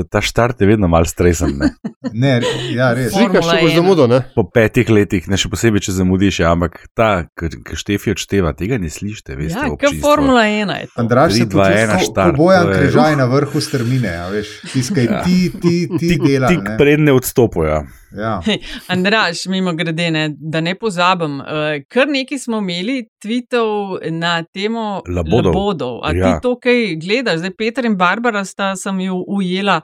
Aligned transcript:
ta, 0.00 0.08
ta 0.08 0.20
štart 0.20 0.60
je 0.60 0.66
vedno 0.66 0.88
mal 0.88 1.04
stresen. 1.04 1.52
Ne? 1.54 1.68
Ne, 2.12 2.32
ja, 2.72 2.90
res. 2.94 3.12
Slikaš, 3.12 3.44
če 3.44 3.58
boš 3.60 3.74
zamudil, 3.74 4.08
ne? 4.08 4.20
Po 4.34 4.44
petih 4.46 4.88
letih, 4.88 5.28
ne 5.28 5.36
še 5.36 5.48
posebej, 5.48 5.84
če 5.84 5.92
zamudiš, 5.94 6.40
ja, 6.40 6.50
ampak 6.50 6.80
ta, 6.90 7.26
ki 7.30 7.50
štefi 7.74 8.14
odšteva, 8.14 8.54
tega 8.54 8.78
ne 8.78 8.88
slišite. 8.88 9.36
Veste, 9.36 9.58
Ja, 9.58 9.68
kot. 9.70 9.98
Formula 10.00 10.44
1 10.44 10.72
je 10.74 10.86
to. 10.86 10.96
Andraš 10.96 11.32
se 11.34 11.46
dva, 11.46 11.68
ena, 11.74 11.98
štart, 12.00 12.36
bojan 12.36 12.70
križaj 12.70 13.16
na 13.16 13.26
vrhu 13.26 13.60
strmine, 13.60 14.16
a 14.16 14.28
veš, 14.28 14.56
tiskaj 14.72 15.04
Ja. 15.04 15.22
ti, 15.22 15.50
ti, 15.52 15.76
ti 15.90 16.08
Tik, 16.08 16.22
dela. 16.22 16.48
tik 16.48 16.62
ne. 16.62 16.76
pred 16.76 17.00
ne 17.00 17.12
odstopajo. 17.12 17.82
Ja. 18.12 18.40
Andraš, 18.88 19.44
mimo 19.46 19.72
grede, 19.72 20.10
ne, 20.10 20.24
da 20.34 20.60
ne 20.60 20.74
pozabim. 20.74 21.38
Uh, 21.38 21.46
kar 21.86 22.08
nekaj 22.08 22.38
smo 22.38 22.58
imeli 22.58 23.04
tweetov 23.20 23.72
na 24.10 24.42
temo 24.44 25.02
Labodov. 25.06 25.44
labodov. 25.46 26.00
A 26.02 26.12
Ja. 26.12 26.24
ti 26.26 26.42
to 26.42 26.56
kaj 26.56 26.96
gledaš? 26.96 27.38
Zdaj 27.38 27.50
Peter 27.52 27.84
in 27.84 27.96
Barbara 27.96 28.44
sta 28.44 28.76
sem 28.76 29.00
ju 29.00 29.24
ujela, 29.28 29.80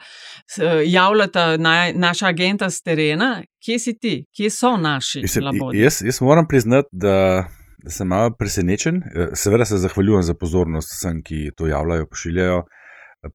eh, 0.59 0.83
javljata 0.87 1.57
na, 1.57 1.75
naša 1.95 2.27
agenta 2.27 2.71
z 2.71 2.83
terena. 2.83 3.31
Kje 3.61 3.79
si 3.79 3.93
ti? 3.95 4.25
Kje 4.33 4.51
so 4.51 4.77
naši 4.79 5.21
Mislim, 5.23 5.45
labodi? 5.45 5.79
jaz, 5.79 6.03
jaz 6.03 6.21
moram 6.21 6.47
priznati, 6.47 6.89
da, 6.93 7.45
sem 7.87 8.09
malo 8.09 8.31
presenečen. 8.33 8.97
Eh, 8.97 9.29
Seveda 9.35 9.65
se 9.65 9.77
zahvaljujem 9.77 10.23
za 10.23 10.35
pozornost 10.35 10.89
vsem, 10.91 11.23
ki 11.23 11.51
to 11.57 11.67
javljajo, 11.67 12.07
pošiljajo. 12.07 12.63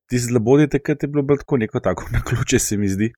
Ti 0.08 0.18
zlabodi 0.18 0.68
takrat 0.68 1.02
je 1.02 1.08
bilo 1.08 1.36
tako 1.36 1.56
neko 1.56 1.80
tako 1.80 2.06
na 2.12 2.20
ključe, 2.24 2.58
se 2.58 2.76
mi 2.76 2.88
zdi. 2.88 3.12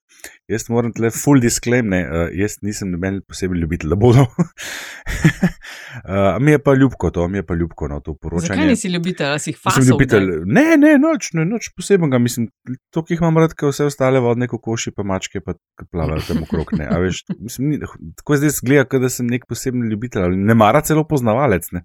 Jaz 0.48 0.68
moram 0.68 0.92
tle 0.92 1.10
full 1.10 1.40
disclaim, 1.40 1.88
ne, 1.92 2.00
uh, 2.08 2.28
jaz 2.32 2.56
nisem 2.62 2.90
noben 2.92 3.20
posebej 3.28 3.60
ljubitelj 3.60 3.90
labodov. 3.90 4.26
uh, 4.38 6.36
mi 6.44 6.50
je 6.50 6.58
pa 6.58 6.74
ljubko 6.74 7.10
to, 7.10 7.28
mi 7.28 7.38
je 7.38 7.46
pa 7.46 7.54
ljubko 7.54 7.88
no, 7.88 8.00
to 8.00 8.14
poročanje. 8.14 8.56
Zakaj 8.56 8.66
nisi 8.66 8.88
ljubitelj, 8.88 9.26
ali 9.26 9.40
si 9.40 9.50
jih 9.50 9.58
Sem 9.58 9.70
fasal? 9.70 9.88
ljubitelj. 9.88 10.26
kdaj? 10.26 10.54
Ne, 10.58 10.66
ne, 10.76 10.98
noč, 10.98 11.32
ne, 11.32 11.44
noč 11.48 11.70
posebnega. 11.76 12.18
Mislim, 12.18 12.48
to, 12.90 13.04
ki 13.04 13.16
jih 13.16 13.24
imam 13.24 13.38
rad, 13.42 13.56
kot 13.58 13.74
vse 13.74 13.88
ostale 13.90 14.20
vodne 14.24 14.48
kokoši, 14.50 14.94
pa 14.96 15.06
mačke, 15.06 15.42
pa 15.44 15.56
plavajo 15.90 16.22
tam 16.28 16.44
okrog. 16.46 16.76
Ne. 16.78 16.88
A 16.90 17.00
Veš, 17.04 17.24
mislim, 17.38 17.74
ni, 17.74 17.80
tako 18.18 18.40
zdaj 18.40 18.56
zgleda, 18.60 19.02
da 19.02 19.10
sem 19.12 19.26
nek 19.30 19.48
poseben 19.48 19.88
ljubitelj 19.90 20.30
ali 20.30 20.36
ne 20.36 20.54
mara 20.54 20.80
celo 20.84 21.06
poznavalec. 21.08 21.70
Ne. 21.72 21.84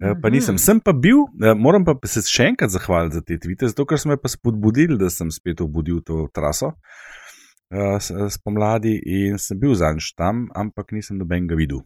Eh, 0.00 0.14
Pa 0.22 0.28
Mhm. 0.28 0.32
nisem, 0.32 0.58
sem 0.58 0.80
pa 0.80 0.92
bil, 0.92 1.26
eh, 1.42 1.54
moram 1.54 1.84
pa 1.84 1.92
se 2.06 2.20
še 2.20 2.48
enkrat 2.48 2.70
zahvaliti 2.70 3.14
za 3.14 3.20
te 3.20 3.38
tvite, 3.38 3.68
zato 3.68 3.84
ker 3.86 3.98
so 3.98 4.08
me 4.08 4.16
pa 4.16 4.28
spodbudili, 4.28 4.98
da 4.98 5.10
sem 5.10 5.30
spet 5.30 5.60
obudil 5.60 6.00
to 6.00 6.28
traso 6.32 6.72
eh, 7.72 7.98
spomladi 8.30 9.00
in 9.04 9.38
sem 9.38 9.58
bil 9.58 9.74
zanj 9.74 10.12
tam, 10.16 10.48
ampak 10.54 10.92
nisem 10.92 11.18
nobenega 11.18 11.54
videl. 11.54 11.80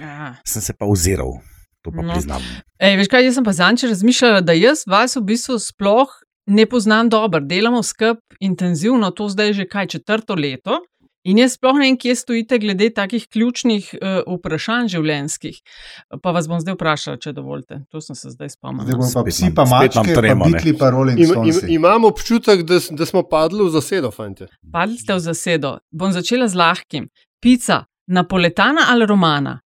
Aha. 0.00 0.36
Sem 0.44 0.62
se 0.62 0.72
pa 0.72 0.86
oziral, 0.86 1.40
to 1.82 1.90
pa 1.90 2.02
No. 2.02 2.12
priznam. 2.12 2.40
Ej, 2.80 2.96
veš 2.96 3.08
kaj, 3.08 3.24
jaz 3.24 3.34
sem 3.34 3.44
pa 3.44 3.52
zanče 3.52 3.88
razmišljala, 3.88 4.40
da 4.40 4.52
jaz 4.52 4.84
vas 4.86 5.16
v 5.16 5.20
bistvu 5.22 5.58
sploh 5.58 6.08
ne 6.46 6.66
poznam 6.66 7.08
dobro. 7.08 7.40
Delamo 7.40 7.82
skup 7.82 8.18
intenzivno, 8.40 9.10
to 9.10 9.28
zdaj 9.28 9.52
že 9.52 9.64
kaj 9.66 9.86
četrto 9.88 10.34
leto. 10.34 10.80
In 11.24 11.38
jaz 11.38 11.52
sploh 11.54 11.76
ne 11.78 11.86
vem, 11.86 11.96
kje 12.02 12.16
stojite 12.18 12.58
glede 12.58 12.88
takih 12.90 13.28
ključnih 13.30 13.92
uh, 13.94 14.24
vprašanj 14.26 14.88
življenjskih. 14.90 15.60
Pa 16.22 16.32
vas 16.34 16.48
bom 16.50 16.58
zdaj 16.58 16.74
vprašala, 16.74 17.20
če 17.22 17.30
dovolite. 17.36 17.78
To 17.94 18.00
sem 18.02 18.16
se 18.18 18.32
zdaj 18.32 18.50
Zdaj 18.50 18.56
spomnila. 18.56 18.96
bomo 18.98 19.10
pa 19.14 19.22
psi, 19.28 19.52
pa 19.54 19.64
mačke, 19.70 20.14
tremo, 20.16 20.44
pa 20.44 20.50
bitli, 20.50 20.72
pa 20.78 20.90
rolling 20.90 21.18
Im, 21.18 21.22
im, 21.22 21.30
stones. 21.30 21.62
imam 21.70 22.04
občutek, 22.10 22.64
da, 22.66 22.80
da 22.90 23.06
smo 23.06 23.22
padli 23.22 23.62
v 23.62 23.70
zasedo, 23.70 24.10
fante. 24.10 24.48
Padli 24.72 24.98
ste 24.98 25.14
v 25.14 25.22
zasedo. 25.22 25.78
Bom 25.94 26.10
začela 26.12 26.48
z 26.50 26.58
lahkim. 26.58 27.06
Pica, 27.38 27.84
napoletana 28.10 28.88
ali 28.90 29.06
romana? 29.06 29.60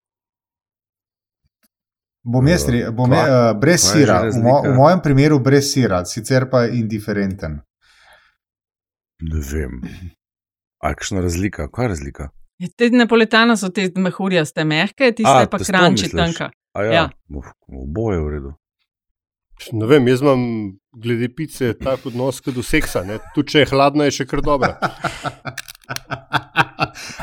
Bom 2.27 2.47
jaz, 2.49 2.67
bom, 2.93 3.09
Kva- 3.11 3.25
uh, 3.53 3.57
brez 3.61 3.81
kva 3.81 3.93
sira, 3.95 4.17
v, 4.29 4.43
mo, 4.43 4.61
v 4.67 4.75
mojem 4.75 5.01
primeru 5.01 5.39
brez 5.41 5.73
sira, 5.73 6.05
sicer 6.05 6.51
pa 6.51 6.67
indiferenten. 6.67 7.61
Ne 9.23 9.41
vem. 9.41 9.81
A 10.79 10.93
kakšna 10.93 11.21
razlika? 11.21 11.69
Kaj 11.69 11.85
je 11.85 11.89
razlika? 11.89 12.29
Ja, 12.59 12.69
Te 12.77 12.91
napoletana 12.91 13.57
so 13.57 13.69
te 13.69 13.91
mehurjaste, 13.97 14.65
mehke, 14.65 15.13
tiste 15.13 15.43
A, 15.43 15.47
pa 15.47 15.59
kranči 15.59 16.09
tanka. 16.11 16.51
A 16.73 16.83
ja, 16.83 16.93
Ja. 16.93 17.09
oboje 17.69 18.21
v 18.21 18.29
redu. 18.31 18.53
Ne 19.73 19.87
vem, 19.87 20.09
jaz 20.09 20.21
imam 20.21 20.41
glede 20.93 21.29
pice 21.35 21.73
tak 21.75 22.05
odnos 22.07 22.41
kot 22.41 22.55
do 22.55 22.63
seksa. 22.63 23.01
Ne? 23.05 23.19
Tudi 23.35 23.49
če 23.49 23.59
je 23.59 23.67
hladna, 23.67 24.05
je 24.05 24.11
še 24.13 24.27
kar 24.27 24.41
dobra. 24.41 24.77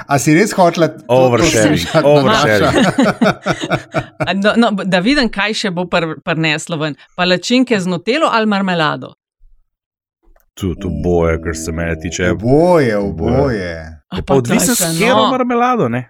A 0.07 0.17
si 0.19 0.33
res 0.33 0.51
hotla 0.53 0.88
to- 0.88 0.99
to 0.99 1.05
Oversharing, 1.07 1.85
oversharing. 2.03 2.73
No, 4.44 4.53
no, 4.57 4.72
da 4.83 4.99
vidim, 4.99 5.29
kaj 5.29 5.53
še 5.53 5.72
bo 5.72 5.85
pr 5.85 6.16
prineslo 6.25 6.78
ven. 6.78 6.95
Palačinke 7.16 7.79
z 7.79 7.85
notelo 7.88 8.29
ali 8.31 8.45
marmelado? 8.45 9.13
Tudi 10.53 10.88
oboje, 10.88 11.41
kar 11.44 11.56
se 11.56 11.72
mene 11.72 12.00
tiče. 12.00 12.31
Oboje, 12.31 12.97
oboje. 12.97 13.69
Je 14.14 14.24
odvisno, 14.30 14.72
Nataša, 14.72 14.75
s 14.75 15.00
katero 15.00 15.16
no. 15.16 15.31
marmelado. 15.31 15.90
Ne? 15.90 16.09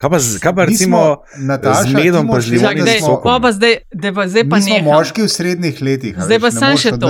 Kaj 0.00 0.10
pa, 0.10 0.18
kaj 0.42 0.54
pa 0.54 0.64
recimo, 0.64 1.16
Nataša, 1.38 1.82
z 1.82 1.92
medom 1.92 2.28
pa 2.28 2.40
z 2.40 2.48
limonim 2.48 2.86
sokom. 3.00 3.22
pa 3.24 3.38
pa 3.42 3.52
zdaj, 3.52 3.74
da 3.92 4.12
pa 4.16 4.24
zdaj 4.28 4.48
pa 4.48 4.58
neham. 4.58 4.84
moški 4.84 5.22
v 5.22 5.28
srednjih 5.28 5.82
letih. 5.82 6.14
Zdaj 6.16 6.38
veš, 6.38 6.54
pa 6.54 6.60
ne 6.60 6.66
moreš 6.66 6.80
še 6.80 6.90
to. 6.96 7.08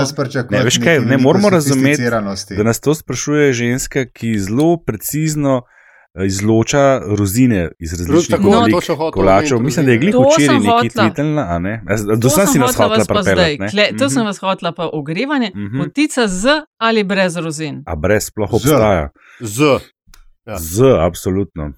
Ne, 0.50 0.62
veš 0.66 0.78
kaj, 0.82 0.98
ne 1.06 1.18
moramo 1.22 1.50
razumeti, 1.54 2.10
da 2.56 2.62
nas 2.66 2.82
to 2.82 2.94
sprašuje 2.94 3.52
ženska, 3.52 4.04
ki 4.10 4.34
zelo 4.42 4.74
precizno 4.82 5.62
izloča 6.16 6.82
rozine 7.08 7.70
iz 7.78 7.92
različnih 7.92 8.28
tako, 8.30 8.48
oblik 8.50 8.74
to 8.74 8.80
sem 8.80 8.96
hotel 8.96 9.10
kolačev. 9.12 9.56
omeniti, 9.56 9.64
Mislim, 9.64 9.86
da 9.86 9.92
je 9.92 9.98
glih 9.98 10.12
To 10.12 10.24
včeraj 10.28 10.56
hotla. 10.58 11.04
tvitelna, 11.04 11.46
a 11.46 11.58
ne? 11.58 11.82
Do 12.16 12.28
sem 12.28 12.46
si 12.46 12.58
nas 12.58 12.76
hotela 12.76 13.04
prepeljati. 13.06 13.58
ne? 13.58 13.68
Kle, 13.68 13.88
to 13.88 14.04
Mhm. 14.04 14.08
sem 14.08 14.24
vas 14.24 14.38
hotela 14.38 14.72
pa 14.72 14.90
ogrevanje. 14.92 15.50
Mhm. 15.50 15.78
Potica 15.78 16.28
z 16.28 16.48
ali 16.78 17.04
brez 17.04 17.36
rozin. 17.36 17.82
A 17.86 17.96
brez 17.96 18.24
sploh 18.24 18.52
obstaja. 18.52 19.08
Z. 19.40 19.62
Ja. 20.46 20.58
Z, 20.58 20.80
absolutno. 21.00 21.72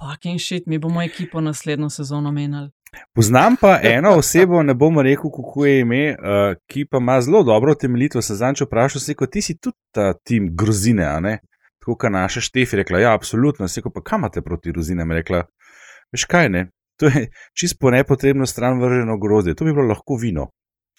Fucking 0.00 0.40
shit, 0.40 0.66
mi 0.66 0.78
bomo 0.78 1.02
ekipo 1.02 1.40
naslednjo 1.40 1.90
sezono 1.90 2.32
menjali. 2.32 2.70
Poznam 3.14 3.56
pa 3.56 3.78
eno 3.82 4.10
osebo, 4.10 4.62
ne 4.62 4.74
bom 4.74 4.98
rekel, 4.98 5.30
kako 5.32 5.66
je 5.66 5.80
ime, 5.80 6.10
uh, 6.10 6.16
ki 6.66 6.84
pa 6.84 6.96
ima 6.96 7.20
zelo 7.20 7.42
dobro 7.42 7.74
temeljito. 7.74 8.22
Se 8.22 8.34
zanj 8.34 8.54
vprašal, 8.60 9.00
se, 9.00 9.14
ti 9.30 9.42
si 9.42 9.58
tudi 9.58 9.76
ta 9.90 10.12
tim 10.14 10.48
grozine, 10.52 11.04
a 11.06 11.20
ne? 11.20 11.38
Kot 11.88 12.10
naša 12.12 12.40
Štefi 12.44 12.76
rekla, 12.76 12.98
ja, 13.00 13.14
absolutno. 13.14 13.68
Se, 13.68 13.82
pa 13.82 14.02
kam 14.04 14.20
imate 14.20 14.42
proti 14.42 14.72
grozinam? 14.72 15.12
Rekla, 15.12 15.44
veš 16.12 16.24
kaj 16.28 16.48
ne. 16.48 16.66
To 16.98 17.06
je 17.06 17.28
čisto 17.54 17.76
po 17.80 17.90
nepotrebno 17.90 18.46
stran 18.46 18.80
vrženo 18.82 19.18
grozdje, 19.18 19.54
to 19.54 19.64
bi 19.64 19.72
bilo 19.72 19.86
lahko 19.86 20.16
vino. 20.20 20.48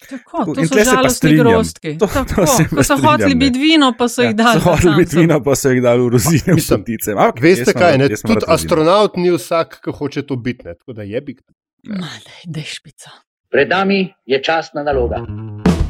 Tako, 0.08 0.54
to 0.54 0.60
In 0.60 0.68
so 0.68 0.80
žalostni 0.84 1.36
grostki. 1.36 1.98
To- 1.98 2.06
to 2.06 2.24
Tako, 2.24 2.34
pa 2.34 2.76
ko 2.76 2.82
so 2.82 2.96
strinjam, 2.96 3.04
hoteli 3.04 3.34
biti 3.34 3.58
vino, 3.58 3.92
pa 3.98 4.08
so 4.08 4.22
jih 4.22 4.34
dali. 4.36 4.60
So 4.60 4.70
hoteli 4.70 4.94
biti 5.04 5.16
vino, 5.16 5.42
pa 5.44 5.54
so 5.54 5.70
jih 5.70 5.82
dali 5.82 6.00
v 6.00 6.08
rozine, 6.08 6.56
v 6.56 6.68
potice. 6.68 7.12
Ampak 7.12 7.42
Veste 7.44 7.72
kaj, 7.76 7.98
ne? 7.98 8.08
tudi 8.08 8.46
astronaut 8.48 9.16
ni 9.20 9.30
vsak, 9.30 9.80
ki 9.84 9.92
hoče 9.92 10.24
to 10.24 10.36
biti. 10.36 10.64
Ne? 10.64 10.74
Tako 10.80 10.96
da 10.96 11.02
je 11.02 11.20
bik. 11.20 11.44
Ma, 11.84 12.08
daj, 12.24 12.40
daj 12.48 12.64
špica. 12.64 13.12
Pred 13.52 13.68
nami 13.68 14.08
je 14.24 14.42
častna 14.42 14.82
naloga. 14.82 15.20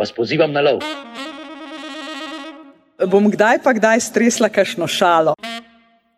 vas 0.00 0.12
pozivam 0.16 0.52
na 0.52 0.60
lov. 0.64 0.80
Bom 3.08 3.30
kdaj 3.32 3.62
pa 3.64 3.72
kdaj 3.76 4.00
stresla 4.00 4.48
kakšno 4.48 4.86
šalo. 4.88 5.34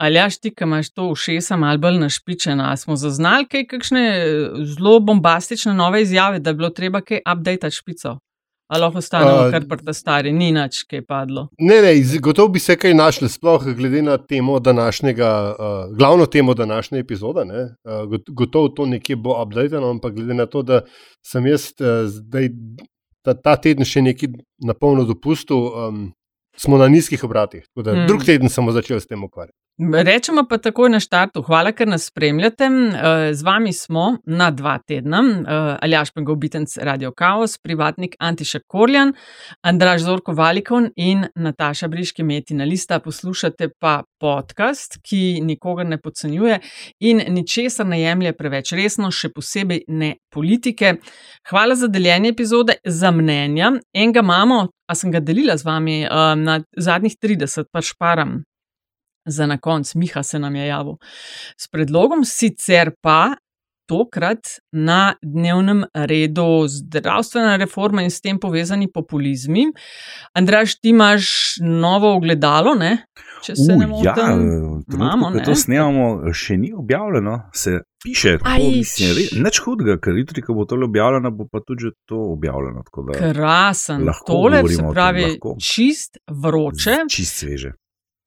Ali 0.03 0.19
jaš 0.19 0.39
ti, 0.43 0.51
ki 0.51 0.65
imaš 0.67 0.91
to 0.91 1.05
ušesa 1.15 1.57
malo 1.57 1.79
bolj 1.79 2.01
našpičena, 2.03 2.73
smo 2.77 2.97
zaznali 2.99 3.47
kaj 3.47 3.67
kakšne 3.71 4.03
eh, 4.19 4.27
zelo 4.75 4.99
bombastične 5.01 5.75
nove 5.75 6.03
izjave, 6.03 6.39
da 6.43 6.53
bi 6.53 6.63
bilo 6.63 6.71
treba 6.71 7.01
kaj 7.01 7.21
update 7.23 7.71
špico? 7.71 8.17
Ali 8.73 8.81
lahko 8.81 8.99
ostanemo 8.99 9.37
A, 9.37 9.51
kar 9.53 9.67
prta 9.69 9.93
stari, 9.93 10.33
ni 10.33 10.49
nič, 10.53 10.83
kaj 10.89 10.99
je 10.99 11.05
padlo. 11.07 11.49
Ne, 11.61 11.83
ne, 11.85 11.93
gotovo 12.21 12.49
bi 12.49 12.59
se 12.59 12.77
kaj 12.77 12.95
našli, 12.95 13.29
sploh 13.29 13.67
glede 13.77 14.03
na 14.03 14.17
temo 14.17 14.59
današnjega, 14.61 15.31
uh, 15.59 15.97
glavno 15.97 16.27
temo 16.27 16.55
današnje 16.55 16.99
epizode. 16.99 17.45
ne. 17.45 17.63
Uh, 17.85 18.09
got- 18.09 18.31
gotovo 18.33 18.69
to 18.69 18.87
nekje 18.87 19.17
bo 19.17 19.37
updated, 19.43 19.85
ampak 19.85 20.15
glede 20.15 20.35
na 20.35 20.47
to, 20.47 20.63
da 20.63 20.81
sem 21.27 21.47
jaz 21.47 21.69
uh, 21.81 22.09
zdaj 22.09 22.49
ta, 23.23 23.35
ta 23.35 23.57
teden 23.57 23.87
še 23.89 24.03
nekaj 24.03 24.33
na 24.67 24.75
polno 24.75 25.07
dopustil, 25.09 25.69
um, 25.71 26.05
smo 26.59 26.79
na 26.79 26.89
nizkih 26.93 27.23
obratih. 27.25 27.65
Tako 27.71 27.87
Da, 27.87 27.97
hmm. 27.97 28.07
Drug 28.11 28.25
teden 28.27 28.53
sem 28.53 28.73
začel 28.73 29.01
s 29.01 29.09
tem 29.11 29.23
ukvarjati. 29.25 29.57
Rečemo 29.81 30.45
pa 30.49 30.59
takoj 30.59 30.91
na 30.93 30.99
štartu, 31.01 31.41
hvala, 31.43 31.71
ker 31.73 31.89
nas 31.89 32.05
spremljate. 32.07 32.65
Eh, 32.65 33.35
Z 33.35 33.43
vami 33.43 33.73
smo 33.73 34.19
na 34.27 34.51
dva 34.51 34.79
tedna, 34.79 35.19
eh, 35.19 35.77
Aljaš 35.83 36.11
Pengovitenc, 36.13 36.77
Radio 36.77 37.13
Chaos, 37.19 37.59
privatnik 37.59 38.15
Antiša 38.19 38.59
Korjan, 38.69 39.15
Andraž 39.63 40.03
Zorko 40.03 40.35
Valikon 40.35 40.91
in 40.97 41.25
Nataša 41.35 41.89
Briški 41.89 42.23
Metina 42.23 42.65
Lista. 42.65 42.99
Poslušate 42.99 43.69
pa 43.81 44.03
podcast, 44.21 44.99
ki 45.03 45.41
nikogar 45.41 45.87
ne 45.87 45.99
podcenjuje 45.99 46.61
in 47.01 47.23
ničesar 47.29 47.87
ne 47.87 48.03
jemlje 48.03 48.33
preveč 48.33 48.73
resno, 48.73 49.11
še 49.11 49.29
posebej 49.29 49.85
ne 49.89 50.17
politike. 50.31 50.97
Hvala 51.49 51.75
za 51.75 51.89
deljenje 51.89 52.29
epizode, 52.29 52.75
za 52.85 53.11
mnenja. 53.11 53.73
Enega 53.95 54.21
imamo, 54.21 54.69
a 54.87 54.95
sem 54.95 55.11
ga 55.11 55.21
delila 55.21 55.57
z 55.57 55.65
vami 55.65 56.03
eh, 56.05 56.09
na 56.37 56.61
zadnjih 56.77 57.17
30, 57.17 57.65
pa 57.73 57.81
šparam 57.81 58.43
za 59.27 59.47
na 59.47 59.59
konc, 59.59 59.95
Miha 59.95 60.23
se 60.23 60.39
nam 60.39 60.57
je 60.57 60.67
javil 60.67 60.99
s 61.57 61.69
predlogom, 61.69 62.25
sicer 62.25 62.91
pa 63.01 63.35
tokrat 63.93 64.41
na 64.73 65.15
dnevnem 65.23 65.85
redu 65.95 66.65
zdravstvena 66.69 67.57
reforma 67.57 68.03
in 68.03 68.11
s 68.11 68.21
tem 68.21 68.39
povezani 68.41 68.89
populizmi. 68.93 69.67
Andraš, 70.35 70.79
ti 70.81 70.89
imaš 70.89 71.27
novo 71.61 72.15
ogledalo, 72.17 72.75
ne? 72.75 72.97
če 73.43 73.57
se 73.59 73.77
ne 73.77 73.87
Uh, 73.91 74.05
ja, 74.05 74.15
motim. 74.15 74.85
Imamo, 74.95 75.31
trenutku, 75.31 75.33
ko 75.33 75.39
ne? 75.39 75.45
to 75.45 75.55
snemamo, 75.59 76.33
še 76.33 76.57
ni 76.63 76.71
objavljeno, 76.73 77.35
se 77.55 77.81
piše. 78.05 78.37
Nič 79.43 79.61
hudega, 79.65 79.99
ker 80.01 80.17
jutri, 80.17 80.45
ko 80.47 80.55
bo 80.55 80.65
to 80.65 80.79
objavljeno, 80.87 81.35
bo 81.35 81.49
pa 81.51 81.61
tudi 81.67 81.91
to 82.09 82.21
objavljeno. 82.37 82.85
Krasen, 83.19 84.07
tole 84.27 84.63
se 84.69 84.87
pravi 84.93 85.27
lahko. 85.35 85.57
čist 85.61 86.23
vroče. 86.31 87.03
Čist 87.11 87.43
sveže. 87.43 87.75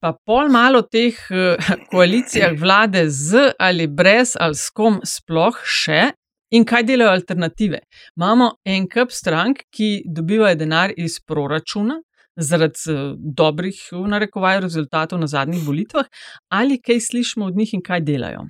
Pa 0.06 0.12
pol 0.14 0.52
malo 0.54 0.84
teh 0.86 1.18
eh, 1.34 1.58
koalicijah 1.92 2.54
vlade 2.62 3.08
z 3.10 3.56
ali 3.58 3.88
brez 3.88 4.36
ali 4.40 4.54
s 4.54 4.70
kom 4.70 5.00
sploh 5.02 5.58
še. 5.66 6.12
In 6.54 6.62
kaj 6.62 6.84
delajo 6.86 7.10
alternative? 7.10 7.80
Imamo 8.14 8.52
en 8.70 8.86
kup 8.86 9.10
strank, 9.10 9.64
ki 9.74 10.06
dobivajo 10.06 10.60
denar 10.60 10.94
iz 10.94 11.18
proračuna 11.26 11.98
zaradi 12.38 12.94
eh, 12.94 13.02
dobrih, 13.18 13.80
v 13.98 14.04
narekovaju, 14.14 14.62
rezultatov 14.68 15.20
na 15.20 15.32
zadnjih 15.32 15.66
volitvah, 15.66 16.06
ali 16.54 16.78
kaj 16.78 17.02
slišimo 17.08 17.50
od 17.50 17.58
njih 17.58 17.74
in 17.74 17.82
kaj 17.82 18.06
delajo. 18.06 18.46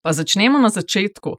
Pa 0.00 0.16
začnemo 0.16 0.58
na 0.58 0.72
začetku. 0.72 1.36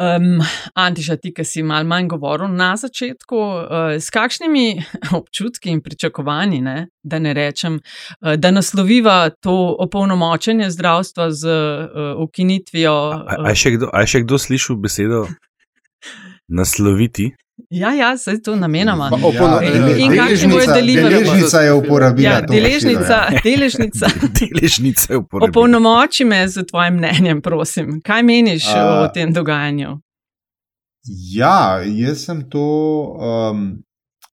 Um, 0.00 0.40
Antiša, 0.74 1.18
ti, 1.20 1.28
ki 1.36 1.44
si 1.44 1.60
mal 1.66 1.84
manj 1.84 2.06
govoril 2.08 2.48
na 2.56 2.70
začetku, 2.80 3.36
uh, 3.36 3.96
s 4.00 4.08
kakšnimi 4.08 4.80
občutki 5.18 5.68
in 5.74 5.82
pričakovanji, 5.84 6.60
ne, 6.64 6.86
da 7.02 7.18
ne 7.20 7.34
rečem, 7.36 7.76
uh, 7.76 8.32
da 8.40 8.50
nasloviva 8.50 9.28
to 9.44 9.76
opolnomočenje 9.78 10.70
zdravstva 10.70 11.30
z 11.30 11.52
uh, 11.52 12.22
ukinitvijo. 12.24 12.96
A, 13.12 13.36
a, 13.44 13.52
je 13.52 13.60
še 13.60 13.74
kdo, 13.76 13.90
a 13.92 14.00
je 14.06 14.12
še 14.14 14.24
kdo 14.24 14.40
slišal 14.40 14.80
besedo 14.80 15.26
nasloviti? 16.60 17.34
Ja, 17.70 17.90
ja, 17.92 18.16
se 18.16 18.38
to 18.38 18.56
namenoma. 18.56 19.08
Pa 19.10 19.16
opolno- 19.18 19.60
In- 19.62 20.00
in 20.02 20.16
kakšni 20.16 20.48
bojo 20.48 20.66
deležnica- 20.76 21.08
deležnica 21.10 21.60
je 21.60 21.72
uporabila 21.72 22.28
Ja, 22.28 22.40
deležnica, 22.42 23.16
ja. 23.28 23.40
deležnica. 23.44 24.06
Deležnice 24.34 25.16
uporabljate. 25.16 25.50
Opolnomoči 25.50 26.24
me 26.24 26.48
z 26.48 26.64
tvojim 26.64 26.94
mnenjem, 26.94 27.40
prosim. 27.40 28.00
Kaj 28.00 28.22
meniš 28.22 28.64
A- 28.66 29.00
o 29.00 29.08
tem 29.08 29.32
dogajanju? 29.32 29.98
Ja, 31.28 31.80
jaz 31.82 32.24
sem 32.24 32.42
to. 32.42 32.64
Um, 33.50 33.82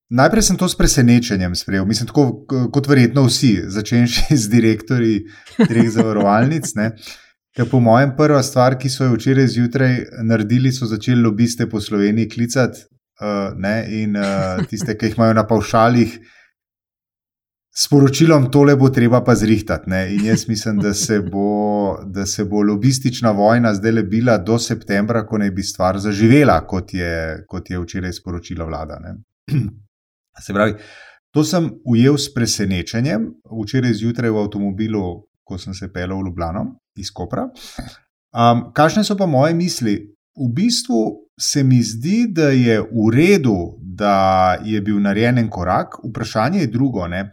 najprej 0.09 0.41
sem 0.43 0.57
to 0.57 0.67
s 0.67 0.75
presenečenjem 0.75 1.55
sprejel, 1.55 1.85
mislim, 1.85 2.07
tako 2.07 2.43
kot 2.71 2.87
verjetno 2.87 3.23
vsi, 3.23 3.63
začenši 3.67 4.21
z 4.37 4.49
direktorji 4.49 5.21
treh 5.59 5.89
zavarovalnic. 5.89 6.73
Ne. 6.75 6.91
Ker 7.55 7.65
po 7.65 7.79
mojem, 7.79 8.11
prva 8.13 8.43
stvar, 8.43 8.75
ki 8.77 8.89
so 8.89 9.03
jo 9.03 9.15
včeraj 9.15 9.47
zjutraj 9.47 9.95
naredili, 10.21 10.69
so 10.71 10.85
začeli 10.85 11.21
lobiste 11.21 11.65
po 11.65 11.81
Sloveniji 11.81 12.29
klicati 12.29 12.83
uh, 12.83 12.96
ne, 13.55 13.75
in 14.01 14.15
uh, 14.15 14.65
tiste, 14.69 14.97
ki 14.97 15.09
jih 15.09 15.17
imajo 15.17 15.33
na 15.33 15.45
pavšalih. 15.47 16.17
Sporočilom 17.77 18.47
tole 18.49 18.73
bo 18.75 18.89
treba 18.89 19.21
pa 19.21 19.35
zrihtati. 19.37 19.89
Ne? 19.89 20.01
In 20.15 20.25
jaz 20.25 20.47
mislim, 20.49 20.79
da 20.81 20.93
se, 20.97 21.19
bo, 21.21 21.97
da 22.05 22.25
se 22.25 22.45
bo 22.45 22.63
lobistična 22.65 23.31
vojna 23.37 23.73
zdaj 23.77 23.91
le 23.91 24.03
bila 24.03 24.37
do 24.37 24.57
septembra, 24.59 25.25
ko 25.27 25.37
naj 25.37 25.51
bi 25.51 25.63
stvar 25.63 25.99
zaživela, 26.01 26.57
kot 26.67 26.93
je, 26.93 27.43
kot 27.47 27.69
je 27.69 27.79
včeraj 27.79 28.13
sporočila 28.17 28.65
vlada. 28.65 28.97
Ne? 29.03 29.13
Se 30.45 30.53
pravi, 30.53 30.73
to 31.33 31.43
sem 31.43 31.69
ujel 31.85 32.17
s 32.17 32.33
presenečenjem, 32.33 33.29
včeraj 33.61 33.93
zjutraj 33.93 34.33
v 34.33 34.41
avtomobilu, 34.41 35.05
ko 35.45 35.57
sem 35.61 35.73
se 35.73 35.91
pelil 35.93 36.17
v 36.17 36.29
Ljubljano 36.29 36.65
iz 36.97 37.13
Kopra. 37.13 37.45
Um, 38.33 38.71
kakšne 38.73 39.05
so 39.05 39.17
pa 39.17 39.25
moje 39.29 39.53
misli? 39.53 39.99
V 40.37 40.49
bistvu 40.53 41.26
se 41.39 41.63
mi 41.63 41.81
zdi, 41.83 42.25
da 42.29 42.49
je 42.49 42.79
v 42.81 43.11
redu, 43.13 43.77
da 43.81 44.57
je 44.63 44.81
bil 44.81 44.99
narejen 45.01 45.37
en 45.37 45.49
korak, 45.49 45.99
vprašanje 46.09 46.59
je 46.59 46.67
drugo. 46.67 47.07
Ne? 47.07 47.29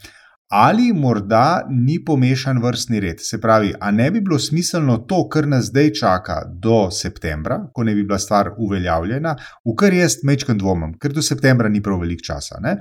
Ali 0.52 0.92
morda 0.92 1.64
ni 1.70 1.96
pomešan 2.04 2.60
vrstni 2.62 3.00
red. 3.00 3.20
Se 3.20 3.40
pravi, 3.40 3.72
a 3.80 3.90
ne 3.90 4.10
bi 4.10 4.20
bilo 4.20 4.38
smiselno 4.38 4.98
to, 5.08 5.24
kar 5.28 5.48
nas 5.48 5.70
zdaj 5.72 5.90
čaka 6.00 6.36
do 6.46 6.90
septembra, 6.90 7.58
ko 7.72 7.84
ne 7.84 7.94
bi 7.94 8.04
bila 8.04 8.18
stvar 8.18 8.52
uveljavljena, 8.58 9.34
v 9.64 9.74
kar 9.78 9.96
jaz 9.96 10.20
mečkam 10.22 10.58
dvomim, 10.58 10.94
ker 11.00 11.12
do 11.12 11.22
septembra 11.22 11.68
ni 11.68 11.82
prav 11.82 12.04
veliko 12.04 12.28
časa. 12.28 12.60
Ne? 12.62 12.76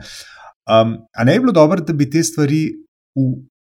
Um, 0.70 0.98
a 1.16 1.24
ne 1.24 1.40
bi 1.40 1.48
bilo 1.48 1.56
dobro, 1.56 1.82
da 1.82 1.94
bi 1.94 2.10
te 2.10 2.24
stvari 2.24 2.68
v, 3.16 3.32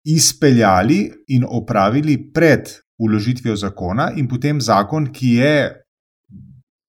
izpeljali 0.04 1.12
in 1.28 1.44
opravili 1.48 2.16
pred 2.32 2.72
uložitvijo 2.98 3.56
zakona, 3.56 4.10
in 4.16 4.28
potem 4.28 4.60
zakon, 4.60 5.12
ki 5.12 5.36
je 5.38 5.83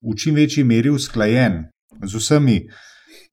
v 0.06 0.16
čim 0.18 0.36
večji 0.36 0.64
meri 0.64 0.90
usklajen 0.90 1.64
z 2.04 2.22
vsemi 2.22 2.60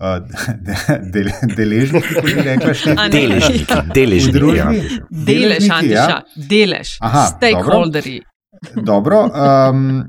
uh, 0.00 0.18
de, 0.66 0.76
de, 1.12 1.24
deležniki, 1.56 2.14
kot 2.14 2.28
bi 2.28 2.48
rekla, 2.48 2.74
še 2.74 2.96
ne? 2.96 3.08
Deležniki, 3.12 3.80
deležniki. 3.98 4.34
V 4.34 4.38
družbi? 4.38 4.58
ja. 4.58 4.68
Delež, 4.72 4.98
Deležniki, 5.30 5.72
Antiša, 5.78 6.18
ja. 6.18 6.48
delež, 6.54 6.98
Aha, 7.00 7.24
stakeholderji. 7.36 8.20
Dobro, 8.76 9.24
um, 9.26 10.04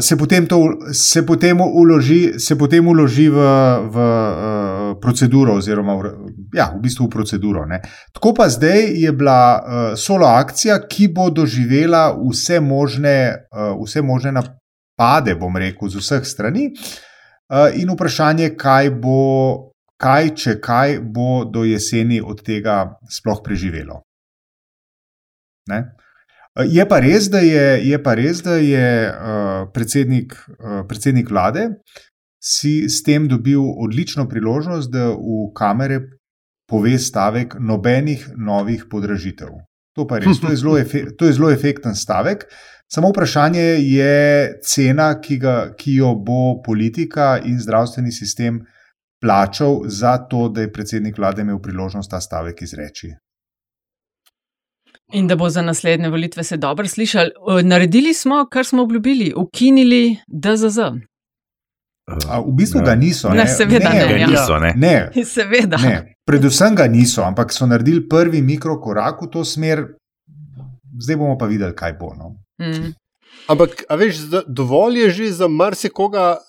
se 0.00 0.16
potem 0.16 0.46
to 0.46 0.58
se 0.92 1.22
potem 1.26 1.60
uloži, 1.60 2.32
se 2.38 2.56
potem 2.58 2.88
uloži 2.88 3.28
v, 3.28 3.36
v 3.92 3.96
uh, 3.96 5.00
proceduro, 5.00 5.54
oziroma 5.54 5.94
v, 5.94 6.10
ja, 6.56 6.72
v 6.74 6.80
bistvu 6.82 7.06
v 7.06 7.12
proceduro. 7.12 7.66
Ne. 7.66 7.78
Tako 8.12 8.34
pa 8.34 8.48
zdaj 8.48 8.90
je 8.98 9.12
bila 9.12 9.42
uh, 9.54 9.62
solo 9.94 10.26
akcija, 10.26 10.80
ki 10.88 11.12
bo 11.14 11.30
doživela 11.30 12.10
vse 12.16 12.60
možne, 12.60 13.46
uh, 13.52 13.76
vse 13.84 14.02
možne 14.02 14.32
napade, 14.92 15.34
bom 15.34 15.56
rekel, 15.56 15.88
z 15.88 15.96
vseh 15.96 16.24
strani. 16.24 16.72
Uh, 17.52 17.68
in 17.76 17.90
vprašanje, 17.90 18.54
kaj 18.56 18.90
bo, 18.90 19.72
kaj, 20.00 20.34
če 20.36 20.60
kaj 20.60 21.00
bo 21.00 21.44
do 21.44 21.64
jeseni 21.64 22.20
od 22.20 22.42
tega 22.42 22.98
sploh 23.10 23.42
preživelo. 23.44 24.02
Ne? 25.68 25.92
Je 26.68 26.84
pa 26.88 27.00
res, 27.00 27.28
da 27.32 27.40
je, 27.40 27.80
je, 27.88 27.98
pa 28.02 28.14
res, 28.14 28.42
da 28.42 28.56
je 28.56 29.08
uh, 29.08 29.68
predsednik, 29.72 30.36
uh, 30.58 30.84
predsednik 30.88 31.30
vlade 31.30 31.68
si 32.42 32.88
s 32.90 33.02
tem 33.06 33.28
dobil 33.28 33.62
odlično 33.62 34.26
priložnost, 34.28 34.90
da 34.90 35.12
v 35.14 35.52
kamere 35.54 36.00
pove 36.68 36.98
stavek: 36.98 37.56
nobenih 37.60 38.32
novih 38.36 38.88
podražitev. 38.90 39.54
To 39.96 40.06
pa 40.08 40.16
je 40.16 40.26
res, 40.26 40.40
to 40.40 40.50
je 40.50 40.56
zelo, 40.56 40.76
efe, 40.82 41.04
to 41.16 41.28
je 41.28 41.32
zelo 41.38 41.50
efekten 41.50 41.94
stavek. 41.94 42.46
Samo 42.92 43.08
vprašanje 43.08 43.62
je 43.62 44.14
cena, 44.64 45.14
ki, 45.20 45.38
ga, 45.40 45.56
ki 45.78 45.96
jo 45.96 46.14
bo 46.14 46.60
politika 46.64 47.38
in 47.44 47.60
zdravstveni 47.60 48.12
sistem 48.12 48.60
plačal 49.22 49.80
za 49.86 50.18
to, 50.28 50.48
da 50.48 50.60
je 50.60 50.72
predsednik 50.72 51.18
vlade 51.18 51.42
imel 51.42 51.60
priložnost 51.62 52.10
ta 52.10 52.20
stavek 52.20 52.62
izreči. 52.62 53.12
In 55.12 55.28
da 55.28 55.36
bo 55.36 55.48
za 55.48 55.62
naslednje 55.62 56.08
volitve 56.08 56.44
se 56.44 56.56
dobro 56.56 56.88
slišali. 56.88 57.30
E, 57.30 57.62
Naredili 57.62 58.14
smo, 58.14 58.46
kar 58.50 58.64
smo 58.64 58.82
obljubili, 58.82 59.32
ukinili 59.36 60.16
DZZ. 60.26 60.78
A, 62.06 62.40
v 62.42 62.52
bistvu 62.58 62.82
ga 62.82 62.94
niso. 62.98 63.30
Ne, 63.30 63.46
seveda 63.46 63.92
ne, 63.94 64.06
Ga 64.08 64.16
ja. 64.18 64.26
niso, 64.26 64.58
ne. 64.58 64.72
Ne, 64.76 64.94
Seveda. 65.36 65.78
ne, 65.78 66.16
predvsem 66.26 66.74
ga 66.74 66.88
niso, 66.90 67.22
ampak 67.22 67.54
so 67.54 67.66
naredili 67.66 68.02
prvi 68.08 68.42
mikrokorak 68.42 69.22
v 69.22 69.30
to 69.30 69.44
smer, 69.46 69.84
zdaj 70.98 71.16
bomo 71.16 71.38
pa 71.38 71.46
videli, 71.46 71.74
kaj 71.78 71.94
bo. 72.00 72.10
No. 72.18 72.34
Mm. 72.58 72.90
Ampak, 73.50 73.84
a 73.86 73.94
veš, 73.98 74.26
dovolj 74.46 74.98
je 75.06 75.10
že 75.10 75.30
za 75.42 75.48
marsikoga 75.48 76.42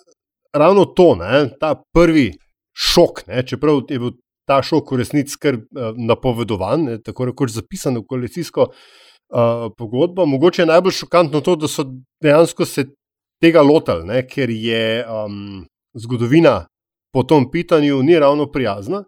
ravno 0.53 0.85
to, 0.85 1.15
ne? 1.15 1.49
ta 1.59 1.75
prvi 1.93 2.33
šok. 2.73 3.27
Ne? 3.27 3.45
Čeprav 3.45 3.85
je 3.89 3.99
bil 3.99 4.17
ta 4.49 4.61
šok 4.61 4.91
v 4.91 4.99
resnici 5.01 5.37
kar 5.39 5.57
uh, 5.57 5.93
napovedovan, 5.97 6.89
ne? 6.89 6.97
tako 7.01 7.29
rekoč 7.31 7.53
zapisan 7.55 7.97
v 7.97 8.05
koalicijsko 8.09 8.67
uh, 8.69 9.69
pogodbo. 9.77 10.25
Mogoče 10.25 10.61
je 10.61 10.69
najbolj 10.73 10.97
šokantno 11.01 11.41
to, 11.41 11.55
da 11.55 11.69
so 11.69 11.87
dejansko 12.21 12.65
se 12.65 12.89
tega 13.43 13.61
lotili, 13.61 14.07
ne? 14.07 14.21
ker 14.27 14.49
je 14.49 15.03
um, 15.03 15.65
zgodovina 15.99 16.63
po 17.13 17.23
tom 17.27 17.49
pitanju 17.51 18.03
ni 18.03 18.19
ravno 18.19 18.47
prijazna. 18.51 19.03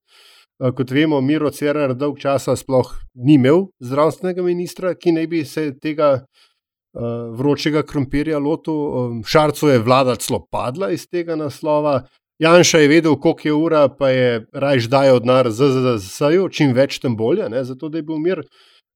Uh, 0.60 0.72
kot 0.75 0.92
vemo, 0.92 1.22
Miro 1.22 1.50
Cerar 1.51 1.96
dolg 1.96 2.20
časa 2.20 2.56
sploh 2.56 2.92
ni 3.15 3.39
imel 3.39 3.68
zdravstvenega 3.84 4.44
ministra, 4.44 4.94
ki 4.96 5.15
naj 5.15 5.27
bi 5.32 5.44
se 5.48 5.70
tega 5.80 6.12
uh, 6.20 7.32
vročega 7.39 7.84
krompirja 7.88 8.39
lotil. 8.39 8.75
Um, 8.75 9.24
Šarco 9.24 9.72
je 9.72 9.80
vlada 9.84 10.15
celo 10.20 10.44
padla 10.51 10.92
iz 10.92 11.08
tega 11.08 11.36
naslova. 11.39 12.01
Janša 12.44 12.82
je 12.84 12.88
vedel, 12.92 13.15
koliko 13.15 13.48
je 13.48 13.54
ura, 13.54 13.88
pa 13.88 14.10
je 14.12 14.46
rajš 14.51 14.89
dajal 14.92 15.22
denar 15.24 15.48
ZZS-ju, 15.48 16.50
čim 16.51 16.74
več, 16.75 17.00
tem 17.00 17.15
bolje, 17.15 17.48
ne, 17.50 17.63
zato 17.63 17.88
da 17.88 18.01
je 18.01 18.04
bil 18.04 18.20
mir. 18.20 18.44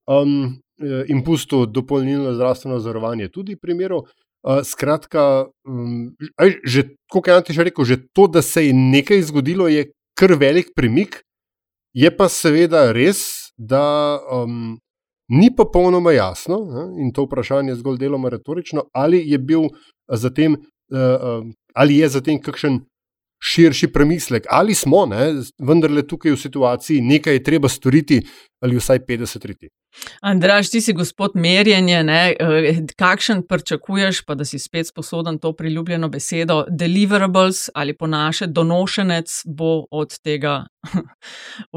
Um, 0.10 0.60
in 0.80 1.24
pusto 1.24 1.66
dopolnilno 1.66 2.34
zdravstveno 2.36 2.80
zavarovanje 2.80 3.30
tudi 3.32 3.56
v 3.56 3.64
primeru. 3.64 4.04
Uh, 4.40 4.62
skratka, 4.64 5.50
um, 5.68 6.16
že, 6.64 6.96
kot 7.12 7.28
je 7.28 7.34
Antiš 7.36 7.58
rekel, 7.60 7.84
že 7.84 7.98
to, 8.16 8.28
da 8.32 8.40
se 8.42 8.70
je 8.70 8.74
nekaj 8.74 9.26
zgodilo, 9.28 9.68
je 9.68 9.90
kar 10.16 10.32
velik 10.40 10.72
premik. 10.76 11.24
Je 11.92 12.08
pa 12.08 12.30
seveda 12.32 12.94
res, 12.96 13.52
da 13.58 14.16
um, 14.32 14.78
ni 15.28 15.50
popolnoma 15.56 16.14
jasno, 16.16 16.62
ne, 16.70 16.86
in 17.04 17.12
to 17.12 17.26
vprašanje 17.28 17.74
je 17.74 17.80
zgolj 17.82 17.98
deloma 18.00 18.30
retorično, 18.32 18.86
ali 18.94 19.20
je 19.28 19.38
bil 19.38 19.68
za 20.08 20.32
tem, 20.32 20.56
uh, 20.56 21.42
um, 21.42 21.52
ali 21.76 22.00
je 22.00 22.10
za 22.16 22.22
tem 22.24 22.40
kakšen 22.40 22.80
širši 23.44 23.92
premislek, 23.92 24.48
ali 24.50 24.76
smo, 24.76 25.06
ne, 25.06 25.34
vendarle 25.60 26.04
tukaj 26.08 26.32
v 26.32 26.40
situaciji, 26.40 27.02
nekaj 27.02 27.40
je 27.40 27.44
treba 27.44 27.70
storiti, 27.70 28.22
ali 28.64 28.80
vsaj 28.80 29.04
50 29.08 29.46
riti. 29.46 29.70
Andraš, 30.22 30.70
ti 30.70 30.82
si 30.82 30.94
gospod 30.94 31.32
merjenje, 31.34 32.04
ne? 32.04 32.36
Eh, 32.40 32.82
kakšen 32.96 33.44
pričakuješ, 33.48 34.22
pa 34.26 34.36
da 34.36 34.46
si 34.46 34.60
spet 34.60 34.88
sposoben 34.88 35.40
to 35.40 35.54
priljubljeno 35.54 36.10
besedo, 36.10 36.66
deliverables 36.70 37.70
ali 37.74 37.98
po 37.98 38.08
naše 38.08 38.48
donošenec 38.48 39.44
bo 39.46 39.86
od 39.92 40.20
tega 40.20 40.66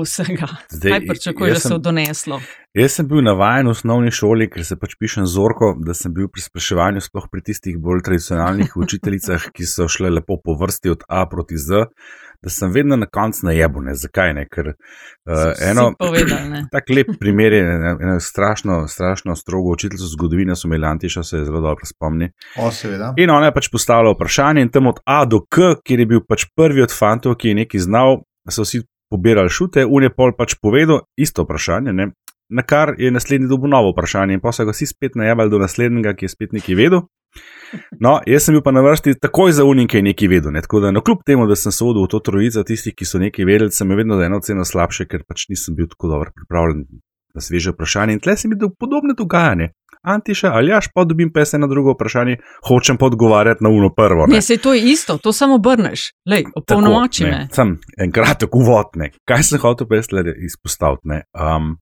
vsega. 0.02 0.48
Zdaj, 0.70 0.90
Kaj 0.90 1.06
pričakuješ, 1.08 1.54
da 1.54 1.60
se 1.60 1.74
bo 1.74 1.78
doneslo? 1.78 2.40
Jaz 2.74 2.92
sem 2.96 3.08
bil 3.08 3.20
navaden 3.20 3.66
v 3.68 3.70
osnovni 3.70 4.10
šoli, 4.10 4.48
ker 4.50 4.64
se 4.64 4.78
pač 4.80 4.94
pišem 5.00 5.26
zorko, 5.26 5.74
da 5.76 5.94
sem 5.94 6.14
bil 6.14 6.30
pri 6.32 6.40
spraševanju, 6.40 7.02
sploh 7.04 7.26
pri 7.32 7.42
tistih 7.44 7.78
bolj 7.78 8.00
tradicionalnih 8.06 8.76
učiteljicah, 8.84 9.50
ki 9.52 9.68
so 9.68 9.88
šle 9.88 10.10
lepo 10.10 10.38
po 10.44 10.56
vrsti 10.60 10.94
od 10.94 11.04
A 11.08 11.26
proti 11.28 11.58
Z 11.58 11.88
da 12.42 12.50
sem 12.50 12.72
vedno 12.72 12.96
na 12.96 13.06
koncu 13.06 13.46
na 13.46 13.52
jebu. 13.52 13.80
Ne? 13.80 13.94
Zakaj 13.94 14.34
ne? 14.34 14.46
Ker 14.50 14.72
uh, 14.72 15.68
eno 15.70 15.92
tako 16.74 16.96
lep 16.96 17.12
primer 17.20 17.52
je, 17.52 17.62
eno 18.00 18.20
strašno, 18.20 18.88
strašno 18.88 19.36
strogo 19.36 19.70
učiteljico 19.70 20.06
zgodovine 20.16 20.56
so 20.56 20.68
imeli 20.68 20.86
Antiša, 20.86 21.22
se 21.22 21.36
je 21.36 21.44
zelo 21.44 21.60
dobro 21.60 21.86
spomni. 21.86 22.30
O, 22.58 22.70
seveda. 22.70 23.14
In 23.16 23.30
ona 23.30 23.50
je 23.50 23.54
pač 23.54 23.70
postavila 23.72 24.14
vprašanje 24.14 24.62
in 24.62 24.70
tam 24.70 24.86
od 24.86 25.00
A 25.04 25.24
do 25.24 25.40
K, 25.50 25.76
kjer 25.84 26.00
je 26.00 26.06
bil 26.06 26.24
pač 26.28 26.46
prvi 26.56 26.82
od 26.82 26.94
fantov, 26.98 27.36
ki 27.38 27.52
je 27.52 27.60
nekaj 27.62 27.86
znal, 27.86 28.22
so 28.50 28.66
vsi 28.66 28.82
pobirali 29.12 29.50
šute, 29.52 29.84
un 29.86 30.02
je 30.02 30.10
pol 30.10 30.34
pač 30.36 30.56
povedal 30.62 31.04
isto 31.16 31.44
vprašanje. 31.44 31.92
Ne? 31.92 32.10
Na 32.52 32.62
kar 32.66 32.94
je 32.98 33.10
naslednji 33.10 33.48
dobil 33.48 33.70
novo 33.70 33.92
vprašanje, 33.92 34.36
in 34.36 34.40
pa 34.40 34.52
so 34.52 34.64
ga 34.64 34.74
vsi 34.74 34.90
spet 34.90 35.14
najavili 35.16 35.52
do 35.52 35.60
naslednjega, 35.62 36.16
ki 36.16 36.26
je 36.26 36.32
spet 36.34 36.56
nekaj 36.56 36.76
vedel. 36.76 37.06
No, 38.00 38.18
jaz 38.28 38.44
sem 38.44 38.56
bil 38.56 38.62
pa 38.64 38.72
na 38.74 38.82
vrsti 38.84 39.14
takoj 39.20 39.54
za 39.56 39.64
unik, 39.64 39.90
ki 39.90 40.00
je 40.00 40.06
nekaj 40.10 40.28
vedel. 40.28 40.52
Ne? 40.52 40.60
Tako 40.64 40.82
da, 40.84 40.90
no, 40.92 41.00
kljub 41.00 41.22
temu, 41.26 41.46
da 41.48 41.56
sem 41.56 41.72
se 41.72 41.84
vodil 41.84 42.04
v 42.04 42.12
to 42.12 42.20
trojico 42.20 42.64
tistih, 42.68 42.94
ki 42.96 43.08
so 43.08 43.20
nekaj 43.22 43.48
vedeli, 43.48 43.72
sem 43.72 43.88
vedno 43.96 44.18
za 44.20 44.28
eno 44.28 44.40
ceno 44.44 44.66
slabše, 44.68 45.08
ker 45.08 45.24
pač 45.28 45.46
nisem 45.48 45.76
bil 45.78 45.88
tako 45.88 46.12
dobro 46.12 46.34
pripravljen 46.36 46.84
na 47.34 47.40
sveže 47.40 47.72
vprašanje. 47.72 48.18
In 48.18 48.20
tle 48.20 48.36
sem 48.36 48.52
videl 48.52 48.74
podobne 48.78 49.16
dogajanje. 49.18 49.72
Antiša, 50.02 50.50
ali 50.50 50.72
jaš 50.72 50.88
pa 50.94 51.04
dobim 51.04 51.30
pes 51.32 51.52
na 51.52 51.66
drugo 51.70 51.92
vprašanje, 51.94 52.36
hočem 52.68 52.96
pa 52.98 53.06
odgovarjati 53.06 53.64
na 53.64 53.70
uno 53.70 53.92
prvo. 53.94 54.26
Ne, 54.26 54.34
ne 54.34 54.42
se 54.42 54.56
to 54.56 54.74
je 54.74 54.82
isto, 54.92 55.18
to 55.18 55.32
samo 55.32 55.54
obrneš, 55.54 56.10
le 56.26 56.42
opolnomoči 56.56 57.24
me. 57.24 57.46
Sem 57.54 57.76
enkrat 57.98 58.40
tako 58.42 58.58
uvodne. 58.58 59.12
Kaj 59.24 59.42
sem 59.42 59.62
hotel 59.62 59.86
pes 59.86 60.10
le 60.12 60.24
izpostaviti? 60.42 61.22
Um, 61.38 61.76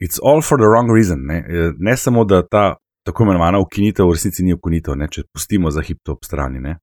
it's 0.00 0.18
all 0.24 0.40
for 0.40 0.58
the 0.58 0.66
wrong 0.66 0.88
reason. 0.94 1.26
Ne, 1.28 1.44
ne 1.78 1.96
samo, 1.96 2.24
da 2.24 2.40
ta 2.42 2.64
tako 3.02 3.22
imenovana 3.24 3.58
ukinitev, 3.58 4.06
v 4.06 4.16
resnici 4.16 4.44
ni 4.44 4.54
ukinitev, 4.54 4.96
ne? 4.98 5.08
če 5.10 5.26
pustimo 5.32 5.70
za 5.70 5.82
hip 5.82 6.02
to 6.06 6.16
ob 6.16 6.26
strani. 6.26 6.60
Ne? 6.62 6.76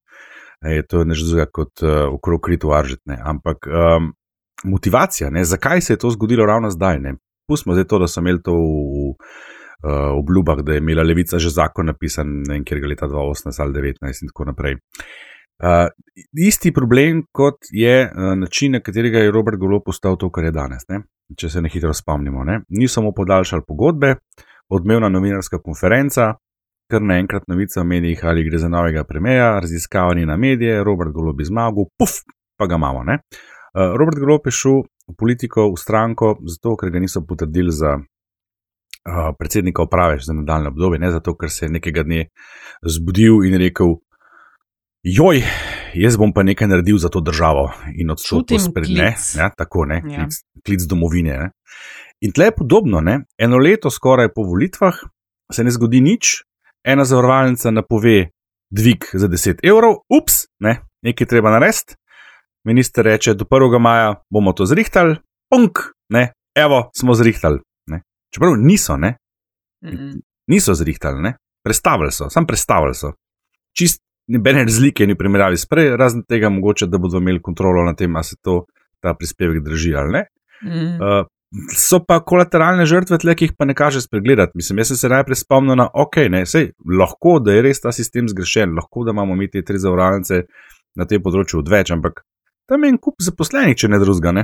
E, 0.59 0.81
to 0.83 1.03
je 1.03 1.07
nekaj 1.07 1.25
drugega 1.25 1.51
kot 1.55 1.83
uh, 1.85 2.01
okrog 2.15 2.41
kritu 2.43 2.73
aržetne. 2.75 3.19
Ampak 3.31 3.69
um, 3.69 4.11
motivacija, 4.67 5.29
ne? 5.31 5.45
zakaj 5.45 5.81
se 5.81 5.93
je 5.93 6.01
to 6.03 6.11
zgodilo 6.15 6.45
ravno 6.45 6.71
zdaj? 6.73 6.99
Ne? 6.99 7.15
Pustimo 7.47 7.77
zdaj 7.77 7.87
to, 7.89 8.01
da 8.03 8.09
so 8.11 8.23
imeli 8.23 8.43
to 8.43 8.53
v, 8.53 8.59
v 8.59 9.07
uh, 9.13 10.11
obljubah, 10.19 10.63
da 10.65 10.75
je 10.75 10.83
imela 10.83 11.03
levica 11.07 11.39
že 11.39 11.53
zakon 11.55 11.87
napisan, 11.93 12.41
ne 12.47 12.57
vem, 12.57 12.67
kjer 12.67 12.83
ga 12.83 12.91
leta 12.91 13.09
2018 13.09 13.63
ali 13.63 13.79
2019 13.95 14.23
in 14.23 14.33
tako 14.33 14.49
naprej. 14.51 14.79
Uh, 15.59 15.87
isti 16.39 16.71
problem, 16.71 17.25
kot 17.35 17.67
je 17.71 18.03
uh, 18.07 18.35
način, 18.39 18.75
na 18.75 18.79
katerega 18.79 19.23
je 19.23 19.31
Robert 19.31 19.59
Golo 19.59 19.81
postal 19.83 20.15
to, 20.17 20.29
kar 20.31 20.47
je 20.47 20.51
danes. 20.55 20.85
Ne? 20.91 21.01
Če 21.35 21.49
se 21.51 21.61
ne 21.61 21.71
hitro 21.71 21.91
spomnimo, 21.93 22.43
ne? 22.47 22.61
ni 22.69 22.87
samo 22.87 23.11
podaljšal 23.15 23.65
pogodbe, 23.67 24.13
uh, 24.15 24.48
odmevna 24.69 25.09
novinarska 25.09 25.59
konferenca, 25.61 26.33
kar 26.89 27.01
naenkrat 27.01 27.47
novica 27.47 27.81
v 27.81 27.85
medijih, 27.85 28.25
ali 28.25 28.43
gre 28.43 28.57
za 28.57 28.69
novega 28.69 29.03
premijeja, 29.03 29.59
raziskavanje 29.59 30.25
na 30.25 30.37
medije, 30.37 30.83
Robert 30.83 31.11
Golob 31.13 31.39
je 31.39 31.45
zmagal, 31.45 31.85
puf, 31.97 32.21
pa 32.57 32.67
ga 32.67 32.75
imamo. 32.75 33.03
Ne? 33.03 33.13
Eh, 33.13 33.97
Robert 33.97 34.19
Golob 34.19 34.45
je 34.45 34.51
šel 34.51 34.81
v 35.09 35.15
politiko, 35.17 35.69
v 35.73 35.77
stranko, 35.77 36.37
zato 36.45 36.75
ker 36.77 36.89
ga 36.93 36.99
niso 37.01 37.21
potrdili 37.25 37.71
za 37.73 37.97
uh, 37.97 39.29
predsednika 39.37 39.83
uprave 39.83 40.19
za 40.21 40.33
nadaljne 40.33 40.69
obdobje, 40.69 40.99
ne 40.99 41.11
zato 41.11 41.33
ker 41.37 41.49
se 41.49 41.65
je 41.65 41.71
nekega 41.77 42.03
dne 42.03 42.27
zbudil 42.85 43.45
in 43.45 43.57
rekel: 43.57 43.97
Joj, 45.03 45.43
jaz 45.93 46.17
bom 46.19 46.33
pa 46.35 46.43
nekaj 46.43 46.67
naredil 46.67 46.97
za 46.99 47.07
to 47.09 47.21
državo 47.23 47.69
in 47.95 48.11
odstopil 48.11 48.59
spred 48.59 48.89
ne, 48.91 49.13
ja, 49.37 49.49
tako 49.57 49.85
ne, 49.85 50.01
ja. 50.03 50.25
klic, 50.25 50.41
klic 50.65 50.81
domovine. 50.89 51.37
Ne. 51.39 51.51
In 52.21 52.33
tle 52.35 52.49
je 52.49 52.55
podobno, 52.55 52.99
ne? 53.01 53.21
eno 53.37 53.57
leto 53.57 53.89
skoraj 53.89 54.33
po 54.35 54.43
volitvah 54.43 54.95
se 55.53 55.63
ne 55.63 55.71
zgodi 55.71 56.01
nič, 56.01 56.43
ena 56.83 57.05
zavarovalnica 57.05 57.71
napove 57.71 58.29
dvig 58.69 59.07
za 59.13 59.27
10 59.27 59.63
evrov, 59.63 60.03
ups, 60.09 60.43
ne, 60.59 60.75
nekaj 61.01 61.27
treba 61.27 61.55
narediti. 61.55 61.95
Minister 62.67 63.05
reče, 63.05 63.33
do 63.33 63.45
1. 63.45 63.79
maja 63.79 64.13
bomo 64.29 64.51
to 64.53 64.65
zrihtali, 64.65 65.15
punk, 65.49 65.79
ne, 66.11 66.33
evo, 66.55 66.89
smo 66.95 67.15
zrihtali. 67.15 67.63
Ne. 67.87 68.01
Čeprav 68.35 68.59
niso, 68.59 68.97
ne, 68.97 69.15
niso 70.51 70.75
zrihtali, 70.75 71.21
ne, 71.21 71.33
predstavili 71.63 72.11
so, 72.11 72.29
sam 72.29 72.45
predstavili 72.45 72.93
so. 72.93 73.13
Čist 73.77 74.03
nobene 74.29 74.63
razlike 74.63 75.07
ni 75.07 75.17
primerjavi 75.17 75.57
s 75.57 75.67
prej, 75.69 75.95
razen 75.97 76.23
tega 76.29 76.49
mogoče, 76.53 76.87
da 76.87 77.01
bodo 77.01 77.17
imeli 77.17 77.41
kontrolo 77.41 77.83
nad 77.85 77.97
tem, 77.97 78.15
ali 78.15 78.27
se 78.27 78.37
to 78.41 78.63
ta 79.01 79.13
prispevek 79.17 79.63
drži 79.65 79.95
ali 79.95 80.17
ne. 80.17 80.23
Mm. 80.63 80.95
Uh, 81.01 81.27
So 81.73 81.97
pa 82.05 82.19
kolateralne 82.21 82.85
žrtve, 82.85 83.17
tle, 83.23 83.33
ki 83.33 83.47
jih 83.47 83.53
pa 83.57 83.65
ne 83.65 83.73
kaže 83.73 84.03
spregledati. 84.03 84.53
Mislim, 84.59 84.77
jaz 84.83 84.91
sem 84.91 84.99
se 84.99 85.09
najprej 85.09 85.39
spomnil 85.39 85.79
na, 85.79 85.87
ok, 85.97 86.19
ne, 86.29 86.43
sej, 86.45 86.67
lahko 86.85 87.39
da 87.41 87.55
je 87.55 87.63
res 87.65 87.81
ta 87.81 87.89
sistem 87.95 88.27
zgrešen, 88.29 88.75
lahko 88.77 89.01
da 89.07 89.15
imamo 89.15 89.33
mi 89.35 89.49
te 89.49 89.63
tri 89.65 89.81
zavarovalnice 89.81 90.43
na 90.99 91.07
tem 91.09 91.23
področju 91.25 91.63
odveč, 91.63 91.89
ampak 91.95 92.21
tam 92.69 92.85
je 92.85 92.91
en 92.93 92.99
kup 93.01 93.17
zaposlenih, 93.25 93.77
če 93.81 93.89
ne 93.89 93.97
drugega, 94.03 94.35
ne, 94.37 94.43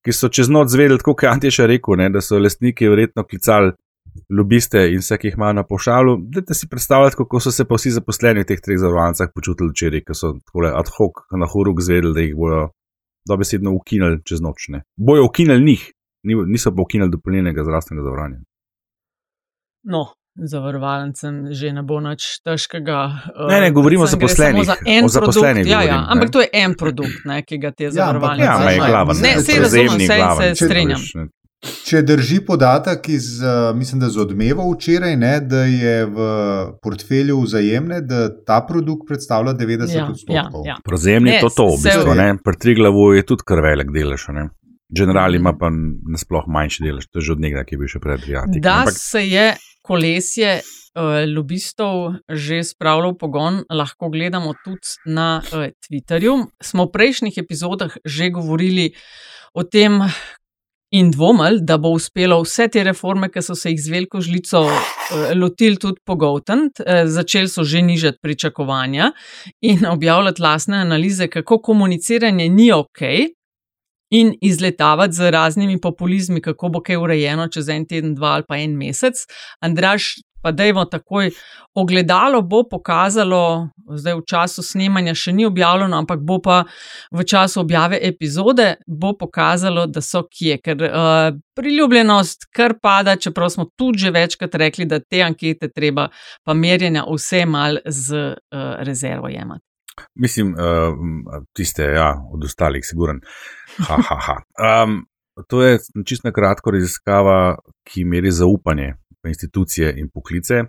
ki 0.00 0.14
so 0.16 0.32
čez 0.32 0.48
noč 0.48 0.72
zvedeli, 0.72 1.02
kot 1.04 1.20
je 1.20 1.28
Antiša 1.28 1.68
rekel, 1.68 2.00
ne, 2.00 2.08
da 2.14 2.24
so 2.24 2.40
lastniki 2.40 2.88
verjetno 2.88 3.26
klicali 3.28 3.74
lobiste 4.30 4.82
in 4.92 5.02
vse, 5.02 5.18
ki 5.18 5.30
jih 5.30 5.38
imajo 5.38 5.58
na 5.60 5.64
pošalu. 5.66 6.16
Dajte 6.34 6.54
si 6.54 6.68
predstavljati, 6.68 7.16
kako 7.16 7.40
so 7.40 7.52
se 7.52 7.64
pa 7.64 7.78
vsi 7.78 7.94
zaposleni 7.98 8.44
v 8.44 8.48
teh 8.50 8.62
treh 8.62 8.78
zavarovalnicah 8.80 9.32
počutili 9.34 9.72
včeraj, 9.74 10.04
ko 10.06 10.14
so 10.14 10.32
tako 10.40 10.66
ad 10.72 10.90
hoc 10.98 11.26
na 11.36 11.48
horuk 11.52 11.82
zvedeli, 11.84 12.14
da 12.14 12.24
jih 12.24 12.34
bojo 12.36 12.68
dobesedno 13.28 13.74
ukinili 13.74 14.22
čez 14.24 14.40
noč. 14.40 14.68
Ne. 14.74 14.82
Bojo 14.96 15.26
ukinili 15.26 15.64
njih 15.64 15.92
niso 16.26 16.74
pa 16.74 16.82
ukinili 16.82 17.10
dopolnilnega 17.10 17.64
zdravstvenega 17.64 18.04
zavarovanja. 18.04 18.38
No, 19.82 20.06
zavarovalnicam 20.34 21.52
že 21.52 21.72
ne 21.72 21.82
bo 21.82 22.00
nič 22.00 22.40
težkega. 22.44 22.98
Ne, 23.48 23.60
ne, 23.60 23.70
govorimo 23.70 24.04
o 24.04 24.06
zaposlenih. 24.06 24.66
Za 24.66 24.76
o 25.04 25.08
zaposlenih 25.08 25.66
ja, 25.66 25.82
ja, 25.82 26.04
ampak 26.08 26.30
to 26.30 26.40
je 26.40 26.48
en 26.52 26.74
produkt, 26.74 27.24
ne, 27.24 27.42
ki 27.42 27.58
ga 27.58 27.70
te 27.70 27.90
zavarovalnice 27.90 28.46
ja, 28.46 28.58
ja, 28.60 28.76
imajo. 28.76 28.90
Glava, 28.90 29.14
ne, 29.22 29.36
se 29.40 29.60
razumem, 29.60 29.98
vse 30.02 30.18
se 30.40 30.64
strinjam. 30.64 31.00
Če 31.64 32.02
drži 32.04 32.40
podatek 32.44 33.08
iz, 33.08 33.26
mislim, 33.74 34.00
da 34.02 34.10
z 34.12 34.20
odmeva 34.20 34.64
včeraj, 34.68 35.14
ne, 35.16 35.32
da 35.40 35.62
je 35.64 35.94
v 36.06 36.26
portfelju 36.84 37.38
vzajemne, 37.42 38.02
da 38.06 38.26
ta 38.44 38.60
produkt 38.68 39.06
predstavlja 39.08 39.54
90 39.56 39.96
ja, 39.96 40.04
odstotkov. 40.10 40.66
Ja, 40.66 40.74
ja. 40.74 40.76
Prozemni 40.84 41.32
je 41.32 41.40
to, 41.46 41.50
to 41.56 41.66
v 41.72 41.80
bistvu. 41.80 42.16
Pri 42.44 42.60
Triglavu 42.60 43.08
je 43.16 43.24
tudi 43.32 43.48
kar 43.48 43.64
velik 43.64 43.90
delež. 43.94 44.28
General 44.92 45.34
ima 45.34 45.56
pa 45.58 45.70
nasplošno 46.12 46.52
manjši 46.52 46.84
delež, 46.86 47.08
to 47.10 47.18
je 47.18 47.30
že 47.30 47.34
od 47.34 47.42
nekdaj, 47.42 47.64
ki 47.66 47.74
je 47.74 47.80
bil 47.80 47.90
še 47.90 48.02
pred 48.04 48.28
Rijati. 48.28 48.62
Da 48.62 48.82
Ampak... 48.84 48.98
se 49.00 49.24
je 49.26 49.46
kolesje 49.86 50.52
uh, 50.60 51.24
lobistov 51.30 52.20
že 52.28 52.62
spravilo 52.66 53.14
v 53.16 53.18
pogon, 53.18 53.60
lahko 53.70 54.12
gledamo 54.12 54.54
tudi 54.62 54.98
na 55.10 55.40
uh, 55.40 55.70
Twitterju. 55.86 56.38
Smo 56.62 56.86
v 56.86 56.94
prejšnjih 56.94 57.42
epizodah 57.42 57.98
že 58.04 58.30
govorili 58.30 58.92
o 59.56 59.64
tem. 59.66 60.04
In 60.96 61.10
dvomili, 61.10 61.60
da 61.60 61.76
bo 61.78 61.90
uspelo 61.92 62.38
vse 62.40 62.68
te 62.72 62.82
reforme, 62.86 63.28
ki 63.28 63.42
so 63.44 63.54
se 63.58 63.72
jih 63.72 63.80
z 63.82 63.92
veliko 63.92 64.20
žlico 64.24 64.62
eh, 64.70 65.34
lotili, 65.36 65.76
tudi 65.82 66.00
pogotniti. 66.06 66.84
Eh, 66.86 67.04
začeli 67.06 67.50
so 67.52 67.64
že 67.64 67.82
nižati 67.82 68.18
pričakovanja 68.22 69.10
in 69.60 69.86
objavljati 69.86 70.42
lastne 70.42 70.78
analize, 70.78 71.28
kako 71.28 71.58
komuniciranje 71.58 72.48
ni 72.48 72.70
ok, 72.72 73.02
in 74.10 74.34
izletavati 74.40 75.12
z 75.12 75.30
raznimi 75.30 75.80
populizmi, 75.80 76.40
kako 76.40 76.68
bo 76.68 76.80
kaj 76.80 76.96
urejeno 76.96 77.48
čez 77.48 77.68
en 77.68 77.86
teden, 77.86 78.14
dva 78.14 78.36
ali 78.38 78.44
pa 78.48 78.56
en 78.56 78.76
mesec. 78.78 79.26
Andraš, 79.60 80.14
pa 80.46 80.52
dajmo 80.52 80.84
takoj. 80.84 81.30
Ogledalo 81.74 82.42
bo 82.42 82.62
pokazalo, 82.70 83.68
zdaj 83.98 84.14
v 84.14 84.22
času 84.30 84.62
snemanja 84.62 85.14
še 85.18 85.32
ni 85.34 85.44
objavljeno, 85.44 85.98
ampak 85.98 86.22
bo 86.22 86.38
pa 86.42 86.60
v 87.12 87.24
času 87.26 87.60
objave 87.64 87.98
epizode, 88.02 88.76
bo 88.86 89.10
pokazalo, 89.18 89.88
da 89.90 90.00
so 90.00 90.22
kje, 90.30 90.60
ker 90.62 90.84
uh, 90.86 91.34
priljubljenost 91.58 92.46
kar 92.54 92.76
pada, 92.82 93.16
čeprav 93.18 93.50
smo 93.52 93.66
tudi 93.76 94.06
že 94.06 94.14
večkrat 94.14 94.54
rekli, 94.54 94.86
da 94.86 95.00
te 95.02 95.24
ankete 95.26 95.68
treba 95.74 96.08
pa 96.44 96.54
merjenja 96.54 97.02
vse 97.10 97.42
mal 97.46 97.82
z 97.84 98.22
uh, 98.30 98.78
rezervo 98.86 99.28
jemati. 99.28 99.64
Mislim, 100.14 100.54
uh, 100.54 101.42
tiste, 101.56 101.90
ja, 101.96 102.12
od 102.32 102.44
ostalih, 102.44 102.84
siguren. 102.86 103.20
Ha, 103.88 103.98
ha, 104.08 104.18
ha. 104.28 104.36
Um, 104.84 105.02
to 105.50 105.62
je 105.62 105.78
čisto 106.06 106.32
kratko 106.32 106.72
raziskava, 106.76 107.56
ki 107.88 108.04
meri 108.04 108.30
zaupanje 108.32 108.94
institucije 109.28 109.94
in 109.98 110.10
poklice. 110.12 110.64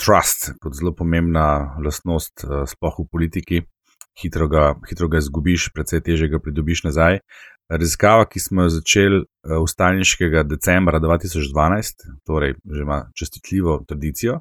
Trust, 0.00 0.54
kot 0.62 0.76
zelo 0.78 0.94
pomembna 0.96 1.76
lastnost, 1.84 2.44
uh, 2.46 2.64
sploh 2.68 3.02
v 3.02 3.06
politiki, 3.12 3.62
hitro 4.22 4.48
ga, 4.48 4.74
hitro 4.88 5.08
ga 5.12 5.20
izgubiš, 5.20 5.70
predvsej 5.74 6.04
teže 6.06 6.28
ga 6.32 6.40
pridobiš 6.40 6.84
nazaj. 6.88 7.20
Raziskava, 7.70 8.24
ki 8.26 8.40
smo 8.42 8.66
jo 8.66 8.74
začeli 8.80 9.20
uh, 9.20 9.58
v 9.60 9.66
Stalniškega 9.68 10.44
decembra 10.48 11.00
2012, 11.02 12.08
torej 12.26 12.56
že 12.64 12.86
ima 12.86 13.04
čestitljivo 13.14 13.82
tradicijo. 13.88 14.40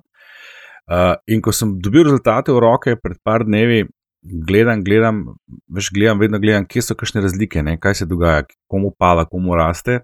Uh, 0.89 1.19
in 1.29 1.41
ko 1.45 1.53
sem 1.53 1.75
dobil 1.77 2.07
rezultate 2.07 2.55
v 2.55 2.61
roke 2.63 2.95
pred 2.97 3.19
par 3.21 3.45
dnevi, 3.45 3.83
gledam, 4.21 4.83
gledam, 4.83 5.23
veš, 5.67 5.91
gledam, 5.93 6.19
vedno 6.19 6.39
gledam, 6.39 6.65
kje 6.65 6.81
so 6.81 6.95
kakšne 6.95 7.21
razlike, 7.21 7.63
ne? 7.63 7.77
kaj 7.79 8.01
se 8.01 8.05
dogaja, 8.05 8.43
komu 8.67 8.91
pada, 8.97 9.25
komu 9.29 9.55
raste. 9.55 9.99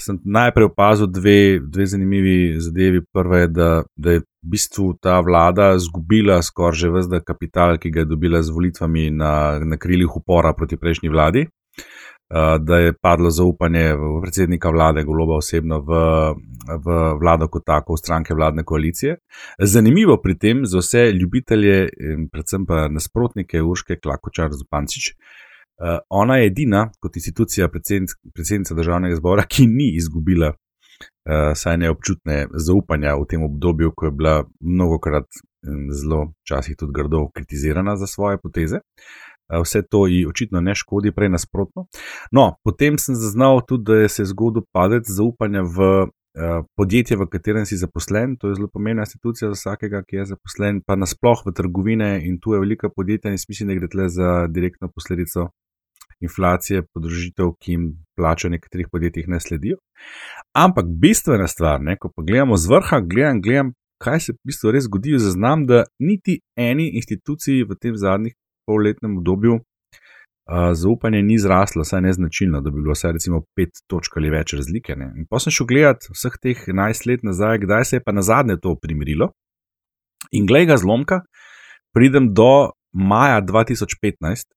Sem 0.00 0.18
najprej 0.24 0.70
opazil 0.70 1.06
dve, 1.06 1.60
dve 1.60 1.86
zanimivi 1.86 2.60
zadevi. 2.60 3.02
Prva 3.12 3.44
je, 3.44 3.48
da, 3.48 3.70
da 3.96 4.16
je 4.16 4.22
v 4.24 4.50
bistvu 4.52 4.94
ta 5.02 5.20
vlada 5.20 5.74
izgubila 5.76 6.40
skoraj 6.42 6.78
že 6.80 6.90
vse 6.90 7.20
kapital, 7.26 7.78
ki 7.78 7.90
ga 7.90 8.04
je 8.04 8.10
dobila 8.12 8.42
z 8.42 8.50
volitvami 8.50 9.10
na, 9.10 9.58
na 9.64 9.76
krilih 9.76 10.16
upora 10.16 10.54
proti 10.56 10.76
prejšnji 10.76 11.08
vladi. 11.08 11.46
Eh, 12.30 12.58
da 12.58 12.78
je 12.78 12.92
padlo 12.92 13.30
zaupanje 13.30 13.96
v 13.98 14.20
predsednika 14.22 14.70
vlade, 14.70 15.02
goloba 15.02 15.40
osebno 15.42 15.80
v, 15.82 15.90
v 16.78 16.98
vlado 17.18 17.48
kot 17.50 17.64
tako, 17.66 17.96
v 17.96 17.98
stranke 17.98 18.34
vladne 18.38 18.62
koalicije. 18.62 19.16
Zanimivo 19.58 20.14
pri 20.22 20.36
tem 20.38 20.60
za 20.62 20.78
vse 20.78 21.10
ljubitelje, 21.10 21.88
predvsem 22.30 22.66
pa 22.66 22.86
nasprotnike 22.88 23.62
Urške 23.62 23.98
Klakočar 23.98 24.54
Zupancič. 24.54 25.16
Eh, 25.80 25.98
ona 26.08 26.36
je 26.36 26.46
edina 26.46 26.90
kot 27.00 27.16
institucija 27.16 27.68
predsednica 28.34 28.74
državnega 28.74 29.16
zbora, 29.16 29.44
ki 29.48 29.66
ni 29.66 29.94
izgubila 29.96 30.50
uh, 30.50 31.52
saj 31.56 31.78
neobčutne 31.80 32.46
zaupanja 32.52 33.14
v 33.16 33.24
tem 33.28 33.42
obdobju, 33.42 33.92
ko 33.96 34.06
je 34.06 34.10
bila 34.10 34.34
mnogokrat 34.60 35.24
zelo, 36.00 36.32
včasih 36.44 36.76
tudi 36.76 36.92
grdo 36.96 37.28
kritizirana 37.34 37.96
za 37.96 38.06
svoje 38.06 38.38
poteze. 38.42 38.76
Uh, 38.76 39.62
vse 39.62 39.82
to 39.82 40.06
ji 40.06 40.26
očitno 40.28 40.60
ne 40.60 40.74
škodi, 40.74 41.14
prej 41.16 41.32
nasprotno. 41.32 41.86
No, 42.32 42.44
potem 42.64 42.98
sem 42.98 43.16
zaznal 43.16 43.62
tudi, 43.68 43.84
da 43.84 44.02
je 44.02 44.08
se 44.08 44.24
zgodil 44.34 44.66
padec 44.72 45.08
zaupanja 45.08 45.62
v 45.62 46.08
podjetje, 46.76 47.16
v 47.16 47.26
katerem 47.26 47.64
si 47.66 47.76
zaposlen. 47.76 48.36
To 48.38 48.48
je 48.48 48.54
zelo 48.54 48.68
pomembna 48.68 49.02
institucija 49.02 49.48
za 49.48 49.56
vsakega, 49.56 50.02
ki 50.06 50.16
je 50.16 50.26
zaposlen, 50.34 50.78
pa 50.86 50.94
nasploh 50.94 51.42
v 51.46 51.52
trgovine 51.56 52.10
in 52.28 52.38
tu 52.38 52.54
je 52.54 52.60
velika 52.60 52.88
podjetja 52.96 53.32
in 53.32 53.40
smisel, 53.40 53.72
da 53.72 53.80
gre 53.80 53.88
tle 53.88 54.08
za 54.08 54.46
direktno 54.46 54.92
posledico. 54.94 55.48
Inflacije, 56.20 56.82
podržitev, 56.94 57.54
ki 57.60 57.72
jim 57.72 57.84
plača 58.16 58.48
v 58.48 58.56
nekaterih 58.56 58.88
podjetjih, 58.92 59.28
ne 59.28 59.40
sledijo. 59.40 59.78
Ampak 60.56 60.90
bistvena 61.00 61.48
stvar, 61.48 61.80
ne, 61.80 61.96
ko 61.96 62.10
pa 62.12 62.22
gledamo 62.26 62.56
z 62.60 62.68
vrha, 62.68 63.00
gledam, 63.00 63.40
gledam, 63.40 63.72
kaj 64.00 64.20
se 64.20 64.32
v 64.32 64.50
bistvu 64.50 64.74
res 64.76 64.84
zgodi, 64.84 65.16
zaznam, 65.18 65.66
da 65.66 65.84
niti 65.98 66.40
eni 66.56 66.90
instituciji 67.00 67.64
v 67.68 67.76
tem 67.80 67.96
zadnjih 67.96 68.36
polletnem 68.68 69.16
obdobju 69.18 69.60
uh, 70.50 70.72
zaupanje 70.72 71.22
ni 71.22 71.38
zraslo, 71.38 71.84
saj 71.84 72.00
ne 72.00 72.12
značilno, 72.12 72.60
da 72.60 72.70
bi 72.70 72.82
bilo 72.82 72.94
vse 72.96 73.12
recimo 73.12 73.42
pet 73.56 73.82
točk 73.86 74.16
ali 74.16 74.30
več 74.30 74.54
razlike. 74.58 74.96
Ne. 74.96 75.12
In 75.16 75.26
pa 75.30 75.40
sem 75.42 75.54
šel 75.54 75.68
gledat 75.70 76.08
vseh 76.10 76.38
teh 76.42 76.64
11 76.68 77.06
let 77.10 77.26
nazaj, 77.26 77.62
kdaj 77.64 77.84
se 77.84 77.96
je 77.96 78.04
pa 78.04 78.12
na 78.12 78.22
zadnje 78.22 78.58
to 78.62 78.74
primirilo. 78.82 79.32
In 80.36 80.46
glej 80.46 80.68
ga 80.70 80.76
zlomka, 80.76 81.22
pridem 81.94 82.32
do 82.34 82.70
maja 82.92 83.40
2015. 83.42 84.50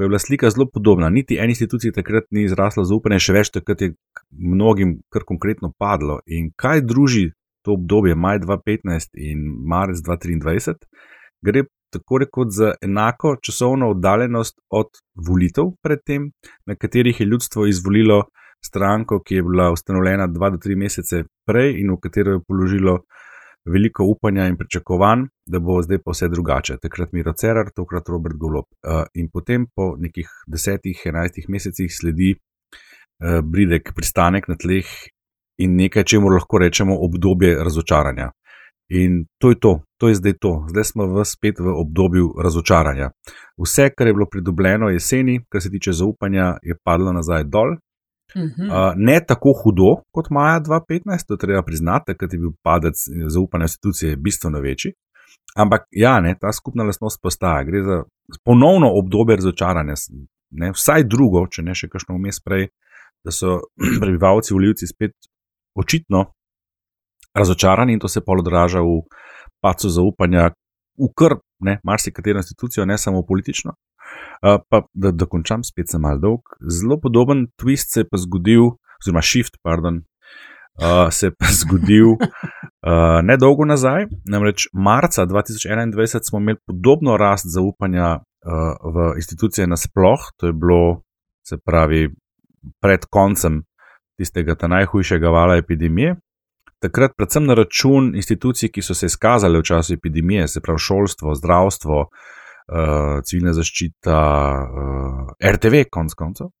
Ko 0.00 0.04
je 0.04 0.08
bila 0.08 0.18
slika 0.18 0.48
zelo 0.50 0.64
podobna, 0.74 1.10
niti 1.10 1.36
eni 1.36 1.52
instituciji 1.52 1.92
takrat 1.92 2.24
ni 2.32 2.46
zraslo 2.48 2.86
zaupanje, 2.88 3.18
še 3.20 3.34
več 3.36 3.50
takrat 3.52 3.82
je 3.84 3.88
mnogim 4.32 4.94
kar 5.12 5.26
konkretno 5.28 5.68
padlo. 5.76 6.22
In 6.24 6.46
kaj 6.56 6.80
druži 6.88 7.26
to 7.60 7.74
obdobje, 7.76 8.14
maj 8.16 8.40
2015 8.40 9.20
in 9.20 9.42
marec 9.68 10.00
2023, 10.06 10.88
gre 11.44 11.66
tako 11.92 12.22
rekoč 12.24 12.56
za 12.56 12.70
enako 12.80 13.34
časovno 13.44 13.90
oddaljenost 13.92 14.56
od 14.72 15.02
volitev, 15.28 15.74
predtem, 15.84 16.30
na 16.64 16.80
katerih 16.80 17.20
je 17.20 17.28
ljudstvo 17.28 17.66
izvolilo 17.68 18.22
stranko, 18.64 19.20
ki 19.20 19.42
je 19.42 19.42
bila 19.50 19.68
ustanovljena 19.76 20.30
dva 20.32 20.48
do 20.56 20.64
tri 20.64 20.80
mesece 20.80 21.26
prej 21.44 21.76
in 21.82 21.92
v 21.92 22.00
katero 22.00 22.38
je 22.38 22.46
položilo 22.48 23.02
veliko 23.64 24.04
upanja 24.04 24.46
in 24.48 24.56
pričakovanj, 24.56 25.26
da 25.46 25.58
bo 25.58 25.82
zdaj 25.82 25.98
pa 26.04 26.14
vse 26.14 26.28
drugače. 26.28 26.76
Takrat 26.82 27.12
Miro 27.12 27.32
Cerar, 27.32 27.70
tokrat 27.76 28.08
Robert 28.08 28.36
Golop. 28.36 28.66
Eh, 28.82 29.04
in 29.14 29.28
potem 29.32 29.66
po 29.74 29.94
nekih 29.98 30.28
desetih, 30.46 31.02
enajstih 31.04 31.48
mesecih 31.48 31.92
sledi 31.92 32.34
eh, 32.34 33.40
bridek, 33.42 33.92
pristanek 33.94 34.48
na 34.48 34.56
tleh 34.56 34.86
in 35.60 35.76
nekaj, 35.76 36.04
čemu 36.04 36.30
lahko 36.32 36.58
rečemo 36.58 36.96
obdobje 37.04 37.56
razočaranja. 37.64 38.30
In 38.90 39.26
to 39.38 39.50
je 39.50 39.60
to, 39.60 39.82
to 39.98 40.08
je 40.08 40.14
zdaj 40.14 40.32
to. 40.40 40.52
Zdaj 40.68 40.84
smo 40.84 41.06
v 41.06 41.24
spet 41.24 41.60
v 41.60 41.70
obdobju 41.70 42.34
razočaranja. 42.42 43.10
Vse, 43.58 43.90
kar 43.94 44.06
je 44.06 44.14
bilo 44.14 44.26
pridobljeno 44.26 44.88
jeseni, 44.90 45.38
kar 45.48 45.62
se 45.62 45.70
tiče 45.70 45.92
zaupanja, 45.92 46.56
je 46.62 46.74
padlo 46.84 47.12
nazaj 47.12 47.44
dol. 47.44 47.76
Uh, 48.36 48.92
ne 48.96 49.20
tako 49.26 49.52
hudo 49.62 50.02
kot 50.14 50.30
maja 50.30 50.60
2015, 50.60 51.26
to 51.28 51.36
treba 51.36 51.62
priznati, 51.62 52.14
ker 52.18 52.28
je 52.32 52.38
bil 52.38 52.52
padec 52.62 52.96
zaupanja 53.28 53.68
institucije 53.70 54.16
bistveno 54.16 54.60
večji. 54.60 54.92
Ampak 55.56 55.88
ja, 55.90 56.20
ne, 56.20 56.36
ta 56.40 56.52
skupna 56.52 56.84
lastnost 56.86 57.20
postaja. 57.22 57.64
Gre 57.64 57.82
za 57.82 58.02
ponovno 58.44 58.90
obdobje 58.94 59.36
razočaranja, 59.36 59.94
ne, 60.50 60.70
vsaj 60.72 61.04
drugo, 61.10 61.46
če 61.50 61.64
ne 61.66 61.74
še 61.74 61.88
kakšno 61.90 62.18
vmes 62.18 62.38
prej, 62.44 62.68
da 63.24 63.34
so 63.34 63.58
prebivalci, 64.02 64.54
voljivci 64.54 64.86
spet 64.86 65.16
očitno 65.78 66.24
razočarani 67.34 67.92
in 67.92 68.00
to 68.00 68.08
se 68.08 68.22
pa 68.26 68.32
odraža 68.32 68.82
v 68.82 69.02
pacu 69.62 69.90
zaupanja 69.90 70.50
v 71.00 71.08
kar, 71.16 71.38
ne, 71.64 71.78
marsikatero 71.84 72.38
institucijo, 72.38 72.86
ne 72.86 72.98
samo 72.98 73.22
politično. 73.26 73.72
Uh, 74.40 74.56
pa 74.68 74.82
da, 74.94 75.10
da 75.12 75.26
končam, 75.28 75.64
spet 75.64 75.90
sem 75.92 76.00
mal 76.00 76.20
dolg. 76.20 76.54
Zelo 76.64 76.96
podoben 77.00 77.46
twist 77.60 77.92
se 77.92 78.04
je 78.04 78.08
pa 78.08 78.20
zgodil, 78.20 78.70
oziroma 79.00 79.22
shift, 79.22 79.58
pardon, 79.62 80.00
uh, 80.80 81.08
se 81.12 81.28
je 81.28 81.34
pa 81.36 81.50
zgodil 81.60 82.14
uh, 82.16 83.20
nedolgo 83.22 83.68
nazaj. 83.68 84.08
Namreč 84.30 84.68
marca 84.72 85.26
2021 85.26 86.24
smo 86.28 86.40
imeli 86.40 86.58
podobno 86.66 87.16
rast 87.20 87.48
zaupanja 87.52 88.16
uh, 88.16 88.94
v 88.94 89.12
institucije 89.20 89.66
nasploh, 89.66 90.32
to 90.36 90.52
je 90.52 90.56
bilo, 90.56 91.02
se 91.46 91.58
pravi, 91.58 92.08
pred 92.80 93.04
koncem 93.10 93.62
tistega 94.20 94.56
najhujšega 94.68 95.28
vala 95.28 95.56
epidemije 95.56 96.16
takrat 96.80 97.12
predvsem 97.16 97.46
na 97.46 97.54
račun 97.54 98.14
institucij, 98.16 98.70
ki 98.72 98.82
so 98.82 98.94
se 98.94 99.06
izkazale 99.06 99.60
v 99.60 99.66
času 99.68 99.94
epidemije, 99.94 100.48
se 100.48 100.60
pravi 100.60 100.78
šolstvo, 100.78 101.34
zdravstvo, 101.34 102.06
uh, 102.70 103.20
civilna 103.26 103.54
zaščita, 103.56 104.18
uh, 104.18 105.32
eh, 105.38 105.50
RTV, 105.56 105.88
konc 105.90 106.14
koncev. 106.14 106.52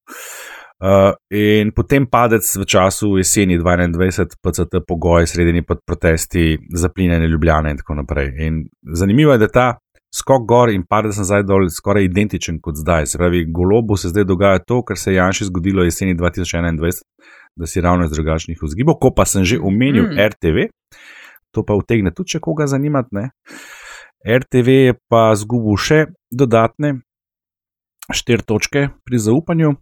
Uh, 0.80 1.12
in 1.36 1.74
potem 1.76 2.06
padec 2.08 2.46
v 2.56 2.64
času 2.64 3.18
jeseni 3.20 3.58
2021, 3.60 4.38
PCT 4.40 4.80
pogoj, 4.88 5.26
sredini 5.28 5.62
pod 5.66 5.82
protesti, 5.86 6.54
zaplinjene 6.72 7.28
ljubljene 7.28 7.74
in 7.74 7.80
tako 7.82 7.98
naprej. 8.00 8.32
In 8.46 8.62
zanimivo 8.96 9.36
je, 9.36 9.42
da 9.44 9.48
ta 9.48 9.66
skok 10.14 10.46
gor 10.48 10.72
in 10.72 10.86
padec 10.88 11.18
nazaj 11.20 11.44
dol 11.46 11.68
skoraj 11.70 12.08
identičen 12.08 12.58
kot 12.64 12.80
zdaj. 12.80 13.06
Se 13.06 13.18
pravi, 13.18 13.44
golobu 13.52 13.96
se 14.00 14.08
zdaj 14.08 14.24
dogaja 14.24 14.62
to, 14.64 14.80
kar 14.82 14.98
se 14.98 15.12
je 15.12 15.20
Janši 15.20 15.50
zgodilo 15.50 15.84
jeseni 15.84 16.16
2021, 16.16 17.02
da 17.56 17.66
si 17.66 17.80
ravno 17.80 18.04
iz 18.04 18.10
drugačnih 18.10 18.58
vzgibov. 18.62 18.98
Ko 19.00 19.12
pa 19.16 19.24
sem 19.24 19.44
že 19.44 19.60
omenil 19.60 20.08
mm. 20.08 20.18
RTV, 20.32 20.66
to 21.52 21.64
pa 21.66 21.76
vtegne 21.76 22.14
tudi, 22.14 22.34
če 22.34 22.40
koga 22.40 22.66
zanimate. 22.66 23.28
RTV 24.26 24.68
je 24.68 24.94
pa 25.08 25.30
zgubil 25.34 25.78
še 25.80 26.00
dodatne 26.30 27.00
štiri 28.12 28.44
točke 28.44 28.88
pri 29.04 29.18
zaupanju. 29.18 29.74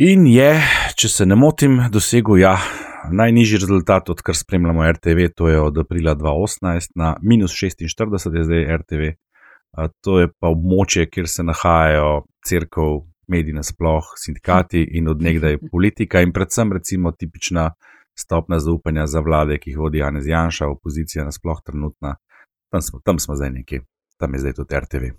In 0.00 0.26
je, 0.30 0.52
če 0.96 1.08
se 1.10 1.26
ne 1.26 1.36
motim, 1.36 1.80
dosegel 1.92 2.38
ja, 2.40 2.54
najnižji 3.10 3.58
rezultat, 3.60 4.08
odkar 4.12 4.36
spremljamo 4.38 4.86
RTV, 4.86 5.32
to 5.36 5.50
je 5.50 5.58
od 5.60 5.82
aprila 5.82 6.14
2018 6.14 6.94
na 6.94 7.16
minus 7.22 7.56
46, 7.58 8.36
je 8.38 8.44
zdaj 8.46 8.64
RTV. 8.76 9.10
A 9.76 9.88
to 10.02 10.20
je 10.20 10.30
pa 10.30 10.50
območje, 10.50 11.08
kjer 11.10 11.28
se 11.28 11.42
nahajajo 11.46 12.24
crkv, 12.46 13.02
mediji 13.30 13.54
nasploh, 13.54 14.14
sindikati 14.18 14.82
in 14.98 15.08
odnegdaj 15.08 15.58
politika 15.70 16.22
in 16.22 16.32
predvsem 16.32 16.72
recimo 16.72 17.12
tipična 17.12 17.70
stopna 18.18 18.58
zaupanja 18.58 19.06
za 19.06 19.20
vlade, 19.20 19.58
ki 19.58 19.70
jih 19.70 19.78
vodi 19.78 20.00
Janez 20.02 20.26
Janša, 20.26 20.70
opozicija 20.70 21.24
nasploh 21.24 21.62
trenutna. 21.66 22.16
Tam 22.70 22.82
smo, 22.82 23.00
tam 23.04 23.18
smo 23.18 23.36
zdaj 23.36 23.50
neki, 23.50 23.80
tam 24.18 24.34
je 24.34 24.40
zdaj 24.40 24.52
tudi 24.52 24.80
RTV. 24.80 25.10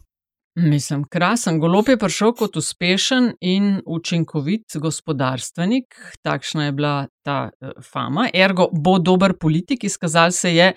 Mislim, 0.56 1.04
krasen. 1.04 1.60
Golop 1.60 1.88
je 1.88 1.98
prišel 1.98 2.34
kot 2.36 2.58
uspešen 2.60 3.30
in 3.42 3.82
učinkovit 3.86 4.76
gospodarstvenik, 4.76 5.86
takšna 6.24 6.66
je 6.66 6.72
bila 6.72 7.08
ta 7.24 7.50
uh, 7.50 7.70
fama. 7.92 8.28
Ergo 8.34 8.68
bo 8.72 8.98
dober 9.00 9.34
politik, 9.40 9.84
izkazal 9.84 10.32
se 10.32 10.56
je, 10.56 10.74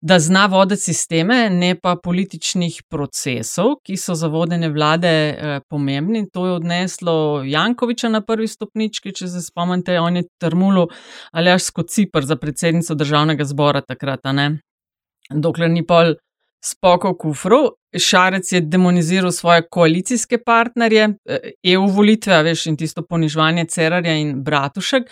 da 0.00 0.18
zna 0.18 0.46
voditi 0.46 0.82
sisteme, 0.82 1.50
ne 1.50 1.74
pa 1.74 1.96
političnih 2.02 2.82
procesov, 2.88 3.80
ki 3.82 3.96
so 3.96 4.14
za 4.14 4.30
vodenje 4.30 4.70
vlade 4.70 5.10
uh, 5.10 5.58
pomembni. 5.68 6.28
To 6.30 6.46
je 6.46 6.52
odneslo 6.52 7.42
Jankoviča 7.44 8.08
na 8.08 8.20
prvi 8.20 8.46
stopnički, 8.46 9.12
če 9.12 9.26
se 9.28 9.42
spomnite, 9.42 9.98
on 10.00 10.16
je 10.16 10.28
trmulo 10.38 10.86
ali 11.32 11.50
až 11.50 11.62
skocipr 11.72 12.22
za 12.22 12.36
predsednico 12.36 12.94
državnega 12.94 13.44
zbora 13.44 13.80
takrat, 13.80 14.20
dokler 15.34 15.70
ni 15.70 15.86
pol 15.86 16.14
spokov 16.64 17.18
kufru. 17.18 17.68
Šarec 17.98 18.52
je 18.52 18.60
demoniziral 18.60 19.32
svoje 19.32 19.62
koalicijske 19.70 20.38
partnerje, 20.46 21.08
EU 21.64 21.84
eh, 21.84 21.92
volitve, 21.92 22.42
veš, 22.44 22.66
in 22.68 22.76
tisto 22.76 23.02
ponižovanje 23.02 23.64
Cerarja 23.64 24.12
in 24.20 24.34
Bratušek. 24.44 25.08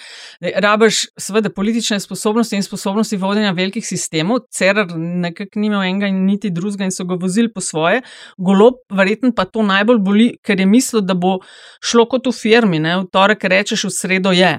Rabaš, 0.61 1.07
seveda, 1.16 1.48
politične 1.50 2.00
sposobnosti 2.00 2.57
in 2.57 2.62
sposobnosti 2.62 3.16
vodenja 3.16 3.55
velikih 3.57 3.87
sistemov. 3.87 4.44
Cerar 4.52 4.92
nekako 4.96 5.61
ni 5.61 5.70
imel 5.70 5.87
enega 5.88 6.12
in 6.12 6.26
niti 6.26 6.50
drugega 6.50 6.85
in 6.85 6.92
so 6.92 7.09
ga 7.09 7.16
vozili 7.20 7.52
po 7.52 7.64
svoje. 7.64 8.02
Golob, 8.37 8.83
verjetno 8.92 9.33
pa 9.33 9.48
to 9.48 9.64
najbolj 9.64 9.98
boli, 10.05 10.31
ker 10.44 10.61
je 10.61 10.66
mislil, 10.66 11.00
da 11.00 11.14
bo 11.14 11.38
šlo 11.81 12.05
kot 12.12 12.29
v 12.29 12.37
firmi, 12.37 12.79
ne? 12.79 12.98
v 13.00 13.09
torek 13.12 13.48
rečeš, 13.48 13.88
v 13.88 13.96
sredo 13.96 14.37
je. 14.37 14.59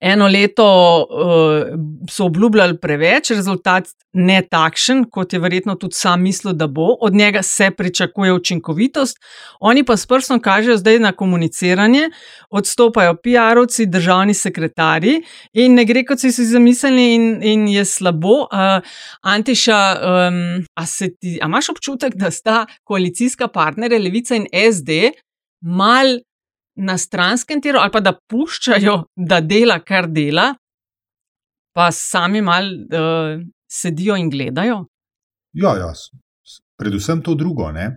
Eno 0.00 0.28
leto 0.28 0.66
uh, 1.10 1.78
so 2.10 2.24
obljubljali 2.24 2.76
preveč, 2.78 3.30
rezultat 3.30 3.88
ne 4.12 4.42
takšen, 4.50 5.04
kot 5.10 5.32
je 5.32 5.40
verjetno 5.42 5.74
tudi 5.74 5.98
sam 5.98 6.22
mislil, 6.22 6.52
da 6.54 6.66
bo. 6.66 6.92
Od 7.00 7.14
njega 7.14 7.42
se 7.42 7.70
pričakuje 7.70 8.32
učinkovitost, 8.32 9.18
oni 9.60 9.84
pa 9.84 9.96
s 9.96 10.06
prstom 10.06 10.40
kažejo 10.40 10.76
zdaj 10.76 10.98
na 10.98 11.12
komuniciranje, 11.12 12.10
odstopajo 12.50 13.16
PR-ovci, 13.24 13.86
državni 13.86 14.34
sekretarji 14.34 15.22
in 15.52 15.74
ne 15.74 15.84
gre, 15.84 16.04
kot 16.06 16.22
si 16.22 16.32
si 16.32 16.46
zamislili, 16.46 17.14
in, 17.14 17.42
in 17.42 17.68
je 17.68 17.84
slabo. 17.84 18.46
Uh, 18.52 18.78
Antiša, 19.22 19.80
um, 19.98 20.64
a, 20.74 20.86
ti, 21.20 21.38
a 21.42 21.50
imaš 21.50 21.68
občutek, 21.74 22.14
da 22.14 22.30
sta 22.30 22.66
koalicijska 22.84 23.48
partnerja 23.48 23.98
Levica 23.98 24.38
in 24.38 24.46
SD 24.46 25.10
mal 25.60 26.18
na 26.78 26.98
stranskem 26.98 27.60
tiru, 27.62 27.80
ali 27.82 27.92
pa 27.92 28.00
da 28.00 28.14
puščajo, 28.14 28.96
da 29.16 29.40
dela, 29.40 29.80
kar 29.84 30.08
dela, 30.10 30.52
pa 31.74 31.90
sami 31.94 32.42
mal 32.42 32.70
uh, 32.70 33.38
sedijo 33.70 34.16
in 34.18 34.30
gledajo. 34.30 34.80
Ja, 35.58 35.74
ja, 35.78 35.92
predvsem 36.78 37.22
to 37.22 37.34
drugo. 37.34 37.70
Ne? 37.72 37.90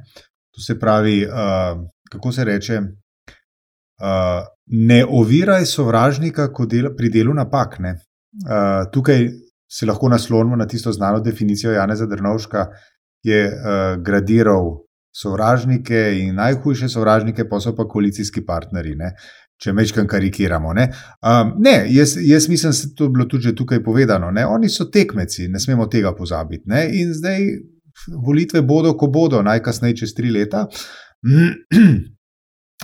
To 0.55 0.61
se 0.61 0.79
pravi, 0.79 1.21
uh, 1.25 1.79
kako 2.11 2.31
se 2.31 2.45
reče, 2.45 2.81
uh, 2.81 4.41
ne 4.65 5.01
oviraj 5.05 5.65
sovražnika 5.65 6.49
del, 6.69 6.91
pri 6.97 7.09
delu 7.09 7.33
napak. 7.33 7.79
Uh, 7.79 8.91
tukaj 8.93 9.29
se 9.71 9.85
lahko 9.85 10.09
naslonimo 10.09 10.55
na 10.55 10.67
tisto 10.67 10.91
znano 10.91 11.19
definicijo 11.19 11.71
Janeza 11.71 12.05
Drnovška, 12.05 12.65
ki 13.23 13.29
je 13.29 13.43
uh, 13.47 14.03
gradiral 14.03 14.81
sovražnike 15.11 16.01
in 16.19 16.35
najhujše 16.35 16.89
sovražnike, 16.89 17.49
pa 17.49 17.59
so 17.59 17.75
pa 17.75 17.87
koalicijski 17.87 18.45
partnerji. 18.45 18.95
Ne? 18.95 19.13
Če 19.61 19.73
mečkam 19.77 20.07
karikiramo. 20.09 20.73
Ne, 20.73 20.87
um, 21.21 21.51
ne 21.61 21.75
jaz, 21.93 22.15
jaz 22.17 22.47
mislim, 22.49 22.71
da 22.71 22.77
je 22.77 22.95
to 22.97 23.09
bilo 23.09 23.25
tudi 23.29 23.55
tukaj 23.55 23.83
povedano. 23.83 24.31
Ne? 24.31 24.45
Oni 24.45 24.69
so 24.69 24.87
tekmeci, 24.89 25.47
ne 25.47 25.59
smemo 25.59 25.85
tega 25.85 26.15
pozabiti. 26.17 26.63
Ne? 26.65 26.87
In 27.01 27.13
zdaj 27.13 27.45
volitve 28.25 28.61
bodo, 28.61 28.95
ko 28.97 29.07
bodo, 29.07 29.43
najkasneje 29.45 30.01
čez 30.01 30.15
tri 30.17 30.31
leta. 30.31 30.65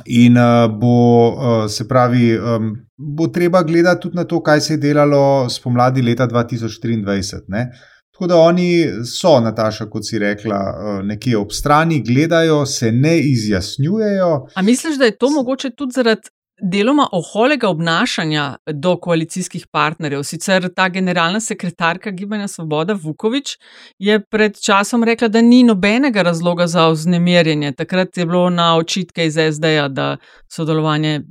In 0.06 0.38
uh, 0.38 0.68
bo, 0.70 0.94
uh, 1.34 1.66
se 1.72 1.88
pravi, 1.90 2.36
um, 2.38 2.74
bo 3.18 3.28
treba 3.34 3.64
gledati 3.66 4.02
tudi 4.04 4.20
na 4.20 4.28
to, 4.30 4.44
kaj 4.46 4.62
se 4.62 4.74
je 4.74 4.78
delalo 4.78 5.50
spomladi 5.50 6.02
leta 6.06 6.28
2023. 6.28 7.48
Ne? 7.48 7.72
Tako 8.18 8.28
da 8.28 8.38
oni 8.38 8.88
so, 9.06 9.40
Nataša, 9.40 9.86
kot 9.90 10.04
si 10.06 10.20
rekla, 10.20 10.56
eh, 10.58 11.04
nekje 11.04 11.38
ob 11.38 11.52
strani, 11.52 12.02
gledajo, 12.02 12.66
se 12.66 12.92
ne 12.92 13.20
izjasnjujejo. 13.20 14.48
A 14.56 14.62
misliš, 14.62 14.98
da 14.98 15.06
je 15.06 15.18
to 15.18 15.30
mogoče 15.30 15.70
tudi 15.70 15.92
zaradi 15.96 16.30
deloma 16.62 17.08
oholega 17.12 17.70
obnašanja 17.70 18.56
do 18.74 18.96
koalicijskih 18.98 19.68
partnerjev? 19.72 20.24
Sicer 20.24 20.70
ta 20.76 20.90
generalna 20.90 21.40
sekretarka 21.40 22.12
Gibanja 22.12 22.48
Svoboda 22.48 22.98
Vukovič 23.04 23.58
je 24.00 24.20
pred 24.26 24.58
časom 24.66 25.04
rekla, 25.04 25.28
da 25.28 25.42
ni 25.42 25.64
nobenega 25.64 26.22
razloga 26.22 26.68
za 26.68 26.88
vznemirjenje. 26.90 27.72
Takrat 27.72 28.18
je 28.18 28.26
bilo 28.26 28.50
na 28.50 28.78
očitke 28.78 29.26
iz 29.26 29.38
SD-ja, 29.54 29.88
da 29.88 30.18
sodelovanje 30.50 31.22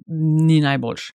ni 0.46 0.61
najboljše. 0.61 1.12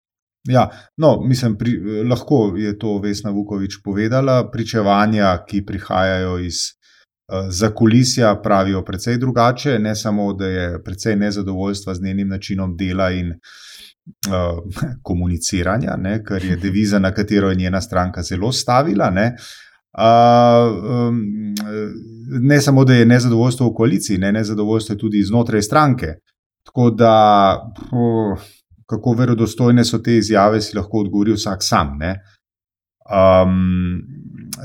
Ja, 0.49 0.71
no, 0.97 1.21
mislim, 1.21 1.59
pri, 1.59 1.73
lahko 2.09 2.55
je 2.57 2.79
to 2.79 2.99
Vesna 2.99 3.31
Vukovič 3.31 3.83
povedala. 3.85 4.51
Pričevanja, 4.51 5.45
ki 5.49 5.65
prihajajo 5.67 6.39
iz 6.39 6.55
uh, 6.57 7.51
zakulisja, 7.51 8.41
pravijo 8.43 8.85
precej 8.85 9.19
drugače. 9.19 9.79
Ne 9.79 9.95
samo, 9.97 10.33
da 10.33 10.47
je 10.47 10.83
precej 10.85 11.17
nezadovoljstva 11.17 11.95
z 11.95 12.03
njenim 12.03 12.29
načinom 12.29 12.77
dela 12.77 13.11
in 13.11 13.31
uh, 13.31 14.59
komuniciranja, 15.09 15.97
ne, 15.97 16.23
kar 16.25 16.45
je 16.45 16.57
deviza, 16.57 16.99
na 16.99 17.15
katero 17.15 17.51
je 17.51 17.57
njena 17.57 17.81
stranka 17.81 18.23
zelo 18.23 18.53
stavila. 18.53 19.11
Ne. 19.11 19.37
Uh, 19.99 20.85
um, 21.09 21.21
ne 22.41 22.61
samo, 22.61 22.85
da 22.85 22.95
je 22.95 23.07
nezadovoljstvo 23.07 23.69
v 23.69 23.75
koaliciji, 23.75 24.19
ne, 24.19 24.33
nezadovoljstvo 24.33 24.93
je 24.93 24.99
tudi 24.99 25.23
znotraj 25.23 25.63
stranke. 25.63 26.15
Tako 26.65 26.91
da. 26.91 27.13
Uh, 27.93 28.41
kako 28.91 29.15
verodostojne 29.23 29.85
so 29.87 30.01
te 30.03 30.19
izjave, 30.19 30.61
si 30.61 30.77
lahko 30.77 31.05
odgovori 31.05 31.37
vsak 31.37 31.63
sam. 31.63 31.99
Um, 33.11 34.03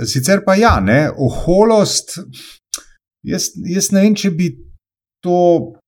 sicer 0.05 0.43
pa 0.45 0.57
ja, 0.59 0.79
ne, 0.81 1.05
oholost. 1.09 2.17
Jaz, 3.25 3.51
jaz 3.65 3.89
ne 3.93 4.05
vem, 4.05 4.15
če 4.17 4.31
bi 4.37 4.51
to 5.25 5.37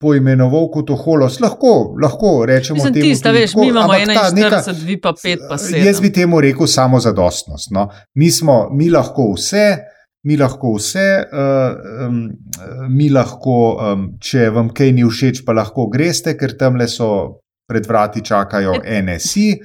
poimenoval 0.01 0.71
kot 0.73 0.89
oholost. 0.95 1.41
Lahko, 1.43 1.73
lahko 2.01 2.31
rečemo, 2.49 2.81
da 2.81 2.89
je 2.89 2.93
to 2.95 3.05
tisto, 3.05 3.33
veš, 3.35 3.53
mi 3.59 3.67
imamo 3.69 3.93
41, 3.93 4.81
vi 4.85 4.97
pa 5.01 5.13
5, 5.13 5.45
pa 5.49 5.59
7. 5.61 5.85
Jaz 5.85 6.01
bi 6.01 6.13
temu 6.13 6.41
rekel 6.41 6.69
samo 6.69 6.99
zadostnost. 6.99 7.71
No. 7.71 7.89
Mi, 8.17 8.31
smo, 8.31 8.67
mi 8.73 8.89
lahko 8.93 9.33
vse. 9.35 9.67
Mi 10.27 10.35
lahko 10.35 10.73
vse, 10.75 11.03
uh, 11.23 12.07
um, 12.07 12.15
mi 12.91 13.05
lahko, 13.13 13.53
um, 13.79 14.01
če 14.19 14.49
vam 14.51 14.73
kaj 14.75 14.89
ni 14.97 15.05
všeč, 15.07 15.43
pa 15.45 15.53
lahko 15.55 15.85
greste, 15.93 16.33
ker 16.35 16.57
tam 16.59 16.75
le 16.81 16.89
so 16.91 17.07
pred 17.67 17.87
vrati 17.87 18.25
čakajo 18.25 18.73
NSI. 19.03 19.59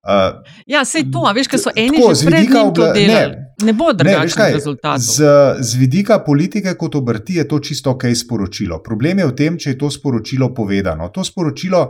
Uh, 0.00 0.40
ja, 0.66 0.84
sej 0.84 1.10
to, 1.12 1.26
a 1.28 1.32
veš, 1.36 1.48
kaj 1.52 1.60
so 1.60 1.72
eni 1.76 1.98
tako, 1.98 2.14
že 2.16 2.30
vidika 2.30 2.62
obla... 2.64 2.92
ne, 2.96 3.24
ne 3.62 3.72
bo 3.76 3.90
drugačnih 3.92 4.54
rezultatov. 4.54 5.04
Z, 5.04 5.32
z 5.60 5.76
vidika 5.76 6.22
politike 6.24 6.72
kot 6.80 6.96
obrti 6.96 7.36
je 7.36 7.44
to 7.48 7.58
čisto 7.60 7.92
ok 7.92 8.08
sporočilo. 8.16 8.80
Problem 8.82 9.20
je 9.20 9.26
v 9.28 9.34
tem, 9.36 9.58
če 9.60 9.74
je 9.74 9.78
to 9.82 9.90
sporočilo 9.92 10.54
povedano. 10.56 11.10
To 11.12 11.24
sporočilo, 11.24 11.82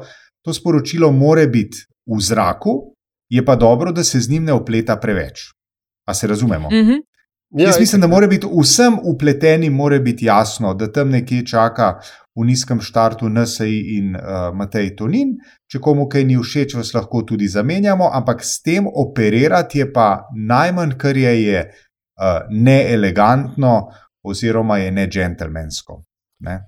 to 0.42 0.54
sporočilo 0.54 1.12
more 1.14 1.46
biti 1.46 1.86
v 2.10 2.18
zraku, 2.18 2.74
je 3.30 3.44
pa 3.46 3.54
dobro, 3.54 3.92
da 3.94 4.02
se 4.04 4.18
z 4.18 4.30
njim 4.30 4.50
ne 4.50 4.58
opleta 4.58 4.96
preveč. 4.98 5.46
A 6.10 6.14
se 6.14 6.26
razumemo? 6.26 6.66
Uh 6.66 6.74
mhm. 6.74 6.90
-huh. 6.90 7.00
Ja, 7.50 7.66
Jaz 7.66 7.80
mislim, 7.80 8.00
da 8.00 8.06
mora 8.06 8.26
biti 8.26 8.46
vsem 8.46 8.98
upletenim 9.02 9.78
jasno, 10.20 10.74
da 10.74 10.92
tam 10.92 11.10
nekje 11.10 11.46
čaka 11.46 12.00
v 12.36 12.46
nizkem 12.46 12.80
štartu 12.80 13.28
NSI 13.28 13.76
in 13.96 14.14
uh, 14.14 14.50
Matej 14.54 14.94
Tonin. 14.96 15.34
Če 15.70 15.80
komu 15.82 16.06
kaj 16.10 16.24
ni 16.28 16.38
všeč, 16.38 16.76
vas 16.78 16.92
lahko 16.94 17.24
tudi 17.26 17.48
zamenjamo, 17.50 18.10
ampak 18.14 18.44
s 18.46 18.60
tem 18.62 18.86
operirati 18.86 19.82
je 19.82 19.90
pa 19.92 20.26
najmanj, 20.36 20.94
kar 21.00 21.18
je, 21.18 21.34
je 21.42 21.64
uh, 21.66 22.46
neelegantno 22.50 23.74
oziroma 24.22 24.78
je 24.78 24.92
ne 24.94 25.06
džentlmensko. 25.10 26.02
Ne? 26.46 26.60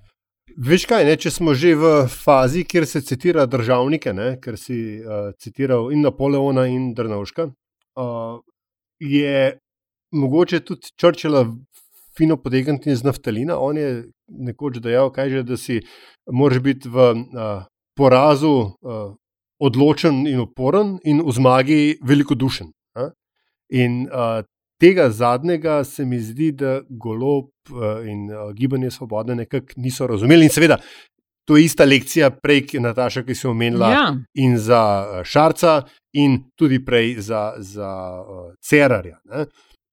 Veš 0.58 0.84
kaj, 0.90 1.06
ne, 1.08 1.16
če 1.16 1.30
smo 1.32 1.54
že 1.56 1.72
v 1.78 1.90
fazi, 2.10 2.66
kjer 2.68 2.86
se 2.88 3.00
citira 3.06 3.46
državnike, 3.48 4.12
ne, 4.12 4.34
ker 4.42 4.58
si 4.60 4.98
uh, 5.00 5.30
citiral 5.40 5.92
in 5.94 6.02
Napoleona 6.04 6.66
in 6.68 6.90
Drnovška, 6.96 7.46
uh, 7.48 8.40
je 9.00 9.58
mogoče 10.12 10.60
tudi 10.60 10.92
Črčila 11.00 11.46
fino 12.16 12.36
potegniti 12.36 12.90
iz 12.90 13.04
naftalina. 13.04 13.58
On 13.58 13.76
je 13.76 14.04
nekoč 14.28 14.78
dejal, 14.78 15.10
kaže, 15.12 15.42
da 15.42 15.56
si 15.56 15.80
moraš 16.32 16.60
biti 16.60 16.88
v 16.88 17.10
uh, 17.12 17.64
porazu 17.96 18.52
uh, 18.52 19.14
odločen 19.60 20.26
in 20.26 20.40
uporen, 20.40 20.98
in 21.04 21.22
v 21.24 21.32
zmagi 21.32 21.98
velikodušen. 22.02 22.72
Uh? 22.98 23.10
In 23.70 24.06
uh, 24.08 24.42
tega 24.80 25.10
zadnjega 25.10 25.84
se 25.84 26.04
mi 26.04 26.18
zdi, 26.20 26.52
da 26.52 26.80
golob 26.88 27.50
uh, 27.70 28.02
in 28.06 28.28
uh, 28.30 28.52
gibanje 28.52 28.90
svobode 28.90 29.34
nekako 29.34 29.66
niso 29.76 30.06
razumeli. 30.06 30.44
In 30.44 30.50
seveda. 30.50 30.78
To 31.44 31.56
je 31.56 31.64
ista 31.64 31.84
lekcija, 31.84 32.28
prej, 32.30 32.78
Nataša, 32.78 33.24
ki 33.26 33.34
si 33.34 33.46
omenila, 33.46 33.88
Ja. 33.90 34.04
in 34.34 34.58
za 34.58 35.22
Šarca, 35.24 35.82
in 36.14 36.36
tudi 36.54 36.78
prej 36.84 37.16
za, 37.18 37.54
za 37.58 37.88
uh, 38.22 38.52
Cerarja. 38.62 39.18
ne. 39.24 39.46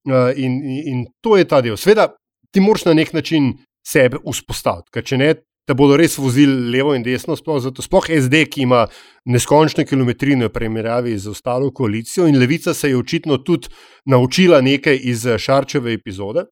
Uh, 0.10 0.32
in, 0.36 0.62
in, 0.64 1.06
to 1.22 1.38
je 1.38 1.46
ta 1.48 1.62
del. 1.62 1.78
Sveda, 1.78 2.10
ti 2.54 2.62
moraš 2.64 2.88
na 2.90 2.96
nek 2.98 3.14
način 3.14 3.54
sebe 3.86 4.18
vzpostaviti, 4.26 4.90
ker 4.94 5.06
če 5.06 5.20
ne, 5.22 5.30
te 5.70 5.76
bodo 5.78 5.98
res 6.00 6.18
vozili 6.18 6.72
levo 6.74 6.96
in 6.98 7.04
desno, 7.06 7.36
sploh, 7.38 7.60
zato, 7.62 7.84
sploh 7.86 8.08
SD, 8.10 8.48
ki 8.50 8.64
ima 8.66 8.86
neskončne 9.30 9.86
kilometrine 9.86 10.48
v 10.48 10.54
primerjavi 10.54 11.14
z 11.18 11.30
ostalo 11.30 11.70
koalicijo, 11.76 12.26
in 12.26 12.40
Levica 12.42 12.74
se 12.74 12.90
je 12.90 12.98
očitno 12.98 13.38
tudi 13.46 13.70
naučila 14.10 14.62
nekaj 14.66 14.98
iz 15.12 15.28
eh, 15.28 15.38
Šarčeve 15.38 15.94
epizode. 15.94 16.48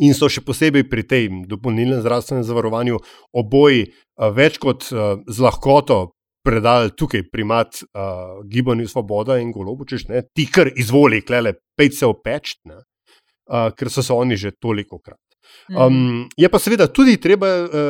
In 0.00 0.14
so 0.16 0.30
še 0.32 0.40
posebej 0.40 0.86
pri 0.88 1.02
tej 1.04 1.26
dopolnilnem 1.44 2.00
zdravstvenem 2.00 2.44
zavarovanju 2.48 2.96
oboji 3.36 3.82
uh, 3.84 4.30
več 4.32 4.56
kot 4.56 4.86
z 4.88 5.44
lahkoto 5.44 6.14
predali 6.44 6.90
tukaj 6.96 7.26
primat 7.30 7.82
uh, 7.82 8.40
gibanju 8.48 8.88
Svoboda 8.88 9.38
in 9.38 9.52
Golobu, 9.52 9.84
češ 9.84 10.08
ne, 10.08 10.22
ti 10.34 10.46
kar 10.52 10.70
izvoli, 10.76 11.22
klele, 11.26 11.54
pej 11.76 11.92
se 11.98 12.06
opeč, 12.06 12.56
uh, 12.66 13.68
ker 13.76 13.90
so 13.90 14.02
se 14.02 14.12
oni 14.12 14.36
že 14.36 14.56
toliko 14.56 14.98
krat. 14.98 15.20
Um, 15.70 16.28
je 16.36 16.48
pa 16.50 16.58
seveda 16.58 16.86
tudi 16.86 17.16
treba, 17.20 17.48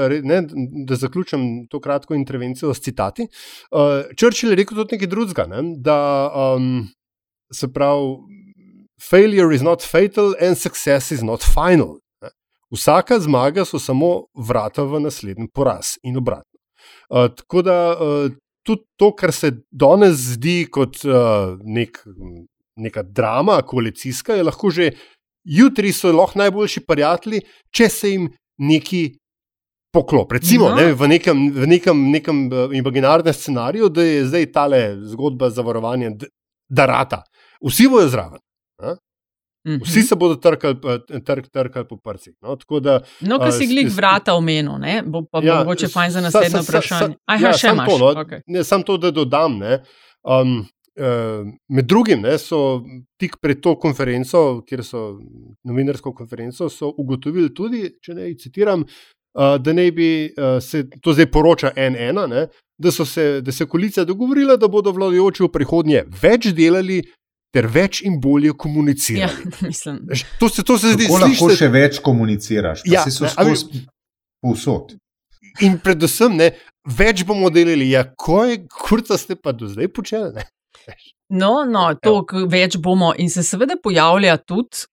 re- 0.09 0.21
ne, 0.25 0.43
da 0.87 0.97
zaključim 0.97 1.67
to 1.71 1.81
kratko 1.81 2.15
intervencijo 2.15 2.75
s 2.75 2.81
citati. 2.81 3.27
Uh, 3.71 4.05
Churchill 4.17 4.53
je 4.53 4.57
rekel 4.57 4.77
tudi 4.77 4.97
nekaj 4.97 5.09
drugega, 5.09 5.47
ne, 5.49 5.63
da 5.77 5.99
um, 6.57 6.89
se 7.53 7.69
pravi, 7.73 8.17
failure 9.01 9.55
is 9.55 9.63
not 9.63 9.83
fatal 9.83 10.35
and 10.41 10.59
success 10.59 11.11
is 11.11 11.23
not 11.23 11.45
final. 11.45 11.99
Ne. 12.23 12.33
Vsaka 12.71 13.21
zmaga 13.21 13.65
so 13.65 13.79
samo 13.79 14.27
vrata 14.35 14.85
v 14.85 15.01
naslednji 15.01 15.49
poraz 15.55 15.97
in 16.03 16.17
obratno. 16.17 16.50
Uh, 17.11 17.29
tako 17.37 17.63
da 17.63 17.77
uh, 17.93 18.31
tudi 18.67 18.83
to, 18.97 19.13
kar 19.17 19.33
se 19.33 19.51
danes 19.71 20.17
zdi 20.35 20.67
kot 20.71 21.01
uh, 21.05 21.57
nek, 21.65 22.03
neka 22.77 23.03
drama, 23.03 23.63
koalicijska, 23.63 24.35
je 24.35 24.43
lahko 24.43 24.71
že 24.71 24.91
jutri 25.45 25.93
so 25.93 26.13
lahko 26.13 26.39
najboljši 26.39 26.81
prijatelji, 26.87 27.41
če 27.73 27.89
se 27.89 28.11
jim 28.11 28.29
neki 28.59 29.17
poklop. 29.93 30.33
Recimo 30.33 30.69
No. 30.69 30.77
ne, 30.77 30.93
v 30.95 31.09
nekem, 31.09 31.51
v 31.53 31.67
nekem, 31.67 32.11
nekem 32.11 32.45
imaginarnem 32.73 33.33
scenariju, 33.35 33.89
da 33.89 34.03
je 34.03 34.27
zdaj 34.27 34.47
tale 34.53 34.81
zgodba 35.11 35.49
zavarovanja, 35.51 36.11
d- 36.11 36.29
da 36.69 36.87
rata. 36.87 37.23
Vsi 37.61 37.89
bojo 37.89 38.09
zraven. 38.09 38.39
A? 39.61 39.69
Mhm. 39.69 39.83
Vsi 39.83 40.03
se 40.03 40.17
bodo 40.17 40.35
trkali, 40.37 40.77
trk, 41.21 41.49
trkali 41.49 41.87
po 41.87 41.97
prcih. 41.97 42.35
No, 42.43 42.57
tako 42.57 42.81
da, 42.81 43.01
No, 43.21 43.39
ki 43.39 43.53
si 43.53 43.67
s- 43.67 43.97
vrata 43.97 44.35
omenil, 44.35 44.79
ne? 44.79 45.03
bo 45.03 45.23
pa 45.23 45.41
ja, 45.41 45.59
mogoče 45.59 45.89
fajn 45.89 46.11
za 46.11 46.21
naslednje 46.21 46.51
sa- 46.51 46.63
sa- 46.63 46.71
vprašanje. 46.71 47.15
Aha, 47.27 47.47
ja, 47.47 47.53
še 47.53 47.69
imaš. 47.69 47.87
To, 47.89 47.99
no, 47.99 48.21
okej. 48.21 48.41
ne, 48.47 48.65
samo 48.65 48.83
to, 48.85 48.97
da 48.97 49.11
dodam. 49.11 49.59
Ne, 49.59 49.83
um, 50.25 50.67
eh, 50.97 51.45
med 51.69 51.85
drugim 51.85 52.21
ne, 52.21 52.39
so 52.39 52.83
tik 53.17 53.37
pred 53.39 53.61
to 53.61 53.77
konferenco, 53.77 54.63
kjer 54.63 54.81
so 54.83 55.19
novinarsko 55.65 56.13
konferenco, 56.13 56.69
so 56.69 56.95
ugotovili 56.97 57.55
tudi, 57.55 57.91
če 58.01 58.15
ne 58.15 58.35
citiram, 58.35 58.85
da 59.35 59.73
naj 59.73 59.91
bi 59.93 60.35
se 60.61 60.81
to 61.01 61.13
zdaj 61.13 61.27
poroča 61.27 61.71
NN, 61.71 62.33
da, 62.77 62.91
so 62.91 63.05
se, 63.05 63.41
da 63.41 63.53
se 63.53 63.65
koalicija 63.65 64.05
dogovorila, 64.05 64.57
da 64.57 64.69
bodo 64.69 64.91
vladajoči 64.91 65.43
v 65.43 65.49
prihodnje 65.49 66.03
več 66.23 66.49
delali. 66.49 67.03
Ter 67.51 67.67
več 67.67 68.03
in 68.03 68.21
bolje 68.21 68.53
Ja, 69.19 69.29
mislim. 69.63 70.01
Veš, 70.05 70.25
To 70.39 70.49
se, 70.49 70.63
to 70.63 70.79
se 70.79 70.93
zdi 70.93 71.05
Kako 71.05 71.19
lahko 71.19 71.47
sliši- 71.47 71.59
še 71.59 71.69
več 71.69 71.99
komuniciraš? 72.01 72.83
Ja, 72.85 72.93
Ja, 72.93 73.05
si 73.05 73.11
skozi 73.11 73.87
povsod. 74.41 74.95
In 75.61 75.79
predvsem, 75.79 76.37
ne, 76.37 76.53
več 76.87 77.25
bomo 77.25 77.51
delili. 77.51 77.91
Ja, 77.91 78.05
kaj, 78.07 78.61
kurca 78.69 79.19
ste 79.19 79.35
pa 79.35 79.53
do 79.53 79.67
zdaj 79.67 79.89
počeli? 79.91 80.31
Ne? 80.33 80.45
No, 81.31 81.65
no, 81.65 81.89
to 81.97 82.23
k- 82.25 82.47
več 82.49 82.79
bomo 82.79 83.13
in 83.15 83.29
se 83.29 83.43
seveda 83.43 83.75
pojavlja 83.77 84.37
tudi. 84.39 84.87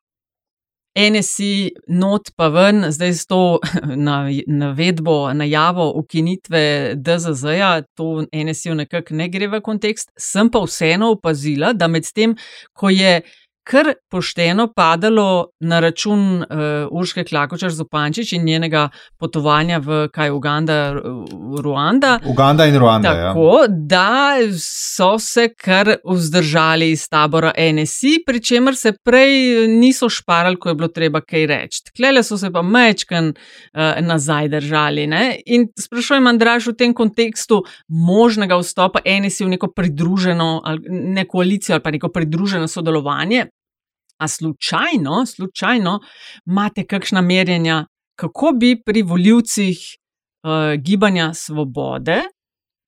NSI, 0.98 1.72
not 1.88 2.32
pa 2.36 2.48
ven, 2.50 2.88
zdaj 2.92 3.14
s 3.14 3.28
to 3.30 3.60
na- 4.08 4.26
navedbo, 4.48 5.34
najavo 5.34 5.92
ukinitve 6.02 6.94
DZZ-ja, 6.96 7.82
to 7.96 8.26
NSI 8.34 8.76
nekako 8.82 9.14
ne 9.16 9.30
gre 9.30 9.48
v 9.48 9.62
kontekst. 9.62 10.12
Sem 10.18 10.50
pa 10.50 10.64
vseeno 10.66 11.12
opazila, 11.14 11.74
da 11.74 11.88
med 11.88 12.10
tem, 12.14 12.34
ko 12.74 12.90
je 12.90 13.22
kar 13.68 13.94
pošteno 14.10 14.70
padalo 14.76 15.48
na 15.60 15.80
račun 15.80 16.42
uh, 16.42 16.48
Urške 16.92 17.24
Klakočar 17.24 17.72
Zupančič 17.72 18.32
in 18.34 18.46
njenega 18.46 18.90
potovanja 19.20 19.82
v 19.84 20.08
kaj 20.14 20.32
Uganda, 20.32 20.94
Ru- 20.94 21.62
Ruanda. 21.64 22.20
Uganda 22.26 22.66
in 22.66 22.78
Ruanda. 22.80 23.10
Ja. 23.10 23.34
Tako 23.34 23.66
da 23.68 24.38
so 24.60 25.20
se 25.20 25.50
kar 25.54 25.96
vzdržali 26.06 26.92
iz 26.92 27.10
tabora 27.10 27.52
NSI, 27.74 28.24
pri 28.26 28.44
čemer 28.44 28.76
se 28.76 28.94
prej 29.04 29.68
niso 29.68 30.10
šparali, 30.10 30.56
ko 30.56 30.70
je 30.70 30.76
bilo 30.76 30.88
treba 30.88 31.22
kaj 31.22 31.46
reči. 31.46 31.84
Klele 31.96 32.24
so 32.24 32.38
se 32.38 32.52
pa 32.52 32.62
mečken 32.62 33.34
uh, 33.34 34.00
nazaj 34.02 34.50
držali. 34.50 35.08
Ne? 35.08 35.42
In 35.46 35.68
sprašujem, 35.80 36.28
Andraš, 36.28 36.72
v 36.72 36.78
tem 36.78 36.94
kontekstu 36.94 37.64
možnega 37.88 38.56
vstopa 38.62 39.04
NSI 39.04 39.46
v 39.46 39.54
neko 39.58 39.72
pridruženo, 39.76 40.62
ali 40.66 40.80
ne 40.88 41.28
koalicijo, 41.28 41.76
ali 41.76 41.84
pa 41.84 41.92
neko 41.92 42.10
pridruženo 42.16 42.68
sodelovanje. 42.68 43.48
A 44.18 44.28
slučajno, 44.28 45.26
slučajno 45.26 46.00
imate 46.46 46.86
kakšna 46.86 47.22
merjenja, 47.22 47.86
kako 48.16 48.52
bi 48.60 48.82
pri 48.86 49.02
voljivcih 49.02 49.78
uh, 49.78 50.82
gibanja 50.82 51.34
svobode 51.34 52.22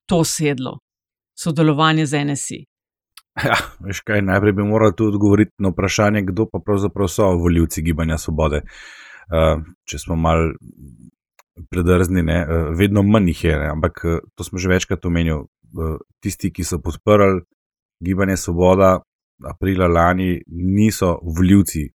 to 0.09 0.23
sedlo, 0.23 0.79
sodelovanje 1.43 2.05
z 2.05 2.23
NSI. 2.25 2.65
Ja, 3.45 3.55
veš 3.79 4.01
kaj, 4.01 4.21
najprej 4.21 4.53
bi 4.53 4.63
morali 4.63 4.95
tu 4.97 5.05
odgovoriti 5.07 5.51
na 5.57 5.69
vprašanje, 5.69 6.21
kdo 6.21 6.47
pa 6.51 6.59
pravzaprav 6.65 7.07
so 7.07 7.27
voljivci 7.37 7.81
gibanja 7.81 8.17
svobode. 8.17 8.63
Uh, 9.29 9.61
če 9.85 9.99
smo 10.01 10.15
mal 10.15 10.49
predrzni, 11.69 12.23
ne, 12.25 12.39
uh, 12.41 12.73
vedno 12.77 13.03
manj 13.05 13.29
jih 13.29 13.43
je, 13.43 13.59
ne, 13.59 13.69
ampak 13.69 14.01
uh, 14.03 14.17
to 14.35 14.43
smo 14.43 14.59
že 14.59 14.69
večkrat 14.69 15.05
omenili. 15.05 15.45
Uh, 15.69 15.99
tisti, 16.23 16.49
ki 16.49 16.63
so 16.65 16.79
podprli 16.81 17.43
gibanje 18.01 18.37
svoboda 18.37 18.99
aprila 19.45 19.87
lani, 19.87 20.41
niso 20.47 21.19
voljivci 21.23 21.87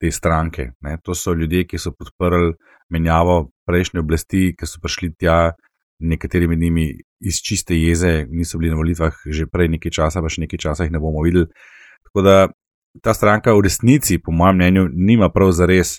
te 0.00 0.10
stranke. 0.10 0.70
Ne. 0.80 0.98
To 1.02 1.14
so 1.14 1.32
ljudje, 1.34 1.66
ki 1.66 1.78
so 1.78 1.92
podprli 1.92 2.54
menjavo 2.90 3.50
prejšnje 3.66 4.00
oblasti, 4.00 4.42
ki 4.58 4.66
so 4.68 4.82
prišli 4.82 5.14
tja, 5.18 5.54
nekateri 5.98 6.48
med 6.50 6.58
njimi 6.58 6.88
iz 7.20 7.40
čiste 7.42 7.76
jeze, 7.78 8.26
niso 8.30 8.58
bili 8.58 8.70
na 8.70 8.76
volitvah 8.76 9.14
že 9.26 9.46
prej 9.46 9.70
nekaj 9.76 9.94
časa, 9.94 10.20
pa 10.20 10.28
še 10.28 10.44
nekaj 10.44 10.60
časa 10.66 10.84
jih 10.84 10.92
ne 10.92 11.00
bomo 11.00 11.22
videli. 11.24 11.46
Tako 12.04 12.24
da 12.26 12.36
ta 13.02 13.14
stranka 13.14 13.54
v 13.54 13.64
resnici, 13.64 14.18
po 14.18 14.32
mojem 14.32 14.56
mnenju, 14.56 14.88
nima 14.92 15.30
prav 15.32 15.52
zares 15.52 15.98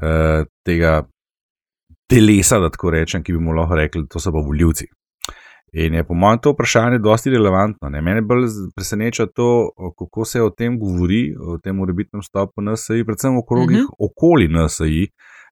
uh, 0.00 0.46
tega 0.64 1.02
telesa, 2.08 2.60
da 2.60 2.70
tako 2.70 2.92
rečem, 2.92 3.24
ki 3.24 3.34
bi 3.34 3.40
mu 3.40 3.56
lahko 3.56 3.76
rekli, 3.76 4.06
to 4.08 4.20
so 4.20 4.32
pa 4.32 4.40
voljivci. 4.40 4.86
In 5.72 5.94
je 5.94 6.04
po 6.04 6.14
mojem 6.14 6.38
to 6.38 6.50
vprašanje 6.52 6.98
dosti 6.98 7.30
relevantno. 7.30 7.88
Ne? 7.88 8.02
Mene 8.02 8.20
bolj 8.22 8.44
preseneča 8.76 9.26
to, 9.26 9.70
kako 9.98 10.24
se 10.24 10.42
o 10.42 10.50
tem 10.50 10.78
govori, 10.78 11.34
o 11.40 11.58
tem 11.58 11.80
urebitnem 11.80 12.22
stopu 12.22 12.60
NSI, 12.62 13.04
predvsem 13.04 13.36
v 13.38 13.44
krogih 13.48 13.76
Mhm. 13.76 13.84
uh 13.84 13.90
-huh. 13.90 14.06
okoli 14.06 14.48
NSI 14.48 15.08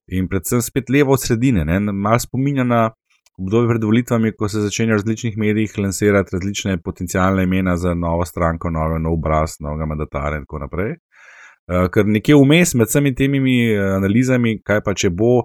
in 0.07 0.27
predvsem 0.27 0.61
spet 0.61 0.89
levo 0.89 1.13
od 1.13 1.21
sredine. 1.21 1.65
ne. 1.65 1.79
Malo 1.79 2.19
spominja 2.19 2.63
na 2.63 2.91
obdobje 3.39 3.69
pred 3.69 3.83
volitvami, 3.83 4.31
ko 4.37 4.47
se 4.47 4.59
začenja 4.59 4.93
v 4.93 4.95
različnih 4.95 5.37
medijih 5.37 5.77
lansirati 5.77 6.29
različne 6.33 6.77
potencijalne 6.77 7.43
imena 7.43 7.77
za 7.77 7.93
novo 7.93 8.25
stranko, 8.25 8.69
nove, 8.69 8.99
nov 8.99 9.13
obraz, 9.13 9.49
novega 9.59 9.85
mandatara 9.85 10.37
in 10.37 10.43
tako 10.43 10.59
naprej. 10.59 10.91
Uh, 10.91 11.89
ker 11.93 12.05
nekje 12.05 12.35
vmes 12.35 12.73
med 12.73 12.87
vsemi 12.87 13.15
temi 13.15 13.71
eh, 13.71 13.79
analizami, 13.95 14.61
kaj 14.63 14.81
pa 14.85 14.93
če 14.93 15.09
bo, 15.09 15.37
uh, 15.37 15.43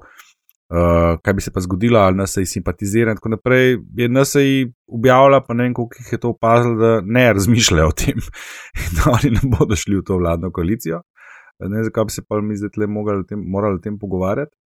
kaj 1.22 1.32
bi 1.32 1.40
se 1.40 1.52
pa 1.54 1.60
zgodilo, 1.60 1.98
ali 2.00 2.16
nas 2.16 2.36
je 2.36 2.46
simpatizira 2.46 3.10
in 3.10 3.16
tako 3.16 3.28
naprej, 3.28 3.78
je 3.94 4.08
nas 4.08 4.34
je 4.34 4.72
objavila, 4.86 5.40
pa 5.40 5.54
ne 5.54 5.62
vem, 5.62 5.74
koliko 5.74 5.94
jih 5.98 6.12
je 6.12 6.18
to 6.18 6.28
opazilo, 6.28 6.74
da 6.74 7.00
ne 7.04 7.32
razmišljajo 7.32 7.88
o 7.88 7.92
tem 7.92 8.18
da 8.96 9.12
oni 9.12 9.30
ne 9.34 9.40
bodo 9.58 9.76
šli 9.76 9.96
v 9.96 10.04
to 10.06 10.18
vladno 10.18 10.50
koalicijo. 10.50 11.02
Ne 11.60 11.84
zakaj 11.84 12.04
bi 12.04 12.10
se 12.10 12.22
pa 12.28 12.40
mi 12.40 12.56
zdaj 12.56 12.70
tem, 13.28 13.44
morali 13.46 13.74
o 13.74 13.82
tem 13.82 13.98
pogovarjati. 13.98 14.56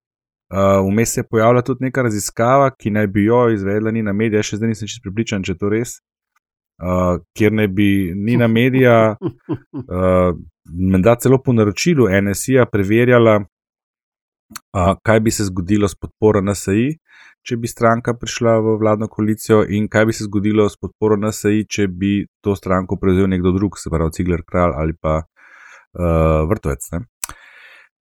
Uh, 0.50 0.88
Vmes 0.88 1.12
se 1.14 1.20
je 1.20 1.26
pojavila 1.30 1.62
tudi 1.62 1.84
neka 1.84 2.02
raziskava, 2.02 2.70
ki 2.70 2.90
naj 2.90 3.06
bi 3.06 3.24
jo 3.24 3.50
izvedla 3.54 3.90
Nina 3.90 4.12
Medija, 4.12 4.42
še 4.42 4.56
zdaj 4.56 4.72
nisem 4.72 4.88
čisto 4.90 5.04
pripričan, 5.04 5.44
če 5.46 5.52
je 5.52 5.58
to 5.58 5.68
res. 5.70 6.00
Uh, 6.82 7.20
kjer 7.38 7.52
naj 7.54 7.68
bi 7.68 7.86
Nina 8.16 8.48
Medija, 8.48 8.96
uh, 9.20 10.32
menda 10.94 11.14
celo 11.22 11.38
po 11.38 11.54
naročilu 11.54 12.08
NSI-ja, 12.10 12.66
preverjala, 12.66 13.36
uh, 13.44 13.49
kaj 15.02 15.20
bi 15.20 15.30
se 15.30 15.44
zgodilo 15.44 15.88
s 15.88 15.94
podporo 15.94 16.42
NSI, 16.42 16.96
če 17.46 17.56
bi 17.56 17.68
stranka 17.68 18.14
prišla 18.18 18.58
v 18.60 18.76
vladno 18.80 19.08
koalicijo, 19.08 19.62
in 19.68 19.88
kaj 19.88 20.06
bi 20.10 20.16
se 20.16 20.26
zgodilo 20.26 20.68
s 20.68 20.76
podporo 20.80 21.16
NSI, 21.20 21.64
če 21.68 21.88
bi 21.88 22.26
to 22.44 22.56
stranko 22.56 22.98
prevzel 23.00 23.30
nekdo 23.30 23.54
drug, 23.56 23.78
se 23.78 23.92
pravi 23.92 24.12
Cigler 24.16 24.44
Kralj 24.46 24.76
ali 24.76 24.96
pa 25.00 25.20
uh, 25.22 26.48
Vrtovec. 26.50 26.90
Ne? 26.92 27.06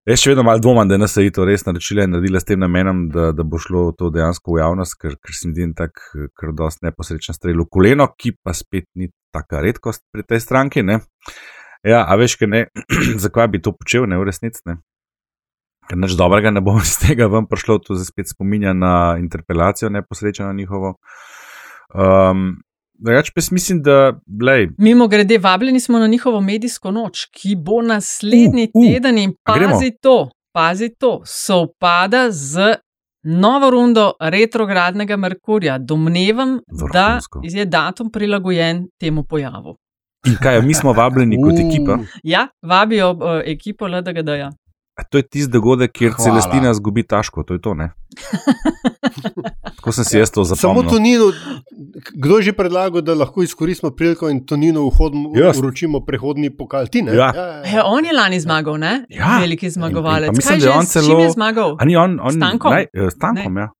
Jaz 0.07 0.21
še 0.23 0.31
vedno 0.31 0.45
malo 0.47 0.63
dvomim, 0.63 0.87
da 0.87 0.95
je 0.95 1.03
NSA 1.03 1.23
to 1.35 1.45
res 1.49 1.65
naročila 1.67 2.05
in 2.07 2.13
naredila 2.15 2.39
s 2.39 2.47
tem 2.47 2.61
namenom, 2.63 3.09
da, 3.11 3.33
da 3.35 3.43
bo 3.43 3.59
šlo 3.59 3.89
to 3.99 4.13
dejansko 4.15 4.55
v 4.55 4.61
javnost, 4.61 4.95
ker, 5.03 5.17
ker 5.19 5.35
se 5.35 5.51
mi 5.51 5.57
zdi 5.57 5.67
tak, 5.75 5.99
ker 6.39 6.53
dost 6.55 6.85
neposrečen 6.87 7.35
strel 7.35 7.59
v 7.65 7.67
koleno, 7.75 8.07
ki 8.15 8.37
pa 8.39 8.55
spet 8.55 8.87
ni 8.95 9.11
taka 9.35 9.65
redkost 9.67 10.05
pri 10.15 10.23
tej 10.23 10.45
stranki. 10.45 10.87
Ne? 10.87 11.01
Ja, 11.83 12.05
a 12.07 12.15
veš, 12.21 12.39
kaj 12.39 12.53
ne, 12.53 12.61
zakaj 13.25 13.51
bi 13.51 13.63
to 13.63 13.75
počel, 13.75 14.07
ne 14.07 14.21
v 14.23 14.31
resnici. 14.31 14.63
Ker 15.87 15.99
nič 15.99 16.17
dobrega 16.19 16.51
ne 16.51 16.61
bo 16.61 16.77
iz 16.83 16.97
tega 16.99 17.29
ven 17.31 17.47
prišlo, 17.47 17.79
to 17.79 17.97
se 17.97 18.05
spet 18.09 18.31
spominja 18.31 18.75
na 18.75 19.17
interpelacijo 19.19 19.91
neposrečeno 19.91 20.53
njihovo. 20.53 20.97
Um, 21.95 22.57
Drugač 22.99 23.31
pa 23.31 23.41
mislim, 23.53 23.83
da. 23.83 24.17
Lej. 24.43 24.71
Mimo 24.79 25.09
grede, 25.09 25.39
vabljeni 25.39 25.81
smo 25.81 25.99
na 25.99 26.07
njihovo 26.07 26.41
medijsko 26.41 26.91
noč, 26.91 27.27
ki 27.33 27.57
bo 27.57 27.83
naslednji 27.83 28.71
uh, 28.75 28.81
uh, 28.81 28.93
teden 28.93 29.19
in 29.19 29.35
pazi 29.45 29.91
to, 30.03 30.31
pazi 30.53 30.89
to, 30.99 31.21
sovpada 31.25 32.31
z 32.31 32.79
novo 33.23 33.71
rundo 33.71 34.13
retrogradnega 34.21 35.17
Merkurja. 35.17 35.79
Domnevam, 35.79 36.61
Vrhunsko. 36.73 37.41
da 37.45 37.59
je 37.59 37.65
datum 37.65 38.11
prilagojen 38.11 38.87
temu 39.01 39.23
pojavu. 39.23 39.77
In 40.27 40.37
kaj, 40.43 40.63
mi 40.63 40.75
smo 40.75 40.93
vabljeni 40.93 41.37
kot 41.43 41.59
ekipa? 41.59 41.99
Ja, 42.23 42.49
vabijo 42.63 43.11
uh, 43.11 43.41
ekipo 43.45 43.89
LDGD-ja. 43.89 44.53
A 44.97 45.05
to 45.05 45.21
je 45.21 45.23
tisti 45.29 45.53
dogodek, 45.53 45.93
kjer 45.93 46.13
Hvala. 46.17 46.25
Celestina 46.25 46.75
zgubi 46.75 47.03
taško, 47.03 47.43
to 47.43 47.55
je 47.55 47.61
to, 47.61 47.75
ne? 47.75 47.91
Tako 49.77 49.93
sem 49.93 50.05
si 50.05 50.19
jaz 50.19 50.31
to 50.33 50.45
zapomnil. 50.45 50.83
Samo 50.83 50.91
Tonino, 50.91 51.27
kdo 52.17 52.39
je 52.41 52.49
že 52.49 52.53
predlagal, 52.57 53.05
da 53.05 53.15
lahko 53.15 53.43
izkoristimo 53.45 53.91
priliko 53.93 54.31
in 54.33 54.47
Tonino 54.47 54.89
uročimo 55.59 56.01
prehodni 56.01 56.51
pokal? 56.51 56.89
Ti, 56.89 57.05
ja. 57.07 57.13
Ja, 57.15 57.33
ja, 57.37 57.63
ja. 57.75 57.85
On 57.85 58.05
je 58.05 58.13
lani 58.13 58.41
zmagal, 58.41 58.79
ne? 58.81 59.05
Ja. 59.09 59.37
Veliki 59.41 59.71
zmagovalec. 59.71 60.33
In, 60.33 60.37
mislim, 60.37 60.61
da 60.61 60.67
je 60.67 60.79
on 60.79 60.87
celo. 60.87 61.21
Je 61.21 61.31
zmagal? 61.31 61.77
Ani 61.81 61.97
on, 61.97 62.21
on, 62.21 62.33
stankom? 62.33 62.73
Naj, 62.73 62.89
eh, 62.93 63.11
stankom, 63.11 63.55
ne. 63.55 63.61
ja. 63.61 63.73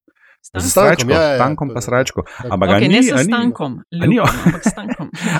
Z 0.53 0.69
stankom, 0.69 1.09
ja, 1.09 1.21
ja, 1.21 1.29
ja. 1.29 1.35
stankom 1.35 1.71
pa 1.73 1.81
srečko. 1.81 2.23
Ampak 2.49 2.69
okay, 2.69 2.87
ni, 2.87 2.93
ne 2.93 3.01
s 3.03 3.25
stankom. 3.25 3.81
Ani 3.91 4.19
on, 4.19 4.29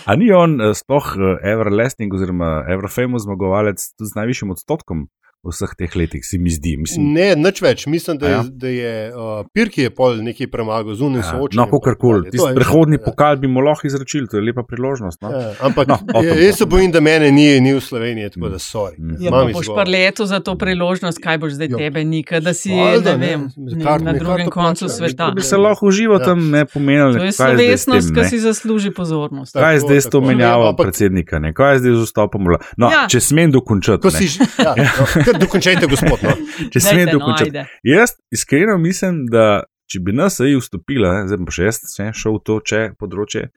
ani 0.06 0.32
on 0.42 0.58
eh, 0.62 0.74
sploh 0.76 1.14
eh, 1.16 1.52
Everlasting 1.54 2.14
oziroma 2.14 2.66
Everfamous 2.68 3.24
zmagovalec 3.24 3.80
z 3.80 4.12
najvišjim 4.18 4.52
odstotkom 4.52 5.06
v 5.08 5.27
vseh 5.46 5.74
teh 5.78 5.96
letih, 5.96 6.26
se 6.26 6.38
mi 6.38 6.50
zdi. 6.50 6.76
Mislim, 6.78 7.12
ne, 7.14 7.28
nič 7.38 7.62
več. 7.62 7.86
Mislim, 7.88 8.18
da 8.18 8.28
je, 8.28 8.34
ja. 8.34 8.44
da 8.48 8.72
je 8.72 8.94
uh, 9.14 9.46
Pirki 9.54 9.86
je 9.86 9.92
pol 9.94 10.20
nekaj 10.26 10.50
premagal, 10.52 10.96
zunaj 10.98 11.22
ja. 11.22 11.28
soočen. 11.30 11.62
No, 11.62 11.68
kako 11.72 11.94
koli. 12.00 12.32
Tisti 12.32 12.54
prehodni 12.56 12.98
ja. 13.00 13.04
pokal 13.06 13.38
bi 13.42 13.50
mu 13.52 13.62
lahko 13.64 13.88
izročil, 13.88 14.28
to 14.32 14.40
je 14.40 14.44
lepa 14.48 14.66
priložnost. 14.68 15.22
No? 15.22 15.32
Ja, 15.32 15.54
ampak 15.70 15.88
no, 15.92 16.00
ja, 16.24 16.36
jaz 16.42 16.60
se 16.62 16.68
bojim, 16.70 16.92
da 16.92 17.02
mene 17.04 17.32
ni, 17.32 17.46
ni 17.64 17.74
v 17.78 17.82
Sloveniji, 17.84 18.34
tako 18.36 18.52
da 18.54 18.60
so. 18.60 18.88
Mm. 18.98 19.20
Ja, 19.24 19.32
pa 19.34 19.44
boš 19.54 19.72
pa 19.76 19.86
leto 19.88 20.28
za 20.30 20.40
to 20.44 20.58
priložnost, 20.60 21.22
kaj 21.24 21.40
boš 21.44 21.56
zdaj 21.60 21.72
jo. 21.76 21.82
tebe, 21.82 22.04
nikaj, 22.04 22.42
da 22.44 22.54
si 22.58 22.74
Valda, 22.74 23.16
ne 23.18 23.32
vem, 23.32 23.48
ne, 23.56 23.80
kar, 23.84 24.04
na 24.04 24.16
drugem 24.18 24.52
koncu 24.54 24.90
sveta. 24.92 25.32
Bi 25.36 25.46
se 25.46 25.58
lahko 25.58 25.92
užival 25.92 26.22
ja. 26.22 26.32
tam, 26.32 26.44
ne 26.52 26.66
pomenil. 26.66 27.18
To 27.18 27.30
je 27.30 27.36
slovesnost, 27.38 28.14
ki 28.16 28.28
si 28.30 28.42
zasluži 28.44 28.92
pozornost. 28.92 29.56
Kaj 29.56 29.78
je 29.78 29.86
zdaj 29.86 30.02
s 30.02 30.12
to 30.14 30.22
menjavo 30.22 30.74
predsednika? 30.80 31.42
Kaj 31.56 31.78
je 31.78 31.84
zdaj 31.86 31.98
z 32.02 32.10
vstopom? 32.10 32.52
No, 32.78 32.92
če 33.12 33.22
smem 33.24 33.54
dokončati. 33.54 34.08
Dokončajte, 35.36 35.88
gospod. 35.92 36.24
No. 36.24 36.36
Če 36.72 36.84
smem 36.84 37.10
dokončati. 37.12 37.52
No, 37.56 37.66
jaz 37.84 38.16
iskreno 38.32 38.78
mislim, 38.80 39.26
da 39.32 39.66
če 39.88 40.02
bi 40.04 40.16
nas 40.16 40.40
AI 40.44 40.58
vstopila, 40.60 41.14
zdaj 41.28 41.44
pa 41.48 41.56
še 41.56 41.68
jaz 41.70 41.80
sem 41.92 42.14
šel 42.16 42.40
v 42.40 42.44
to 42.48 42.58
če, 42.68 42.82
področje, 43.00 43.48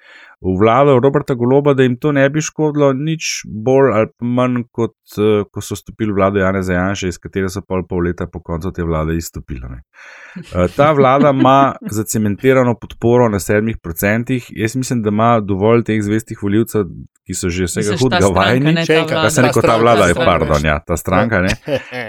v 0.40 0.56
vlado 0.58 0.98
Roberta 1.00 1.34
Goloba, 1.34 1.74
da 1.74 1.82
jim 1.82 1.96
to 2.00 2.12
ne 2.12 2.24
bi 2.30 2.40
škodilo 2.40 2.92
nič 2.96 3.42
bolj 3.44 3.92
ali 3.92 4.08
manj, 4.24 4.62
kot 4.72 4.96
uh, 5.18 5.44
ko 5.52 5.60
so 5.60 5.76
stopili 5.76 6.14
vlado 6.16 6.40
Jana 6.40 6.62
Zajanša, 6.64 7.10
iz 7.12 7.18
katere 7.20 7.50
so 7.52 7.60
pol 7.60 7.84
pol 7.88 8.06
leta 8.08 8.24
po 8.26 8.40
koncu 8.40 8.72
te 8.72 8.84
vlade 8.84 9.16
izstopili. 9.20 9.60
Uh, 9.60 10.64
ta 10.76 10.92
vlada 10.96 11.34
ima 11.36 11.74
zacementirano 11.98 12.74
podporo 12.80 13.28
na 13.28 13.40
sedmih 13.40 13.76
procentih. 13.82 14.46
Jaz 14.56 14.76
mislim, 14.76 15.02
da 15.02 15.12
ima 15.12 15.40
dovolj 15.40 15.84
teh 15.84 16.00
zvestih 16.02 16.40
voljivcev, 16.42 16.88
ki 17.28 17.36
so 17.36 17.52
že 17.52 17.68
vsega 17.68 18.00
hudega 18.00 18.32
vajeni. 18.32 18.74
Kaj 19.12 19.30
sem 19.30 19.44
rekel, 19.44 19.62
ta 19.62 19.76
vlada 19.76 20.08
je, 20.08 20.16
pardon, 20.16 20.64
ja, 20.64 20.78
ta 20.80 20.96
stranka, 20.96 21.44
ne, 21.44 21.52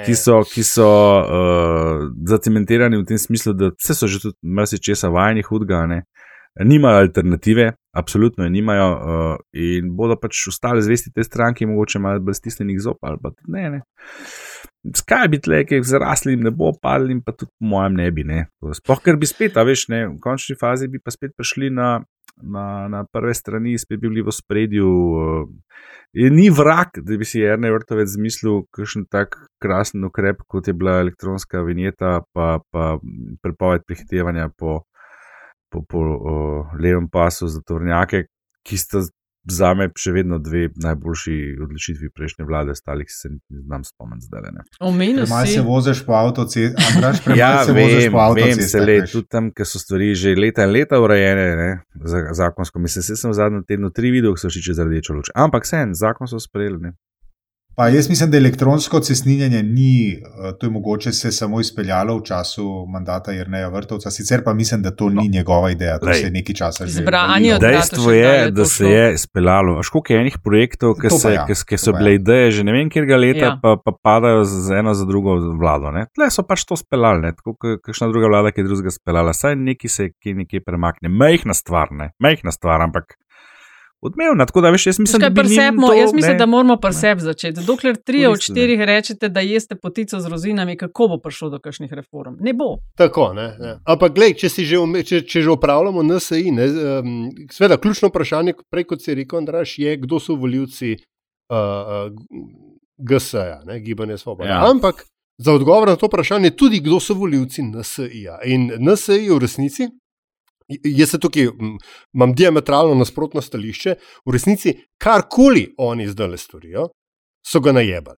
ki 0.05 0.15
so, 0.15 0.39
ki 0.47 0.63
so 0.63 0.87
uh, 0.87 2.07
zacementirani 2.31 3.03
v 3.03 3.05
tem 3.11 3.19
smislu, 3.19 3.57
da 3.59 3.73
vse 3.75 3.97
so 3.97 4.07
že 4.07 4.23
tudi 4.23 4.39
marsičesa 4.55 5.11
vajeni 5.11 5.43
hudega. 5.43 5.83
Ne 5.91 6.05
nimajo 6.59 6.97
alternative, 6.97 7.71
absolutno 7.95 8.43
je 8.43 8.49
nimajo 8.49 8.87
uh, 8.91 9.35
in 9.53 9.95
bodo 9.95 10.15
pač 10.19 10.47
ostali 10.47 10.81
zvesti 10.81 11.11
te 11.15 11.23
stranke, 11.23 11.67
mogoče 11.67 11.99
malo 11.99 12.19
bolj 12.19 12.39
stisnjenih 12.39 12.79
zob 12.81 12.97
ali 13.01 13.17
pa 13.23 13.31
ne. 13.47 13.69
ne. 13.69 13.81
Skaj 14.97 15.27
bi 15.29 15.37
tle, 15.37 15.61
ki 15.69 15.77
zrasli, 15.85 16.35
ne 16.41 16.51
bo 16.51 16.71
padli, 16.81 17.19
pa 17.21 17.35
tudi 17.37 17.51
po 17.51 17.69
mojem 17.75 17.99
ne 17.99 18.07
bi. 18.11 18.23
Ne. 18.25 18.45
Sploh, 18.73 19.01
ker 19.03 19.19
bi 19.21 19.29
spet, 19.29 19.57
a 19.57 19.65
veš, 19.67 19.87
ne, 19.93 20.07
v 20.09 20.17
končni 20.23 20.57
fazi 20.57 20.89
bi 20.89 20.99
pa 20.99 21.13
spet 21.13 21.35
prišli 21.37 21.69
na, 21.69 21.99
na, 22.41 22.65
na 22.89 23.03
prve 23.05 23.35
strani, 23.37 23.77
spet 23.77 24.01
bi 24.01 24.09
bili 24.09 24.25
v 24.25 24.33
spredju. 24.33 24.89
Uh, 24.89 25.83
ni 26.33 26.49
vrak, 26.49 26.97
da 27.05 27.17
bi 27.17 27.27
si 27.29 27.43
Erne 27.45 27.69
vrtovec 27.71 28.09
zmislil, 28.09 28.65
kakšen 28.73 29.05
tak 29.11 29.37
krasen 29.61 30.03
ukrep, 30.09 30.41
kot 30.49 30.67
je 30.67 30.73
bila 30.73 30.97
elektronska 31.05 31.61
vinjeta, 31.63 32.23
pa, 32.33 32.57
pa 32.73 32.97
prepoved 33.45 33.85
prihitevanja 33.87 34.49
po 34.57 34.81
po, 35.71 35.81
po 35.87 36.03
o, 36.03 36.35
levem 36.79 37.07
pasu 37.09 37.47
za 37.47 37.63
tovrnjake, 37.63 38.25
ki 38.67 38.77
sta 38.77 39.01
za 39.49 39.71
me 39.73 39.87
še 39.97 40.11
vedno 40.13 40.37
dve 40.37 40.67
najboljši 40.83 41.35
odločitvi 41.65 42.11
prejšnje 42.13 42.45
vlade, 42.45 42.75
ostalih 42.75 43.09
se 43.09 43.31
ne 43.31 43.61
znam 43.63 43.83
spomniti 43.83 44.27
zdaj. 44.27 44.59
Omenil 44.85 45.25
si. 45.25 45.31
Malo 45.31 45.45
se 45.49 45.61
voziš 45.65 46.03
po 46.05 46.13
avtocesti. 46.13 46.83
ja, 47.41 47.65
se 47.65 47.73
vem, 47.73 48.11
po 48.11 48.27
vem, 48.37 48.61
se 48.61 48.83
le, 48.83 48.99
tudi 49.09 49.27
tam, 49.27 49.49
ker 49.55 49.65
so 49.65 49.81
stvari 49.81 50.13
že 50.15 50.35
leta 50.37 50.67
in 50.67 50.75
leta 50.75 51.01
urejene, 51.01 51.47
ne, 51.57 51.71
zakonsko. 52.37 52.79
Mislim, 52.79 53.03
se 53.03 53.17
sem 53.17 53.33
v 53.33 53.39
zadnjem 53.39 53.65
tednu 53.65 53.89
tri 53.89 54.13
videl, 54.13 54.35
ki 54.37 54.45
so 54.45 54.53
šli 54.53 54.67
čez 54.69 54.83
rdečo 54.83 55.17
luč. 55.17 55.33
Ampak 55.33 55.65
sen, 55.65 55.95
zakon 55.97 56.29
so 56.29 56.39
sprejeli. 56.41 56.93
Pa 57.81 57.87
jaz 57.87 58.09
mislim, 58.09 58.31
da 58.31 58.37
elektronsko 58.37 58.99
cestninjenje 58.99 59.63
ni, 59.63 60.13
eh, 60.13 60.51
to 60.59 60.65
je 60.65 60.69
mogoče 60.69 61.11
se 61.11 61.31
samo 61.31 61.59
izpeljalo 61.59 62.17
v 62.17 62.21
času 62.23 62.85
mandata 62.89 63.31
Jrneja 63.31 63.69
Vrtovca, 63.69 64.11
sicer 64.11 64.43
pa 64.43 64.53
mislim, 64.53 64.81
da 64.81 64.91
to 64.91 65.09
ni 65.09 65.15
no. 65.15 65.31
njegova 65.31 65.71
ideja, 65.71 65.99
to 65.99 66.13
se 66.13 66.21
je 66.21 66.31
nekaj 66.31 66.55
časa 66.55 66.85
že 66.85 66.91
zgodilo. 66.91 67.57
Dejstvo 67.59 68.11
je, 68.11 68.51
da 68.51 68.65
se 68.65 68.85
je 68.85 69.13
izpeljalo. 69.13 69.79
Až 69.79 69.89
koliko 69.89 70.13
je 70.13 70.19
enih 70.19 70.37
projektov, 70.43 70.93
ki, 71.01 71.09
se, 71.09 71.33
ja. 71.33 71.45
ki, 71.45 71.53
ki 71.69 71.77
so 71.77 71.93
bile 71.93 72.11
ja. 72.11 72.15
ideje 72.15 72.51
že 72.51 72.63
ne 72.63 72.71
vem, 72.71 72.89
kjer 72.89 73.05
ga 73.05 73.17
leta, 73.17 73.45
ja. 73.45 73.57
pa, 73.63 73.75
pa 73.85 73.91
padajo 74.03 74.43
z 74.43 74.77
eno 74.77 74.93
za 74.93 75.05
drugo 75.05 75.35
vlado. 75.59 75.91
Ne? 75.91 76.05
Tle 76.15 76.29
so 76.29 76.45
pač 76.45 76.67
to 76.69 76.77
speljali, 76.77 77.33
tako 77.33 77.55
kot 77.57 77.81
kakšna 77.81 78.11
druga 78.13 78.29
vlada, 78.29 78.53
ki 78.53 78.61
je 78.61 78.67
drugega 78.69 78.93
speljala. 78.93 79.33
Saj 79.33 79.55
neki 79.55 79.89
se 79.89 80.11
ki 80.13 80.37
nekje 80.43 80.61
premakne, 80.61 81.09
majhna 81.09 81.57
stvar, 81.57 81.89
ne, 81.91 82.11
majhna 82.19 82.53
stvar, 82.53 82.85
ampak 82.85 83.17
odmevna. 84.01 84.45
Tako 84.45 84.61
da 84.61 84.69
veš, 84.69 84.87
jaz 84.87 84.99
mislim, 84.99 85.19
da, 85.19 85.43
to, 85.87 85.93
jaz 85.93 86.13
mislim, 86.13 86.37
da 86.37 86.45
moramo 86.45 86.77
pa 86.77 86.91
sebi 86.91 87.21
začeti. 87.21 87.61
Dokler 87.65 87.95
tri 87.95 88.25
od 88.25 88.41
štirih 88.41 88.79
rečete, 88.79 89.29
da 89.29 89.39
jeste 89.39 89.75
potico 89.75 90.19
z 90.19 90.27
rozinami, 90.27 90.77
kako 90.77 91.07
bo 91.07 91.17
prišlo 91.17 91.49
do 91.49 91.59
kakšnih 91.59 91.93
reform? 91.93 92.35
Ne 92.39 92.53
bo. 92.53 92.77
Tako, 92.97 93.33
ne. 93.33 93.47
ne. 93.59 93.77
Ampak, 93.85 94.13
gled, 94.15 94.37
če, 94.37 94.49
že, 94.49 94.81
če, 95.03 95.21
če 95.21 95.41
že 95.41 95.49
upravljamo 95.49 96.03
NSI, 96.03 96.51
ne, 96.51 96.65
um, 96.65 97.29
sveda, 97.51 97.77
ključno 97.77 98.09
vprašanje, 98.09 98.53
prej 98.69 98.89
kot 98.89 99.05
si 99.05 99.15
rekel, 99.15 99.43
Andraš, 99.43 99.77
je, 99.79 99.97
kdo 99.97 100.19
so 100.19 100.35
voljivci 100.35 100.95
uh, 100.97 101.57
uh, 101.57 102.11
GSA, 102.97 103.61
Gibanje 103.79 104.17
Svoboda. 104.17 104.49
Ja. 104.49 104.69
Ampak. 104.69 105.05
Za 105.41 105.53
odgovor 105.57 105.87
na 105.89 105.95
to 105.95 106.05
vprašanje, 106.05 106.51
tudi 106.53 106.79
kdo 106.79 106.99
so 106.99 107.13
voljivci 107.17 107.63
NSI. 107.63 108.01
-ja. 108.01 108.37
In 108.45 108.69
NSI 108.77 109.29
v 109.29 109.39
resnici 109.41 109.87
Jaz 110.83 111.13
se 111.15 111.19
tukaj 111.19 111.49
imam 112.13 112.33
diametralno 112.35 112.95
nasprotno 112.95 113.41
stališče, 113.41 113.95
v 114.25 114.33
resnici 114.33 114.75
karkoli 115.01 115.67
oni 115.77 116.07
zdaj 116.07 116.33
le 116.33 116.37
storijo, 116.37 116.89
so 117.45 117.59
ga 117.59 117.73
najebali. 117.75 118.17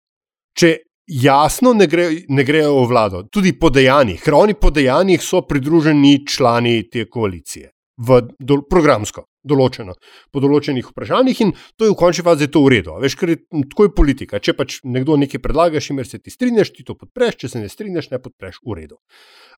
Če 0.57 0.75
jasno 1.07 1.73
ne, 1.73 1.87
gre, 1.87 2.07
ne 2.29 2.43
grejo 2.43 2.77
v 2.83 2.87
vlado, 2.89 3.23
tudi 3.31 3.53
po 3.59 3.69
dejanjih, 3.73 4.21
ker 4.23 4.37
oni 4.37 4.55
po 4.55 4.71
dejanjih 4.71 5.21
so 5.23 5.43
pridruženi 5.47 6.19
člani 6.27 6.83
te 6.89 7.05
koalicije, 7.09 7.72
v 7.97 8.21
do, 8.39 8.61
programsko 8.69 9.27
določeno, 9.43 9.93
po 10.31 10.41
določenih 10.41 10.87
vprašanjih 10.87 11.41
in 11.43 11.51
to 11.77 11.85
je 11.85 11.91
v 11.91 11.97
končni 11.99 12.23
fazi 12.25 12.47
to 12.51 12.63
v 12.63 12.71
redu. 12.77 12.95
Veš, 13.03 13.15
ker 13.19 13.33
je 13.33 13.37
tako 13.69 13.87
je 13.87 13.93
politika. 13.95 14.39
Če 14.39 14.55
pač 14.57 14.79
nekdo 14.87 15.17
nekaj 15.19 15.41
predlagaš, 15.43 15.91
in 15.91 15.99
se 16.07 16.19
ti 16.19 16.31
strinjaš, 16.31 16.71
ti 16.73 16.85
to 16.87 16.95
podpreš, 16.95 17.37
če 17.43 17.51
se 17.51 17.61
ne 17.61 17.69
strinjaš, 17.69 18.09
ne 18.13 18.21
podpreš 18.23 18.61
v 18.63 18.79
redu. 18.79 18.97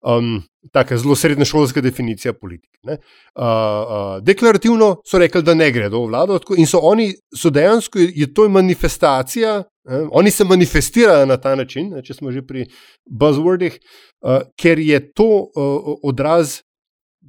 Um, 0.01 0.43
Taka 0.73 0.97
zelo 0.97 1.13
srednja 1.15 1.45
šolska 1.45 1.81
definicija 1.85 2.33
politike. 2.33 2.81
Uh, 2.81 2.97
uh, 3.45 4.03
deklarativno 4.25 4.95
so 5.05 5.21
rekli, 5.21 5.43
da 5.45 5.53
ne 5.53 5.69
gredo 5.71 6.01
v 6.01 6.09
vlado, 6.09 6.39
in 6.57 6.65
so 6.65 6.81
oni 6.81 7.11
so 7.29 7.53
dejansko, 7.53 8.01
je 8.01 8.31
to 8.33 8.49
manifestacija, 8.49 9.59
eh, 9.61 10.07
oni 10.09 10.31
se 10.33 10.43
manifestirajo 10.43 11.29
na 11.29 11.37
ta 11.37 11.53
način, 11.55 11.93
ne, 11.93 12.01
če 12.01 12.17
smo 12.17 12.33
že 12.33 12.41
pri 12.41 12.65
buzzwordih, 13.05 13.77
uh, 13.77 14.41
ker 14.57 14.81
je 14.81 14.99
to 15.13 15.29
uh, 15.45 15.93
odraz 16.01 16.63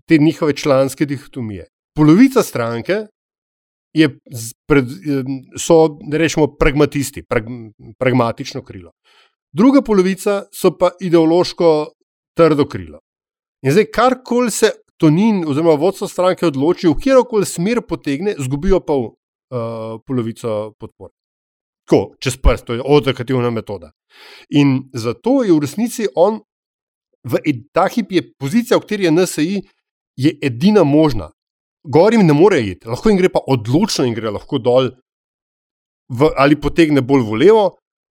te 0.09 0.18
njihove 0.18 0.57
članske 0.57 1.07
dihotomije 1.07 1.66
polovica 1.96 2.42
stranke 2.42 3.07
pred, 4.68 4.84
so, 5.59 5.76
da 6.11 6.18
rečemo, 6.20 6.50
pragmatisti, 6.61 7.22
prag, 7.22 7.44
pragmatično 7.98 8.62
krilo. 8.64 8.92
druga 9.52 9.82
polovica 9.82 10.42
so 10.52 10.76
pa 10.78 10.90
ideološko 11.00 11.86
trdo 12.36 12.66
krilo. 12.68 12.98
In 13.64 13.72
zdaj, 13.72 13.86
karkoli 13.94 14.50
se 14.50 14.70
Tonin 14.96 15.44
oziroma 15.48 15.74
vodstvo 15.80 16.09
stranke 16.09 16.46
odloči, 16.46 16.88
v 16.88 16.96
kjer 17.00 17.22
koli 17.28 17.46
smer 17.46 17.80
potegne, 17.88 18.34
izgubijo 18.38 18.80
pol 18.80 19.02
uh, 19.07 19.96
polovico 20.07 20.72
podpore. 20.80 21.12
Tako, 21.88 22.16
čez 22.20 22.36
prst, 22.36 22.66
to 22.66 22.74
je 22.74 22.82
odokativna 22.84 23.50
metoda. 23.50 23.92
In 24.50 24.90
zato 24.92 25.42
je 25.44 25.52
v 25.52 25.61
resnici 25.61 26.09
on, 26.16 26.40
v 27.24 27.40
ta 27.72 27.88
hip 27.88 28.12
je 28.12 28.24
pozicija, 28.38 28.76
v 28.76 28.84
kateri 28.84 29.04
je 29.04 29.12
NSI, 29.12 29.50
je 30.16 30.32
edina 30.42 30.84
možna. 30.84 31.30
Gor 31.86 32.12
jim 32.12 32.26
ne 32.26 32.34
more 32.34 32.58
iti, 32.60 32.88
lahko 32.88 33.10
jim 33.10 33.18
gre 33.18 33.28
pa 33.30 33.40
odločno 33.46 34.04
in 34.08 34.14
gre 34.14 34.32
lahko 34.34 34.58
dol, 34.58 34.90
v, 36.08 36.30
ali 36.36 36.58
potegne 36.58 37.02
bolj 37.02 37.22
v 37.28 37.42
levo, 37.44 37.66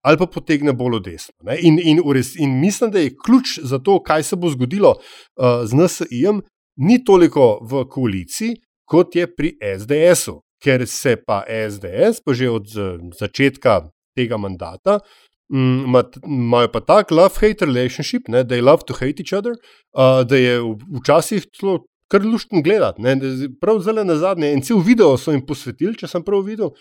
ali 0.07 0.21
pa 0.21 0.29
potegne 0.31 0.73
bolj 0.73 0.99
v 0.99 1.03
desno. 1.11 1.57
In, 1.61 1.77
in, 1.83 2.01
res, 2.15 2.35
in 2.41 2.57
mislim, 2.61 2.93
da 2.95 3.03
je 3.03 3.13
ključ 3.13 3.59
za 3.61 3.79
to, 3.79 3.99
kaj 4.05 4.25
se 4.25 4.37
bo 4.37 4.49
zgodilo 4.55 4.95
uh, 4.97 5.67
z 5.69 5.77
NSI-jem, 5.77 6.41
ni 6.81 7.03
toliko 7.05 7.59
v 7.67 7.85
koaliciji, 7.91 8.57
kot 8.89 9.17
je 9.17 9.27
pri 9.29 9.57
SDS-u, 9.61 10.39
ker 10.63 10.87
se 10.89 11.17
pa 11.21 11.43
SDS, 11.45 12.23
pa 12.25 12.35
že 12.35 12.51
od 12.51 12.73
začetka 13.19 13.83
tega 14.17 14.39
mandata, 14.41 14.99
imajo 15.51 16.69
pa 16.73 16.81
tak 16.81 17.11
love-hate 17.11 17.65
relationship, 17.65 18.29
ne, 18.29 18.45
je 18.51 18.63
love 18.63 18.83
to 18.87 18.95
hate 18.95 19.23
each 19.23 19.33
other, 19.33 19.53
uh, 19.53 20.25
da 20.29 20.37
je 20.37 20.61
včasih 21.01 21.47
celo 21.57 21.85
kar 22.09 22.25
luštno 22.25 22.63
gledati. 22.63 23.03
Prav 23.61 23.81
zelo 23.81 24.05
na 24.05 24.17
zadnje, 24.17 24.53
en 24.53 24.63
cel 24.63 24.81
video 24.81 25.17
so 25.17 25.33
jim 25.33 25.45
posvetili, 25.47 25.97
če 25.97 26.09
sem 26.09 26.25
prav 26.25 26.45
videl, 26.45 26.73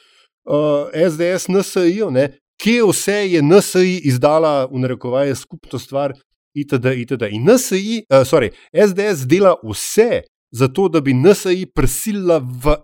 uh, 0.47 0.88
SDS, 0.91 1.49
NSI, 1.51 2.07
ne, 2.11 2.30
kje 2.61 2.88
vse 2.88 3.18
je 3.34 3.43
NSI 3.43 3.99
izdala, 4.09 4.65
v 4.72 4.84
narekovaje, 4.84 5.36
skupno 5.36 5.80
stvar. 5.80 6.15
Itd., 6.57 6.89
itd. 7.03 7.28
In 7.38 7.45
NSI, 7.45 8.07
uh, 8.09 8.24
sorry, 8.26 8.49
SDS 8.74 9.28
dela 9.30 9.53
vse 9.61 10.24
za 10.51 10.68
to, 10.68 10.88
da 10.89 11.03
bi 11.05 11.13
NSI 11.13 11.68
prisilila 11.76 12.39
v 12.41 12.80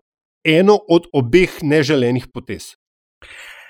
eno 0.45 0.77
od 0.89 1.07
obeh 1.15 1.63
neželenih 1.63 2.27
potez. 2.33 2.75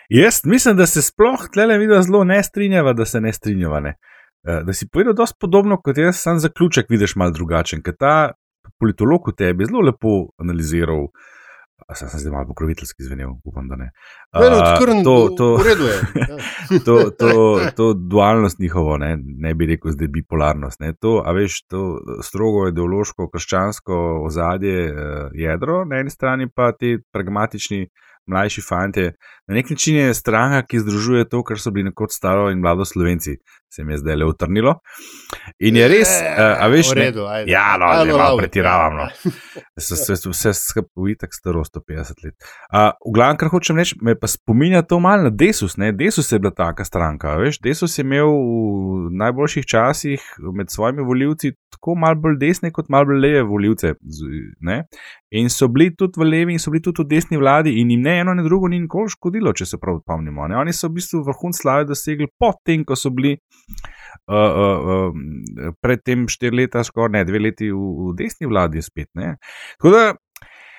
Jaz 0.10 0.42
mislim, 0.46 0.78
da 0.78 0.86
se 0.86 1.02
sploh 1.02 1.48
tle 1.54 1.78
vidi 1.78 2.02
zelo 2.02 2.24
ne 2.24 2.44
strinjava, 2.44 2.94
da 2.94 3.06
se 3.06 3.22
ne 3.22 3.34
strinjava. 3.34 3.80
Ne. 3.80 3.96
Da 4.44 4.74
si 4.74 4.90
povedal, 4.90 5.14
da 5.14 5.24
je 5.24 5.38
podobno 5.40 5.78
kot 5.82 5.98
jaz, 5.98 6.18
sam 6.20 6.40
zaključek 6.40 6.90
vidiš 6.90 7.16
malo 7.16 7.32
drugačen, 7.32 7.82
ker 7.84 7.96
ta 8.00 8.32
politolog 8.80 9.30
v 9.30 9.36
tebi 9.38 9.66
zelo 9.66 9.82
lepo 9.82 10.34
analiziral. 10.38 11.08
Sam 11.94 12.08
sem 12.10 12.20
zdaj 12.20 12.32
malo 12.32 12.48
pokroviteljski 12.48 13.04
zvenel, 13.04 13.34
upam, 13.44 13.68
da 13.68 13.76
ne. 13.76 13.90
Uh, 14.36 15.04
to, 15.04 15.16
to, 15.38 15.48
ja. 16.22 16.38
to, 16.86 16.96
to, 17.20 17.60
to 17.76 17.94
dualnost 17.94 18.60
njihovo, 18.60 18.98
ne, 18.98 19.18
ne 19.20 19.54
bi 19.54 19.66
rekel 19.66 19.92
zdaj 19.92 20.08
bipolarnost. 20.08 20.80
Ne. 20.80 20.94
To, 21.02 21.22
a 21.26 21.34
veš, 21.36 21.62
to 21.68 22.00
strogo 22.24 22.68
ideološko, 22.68 23.28
krščansko 23.30 24.00
ozadje, 24.26 24.94
jedro, 25.34 25.84
na 25.86 26.00
eni 26.00 26.10
strani 26.10 26.48
pa 26.56 26.72
ti 26.72 26.98
pragmatični 27.12 27.88
mlajši 28.28 28.62
fanti. 28.62 29.10
Na 29.48 29.56
nek 29.56 29.70
način 29.70 29.96
je 29.96 30.14
stranka, 30.14 30.62
ki 30.68 30.80
združuje 30.80 31.30
to, 31.30 31.44
kar 31.44 31.60
so 31.60 31.72
bili 31.72 31.90
nekoč 31.90 32.16
staro 32.16 32.50
in 32.52 32.60
mlado 32.60 32.86
slovenci, 32.86 33.36
se 33.76 33.84
mi 33.84 33.94
je 33.94 33.98
zdaj 33.98 34.16
le 34.16 34.26
utrnilo. 34.26 34.76
In 35.60 35.76
je 35.76 35.88
res, 35.88 36.14
e, 36.22 36.46
a 36.60 36.68
veš, 36.72 36.94
v 36.94 36.98
redu. 37.00 37.26
Ja, 37.48 37.74
no, 37.80 37.90
ne 38.06 38.14
malo 38.14 38.38
pretiravam. 38.38 38.96
No. 39.02 39.08
Vse 40.32 40.54
skupaj 40.54 41.12
je 41.12 41.18
tako 41.20 41.40
staro, 41.40 41.64
150 41.64 42.24
let. 42.24 42.48
A, 42.72 42.92
v 43.06 43.14
glavnem, 43.16 43.40
kar 43.42 43.52
hočem 43.52 43.82
reči, 43.82 43.98
me 44.02 44.16
pa 44.20 44.30
spominja 44.32 44.86
to 44.88 45.02
malo 45.04 45.28
na 45.28 45.34
Desus. 45.34 45.76
Ne? 45.78 45.92
Desus 45.92 46.32
je 46.32 46.40
bila 46.40 46.54
taka 46.56 46.86
stranka. 46.88 47.36
Veš? 47.42 47.60
Desus 47.60 47.98
je 47.98 48.08
imel 48.08 48.32
v 48.32 49.12
najboljših 49.20 49.68
časih 49.68 50.24
med 50.56 50.72
svojimi 50.72 51.04
voljivci 51.04 51.52
tako 51.74 51.96
malo 51.96 52.16
bolj 52.16 52.38
desne, 52.40 52.72
kot 52.72 52.90
malo 52.90 53.10
bolj 53.10 53.20
leve 53.20 53.44
voljivce. 53.44 53.94
Ne? 54.62 54.84
In 55.34 55.50
so 55.50 55.68
bili 55.68 55.90
tudi 55.98 56.20
v 56.22 56.28
levi, 56.28 56.54
in 56.54 56.62
so 56.62 56.72
bili 56.72 56.84
tudi 56.86 57.04
v 57.04 57.10
desni 57.16 57.40
vladi, 57.42 57.74
in 57.82 57.90
jim 57.90 58.02
ne 58.06 58.20
eno, 58.22 58.36
ne 58.38 58.44
drugo 58.46 58.70
ni 58.70 58.80
nikoli 58.84 59.10
škodilo, 59.10 59.54
če 59.58 59.66
se 59.66 59.80
prav 59.82 59.98
spomnimo. 60.04 60.46
Oni 60.60 60.74
so 60.74 60.92
v 60.92 61.00
bistvu 61.00 61.24
vrhunc 61.26 61.58
slave 61.58 61.88
dosegli 61.90 62.30
potem, 62.40 62.84
ko 62.86 62.98
so 63.00 63.10
bili 63.10 63.34
uh, 63.34 64.36
uh, 64.36 64.92
uh, 64.94 65.74
predtem 65.82 66.28
štiri 66.30 66.64
leta, 66.64 66.84
skoraj 66.86 67.16
ne 67.18 67.24
dve 67.26 67.42
leti 67.48 67.72
v, 67.74 67.82
v 68.10 68.14
desni 68.20 68.50
vladi 68.50 68.84
spet. 68.86 69.10
Ne? 69.18 69.36
Tako 69.80 69.96
da 69.96 70.04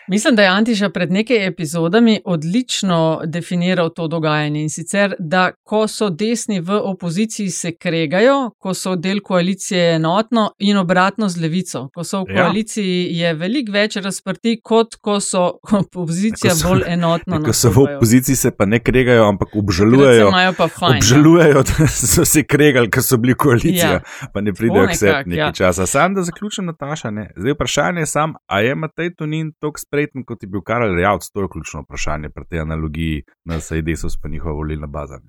Mislim, 0.09 0.37
da 0.37 0.43
je 0.43 0.49
Antiša 0.49 0.89
pred 0.91 1.13
nekaj 1.13 1.47
epizodami 1.47 2.21
odlično 2.25 2.99
definiral 3.27 3.91
to 3.91 4.09
dogajanje 4.09 4.63
in 4.63 4.71
sicer, 4.71 5.15
da 5.19 5.51
ko 5.63 5.89
so 5.89 6.11
desni 6.11 6.61
v 6.61 6.73
opoziciji 6.75 7.51
se 7.51 7.73
kregajo, 7.75 8.51
ko 8.59 8.75
so 8.75 8.97
del 8.97 9.21
koalicije 9.21 9.95
enotno 9.95 10.51
in 10.59 10.77
obratno 10.77 11.29
z 11.29 11.37
levico. 11.39 11.89
Ko 11.89 12.05
so 12.05 12.21
v 12.21 12.31
Ja. 12.31 12.37
koaliciji, 12.37 12.85
je 13.11 13.35
veliko 13.35 13.73
več 13.73 13.97
razprti, 13.97 14.61
kot 14.63 14.95
ko 14.97 15.21
so 15.21 15.45
opozicija 15.73 16.51
Ko 16.51 16.57
so- 16.57 16.69
bolj 16.69 16.83
enotno. 16.87 17.43
Ko 17.43 17.53
so 17.53 17.71
v 17.71 17.79
opoziciji, 17.87 18.37
se 18.37 18.51
pa 18.51 18.65
ne 18.67 18.79
kregajo, 18.81 19.25
ampak 19.25 19.49
obžalujejo. 19.55 20.29
imajo 20.29 20.53
pa 20.53 20.69
fajn. 20.69 20.93
ja. 20.93 20.99
Obžalujejo, 20.99 21.63
da 21.63 21.87
so 21.89 22.25
se 22.25 22.43
kregali, 22.45 22.91
ker 22.91 23.03
so 23.03 23.17
bili 23.17 23.35
koalicija, 23.35 23.91
Ja. 23.93 24.01
pa 24.35 24.41
ne 24.41 24.53
pridejo 24.53 24.87
k 24.87 24.95
sebi 24.95 25.13
nekaj 25.27 25.39
ja. 25.39 25.53
časa. 25.53 25.87
Sam 25.87 26.15
da 26.15 26.23
zaključim, 26.23 26.65
Nataša. 26.67 27.11
Ne. 27.11 27.31
Zdaj 27.37 27.53
vprašanje 27.53 28.01
je 28.01 28.07
sam, 28.07 28.35
a 28.47 28.61
je 28.61 28.75
Matej 28.77 29.15
Tonin 29.15 29.53
tako 29.55 29.79
spreten, 29.95 30.25
kot 30.25 30.43
je 30.43 30.49
bil 30.49 30.61
Karel 30.67 30.95
Rjavc? 30.97 31.31
To 31.33 31.41
je 31.43 31.49
ključno 31.53 31.83
vprašanje 31.87 32.29
pri 32.35 32.45
tej 32.51 32.61
analogiji 32.61 33.23
na 33.45 33.61
Sajdesus 33.61 34.17
pa 34.23 34.29
njihova 34.29 34.55
volilna 34.55 34.87
baza. 34.87 35.21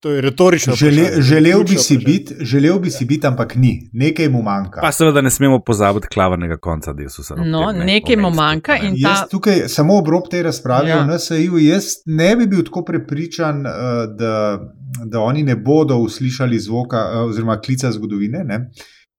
To 0.00 0.10
je 0.10 0.20
retorično. 0.20 0.74
Žele, 0.74 1.22
želel, 1.22 1.62
bi 1.64 1.76
si 1.76 1.96
biti, 1.98 2.34
želel 2.40 2.78
bi 2.78 2.90
si 2.90 3.04
biti, 3.04 3.26
ampak 3.26 3.54
ni, 3.56 3.88
nekaj 3.92 4.28
mu 4.28 4.42
manjka. 4.42 4.80
Pa 4.80 4.92
seveda 4.92 5.20
ne 5.20 5.30
smemo 5.30 5.62
pozabiti 5.64 6.08
klavrnega 6.12 6.56
konca 6.56 6.92
Desusa. 6.92 7.34
No, 7.34 7.72
ne, 7.72 7.84
nekaj 7.84 8.16
mu 8.16 8.30
manjka 8.30 8.72
ne. 8.72 8.88
in 8.88 8.94
ta 9.02 9.08
Jaz 9.08 9.28
tukaj 9.30 9.62
samo 9.68 9.98
obrob 9.98 10.28
te 10.30 10.42
razprave 10.42 10.88
Ja. 10.88 11.00
o 11.00 11.06
NSA-ju, 11.06 11.58
jaz 11.58 11.84
ne 12.06 12.36
bi 12.36 12.46
bil 12.46 12.64
tako 12.64 12.84
prepričan, 12.84 13.66
eh, 13.66 13.70
da, 14.18 14.60
da 15.04 15.20
oni 15.20 15.42
ne 15.42 15.56
bodo 15.56 15.96
uslišali 15.96 16.58
zvoka 16.58 16.96
eh, 16.96 17.18
oziroma 17.18 17.60
klica 17.60 17.92
zgodovine. 17.92 18.44
Ne? 18.44 18.70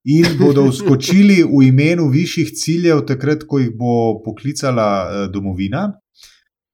In 0.04 0.26
bodo 0.36 0.66
vskočili 0.68 1.44
v 1.48 1.62
imenu 1.70 2.10
višjih 2.12 2.50
ciljev, 2.60 3.06
takrat, 3.08 3.46
ko 3.48 3.62
jih 3.62 3.72
bo 3.72 4.20
poklicala 4.26 4.88
eh, 5.04 5.28
domovina 5.32 5.86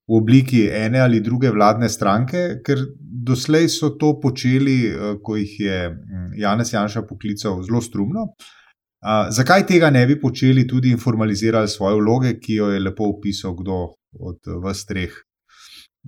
v 0.09 0.17
obliki 0.17 0.63
ene 0.65 0.97
ali 0.99 1.19
druge 1.21 1.51
vladne 1.53 1.89
stranke, 1.89 2.57
ker 2.65 2.81
doslej 2.97 3.69
so 3.69 3.91
to 4.01 4.15
počeli, 4.21 4.79
eh, 4.89 5.19
ko 5.21 5.37
jih 5.37 5.59
je 5.61 5.77
mm, 5.89 6.31
Janez 6.41 6.73
Janša 6.73 7.05
poklical 7.05 7.61
zelo 7.63 7.81
strumno. 7.81 8.31
Uh, 8.99 9.29
zakaj 9.31 9.63
tega 9.63 9.87
ne 9.95 10.01
bi 10.03 10.17
počeli 10.19 10.65
tudi 10.67 10.89
in 10.91 10.99
formalizirali 10.99 11.69
svoje 11.71 11.95
vloge, 12.01 12.33
ki 12.35 12.57
jo 12.57 12.65
je 12.67 12.81
lepo 12.83 13.05
opisal 13.07 13.53
kdo 13.55 13.77
od 14.19 14.49
vas 14.59 14.81
treh, 14.85 15.13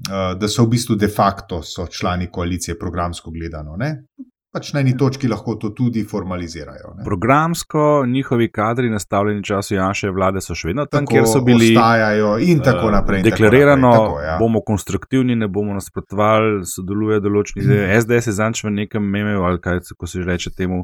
uh, 0.10 0.34
da 0.36 0.50
so 0.52 0.66
v 0.66 0.74
bistvu 0.74 0.98
de 1.00 1.08
facto 1.08 1.62
člani 1.88 2.28
koalicije, 2.28 2.76
programsko 2.80 3.32
gledano. 3.32 3.78
Ne? 3.80 3.94
Pač 4.52 4.74
na 4.76 4.82
eni 4.84 4.91
točki 4.99 5.30
lahko 5.32 5.54
to 5.56 5.70
tudi 5.72 6.02
formalizirajo. 6.04 6.89
Ne? 6.97 7.04
Programsko 7.06 8.04
njihovi 8.08 8.49
kadri, 8.52 8.89
nastavljeni 8.89 9.39
v 9.39 9.43
času 9.47 9.76
Janša 9.76 10.12
vlade, 10.12 10.41
so 10.43 10.56
še 10.56 10.68
vedno 10.68 10.86
tam, 10.86 11.06
Tako 11.06 11.14
kjer 11.14 11.28
so 11.32 11.39
bili. 11.47 11.70
Ostajajo 11.72 12.34
in 12.43 12.60
tako 12.60 12.89
eh, 12.89 12.91
naprej. 12.91 13.22
in 13.22 13.24
tako 13.24 13.32
Deklarirano, 13.32 13.88
naprej, 13.88 14.08
tako, 14.08 14.20
ja. 14.26 14.36
bomo 14.39 14.62
konstruktivni, 14.68 15.38
ne 15.39 15.47
bomo 15.47 15.78
nasprotovali, 15.80 16.66
sodeluje 16.68 17.22
določeni. 17.24 17.64
Mhm. 17.64 18.02
SDS 18.02 18.28
je 18.28 18.36
zanč 18.41 18.64
v 18.68 18.74
nekem 18.76 19.08
memeu, 19.08 19.45
ali 19.47 19.64
kaj 19.64 19.86
se 19.88 19.95
ko 19.95 20.08
se 20.08 20.20
že 20.20 20.28
reče 20.28 20.52
temu, 20.52 20.84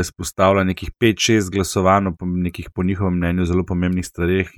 izpostavlja 0.00 0.64
nekih 0.64 0.90
5-6 1.00 1.50
glasovanj 1.52 2.06
o 2.06 2.10
pom- 2.10 2.42
nekih 2.42 2.70
po 2.74 2.82
njihovem 2.82 3.14
mnenju 3.14 3.44
zelo 3.44 3.64
pomembnih 3.66 4.06
stvareh. 4.06 4.48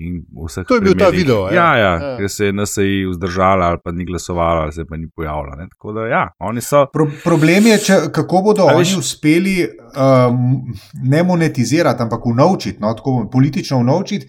To 0.69 0.75
je 0.75 0.81
bil 0.81 0.95
ta 0.99 1.09
video, 1.09 1.49
ja. 1.49 1.55
Ja, 1.55 1.77
ja, 1.77 1.93
Ja. 1.93 2.17
ker 2.17 2.31
se 2.31 2.47
je 2.47 2.53
NSI 2.53 3.07
vzdržala 3.11 3.67
ali 3.67 3.79
pa 3.85 3.93
ni 3.93 4.05
glasovala 4.05 4.61
ali 4.63 4.73
se 4.73 4.85
pa 4.85 4.97
ni 4.97 5.09
pojavila. 5.17 5.57
Ne? 5.57 5.69
Tako 5.71 5.93
da 5.93 6.07
ja, 6.07 6.29
oni 6.39 6.61
so. 6.61 6.87
Pro, 6.93 7.07
problem 7.25 7.67
je, 7.67 7.79
če, 7.79 7.95
kako 8.13 8.43
bodo 8.43 8.63
A 8.63 8.77
oni 8.77 8.95
uspeli 8.99 9.69
um, 9.69 10.63
ne 11.03 11.23
monetizirati, 11.23 12.03
ampak 12.03 12.27
unovčiti, 12.27 12.79
no, 12.81 12.95
tako 12.95 13.29
politično 13.33 13.79
unovčiti. 13.79 14.27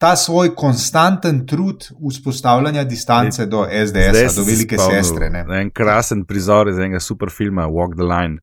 Ta 0.00 0.16
svoj 0.16 0.54
konstanten 0.54 1.46
trud 1.46 1.88
vzpostavljanja 2.10 2.84
distance 2.84 3.46
do 3.46 3.64
SDS, 3.86 4.36
do 4.36 4.44
velike 4.46 4.76
spomnil 4.78 5.02
sestre. 5.02 5.30
Ne. 5.30 5.44
En 5.60 5.70
krasen 5.70 6.24
prizor 6.24 6.68
iz 6.68 6.78
enega 6.78 7.00
super 7.00 7.28
filma 7.30 7.66
Walk 7.66 7.96
the 7.96 8.06
Line. 8.06 8.38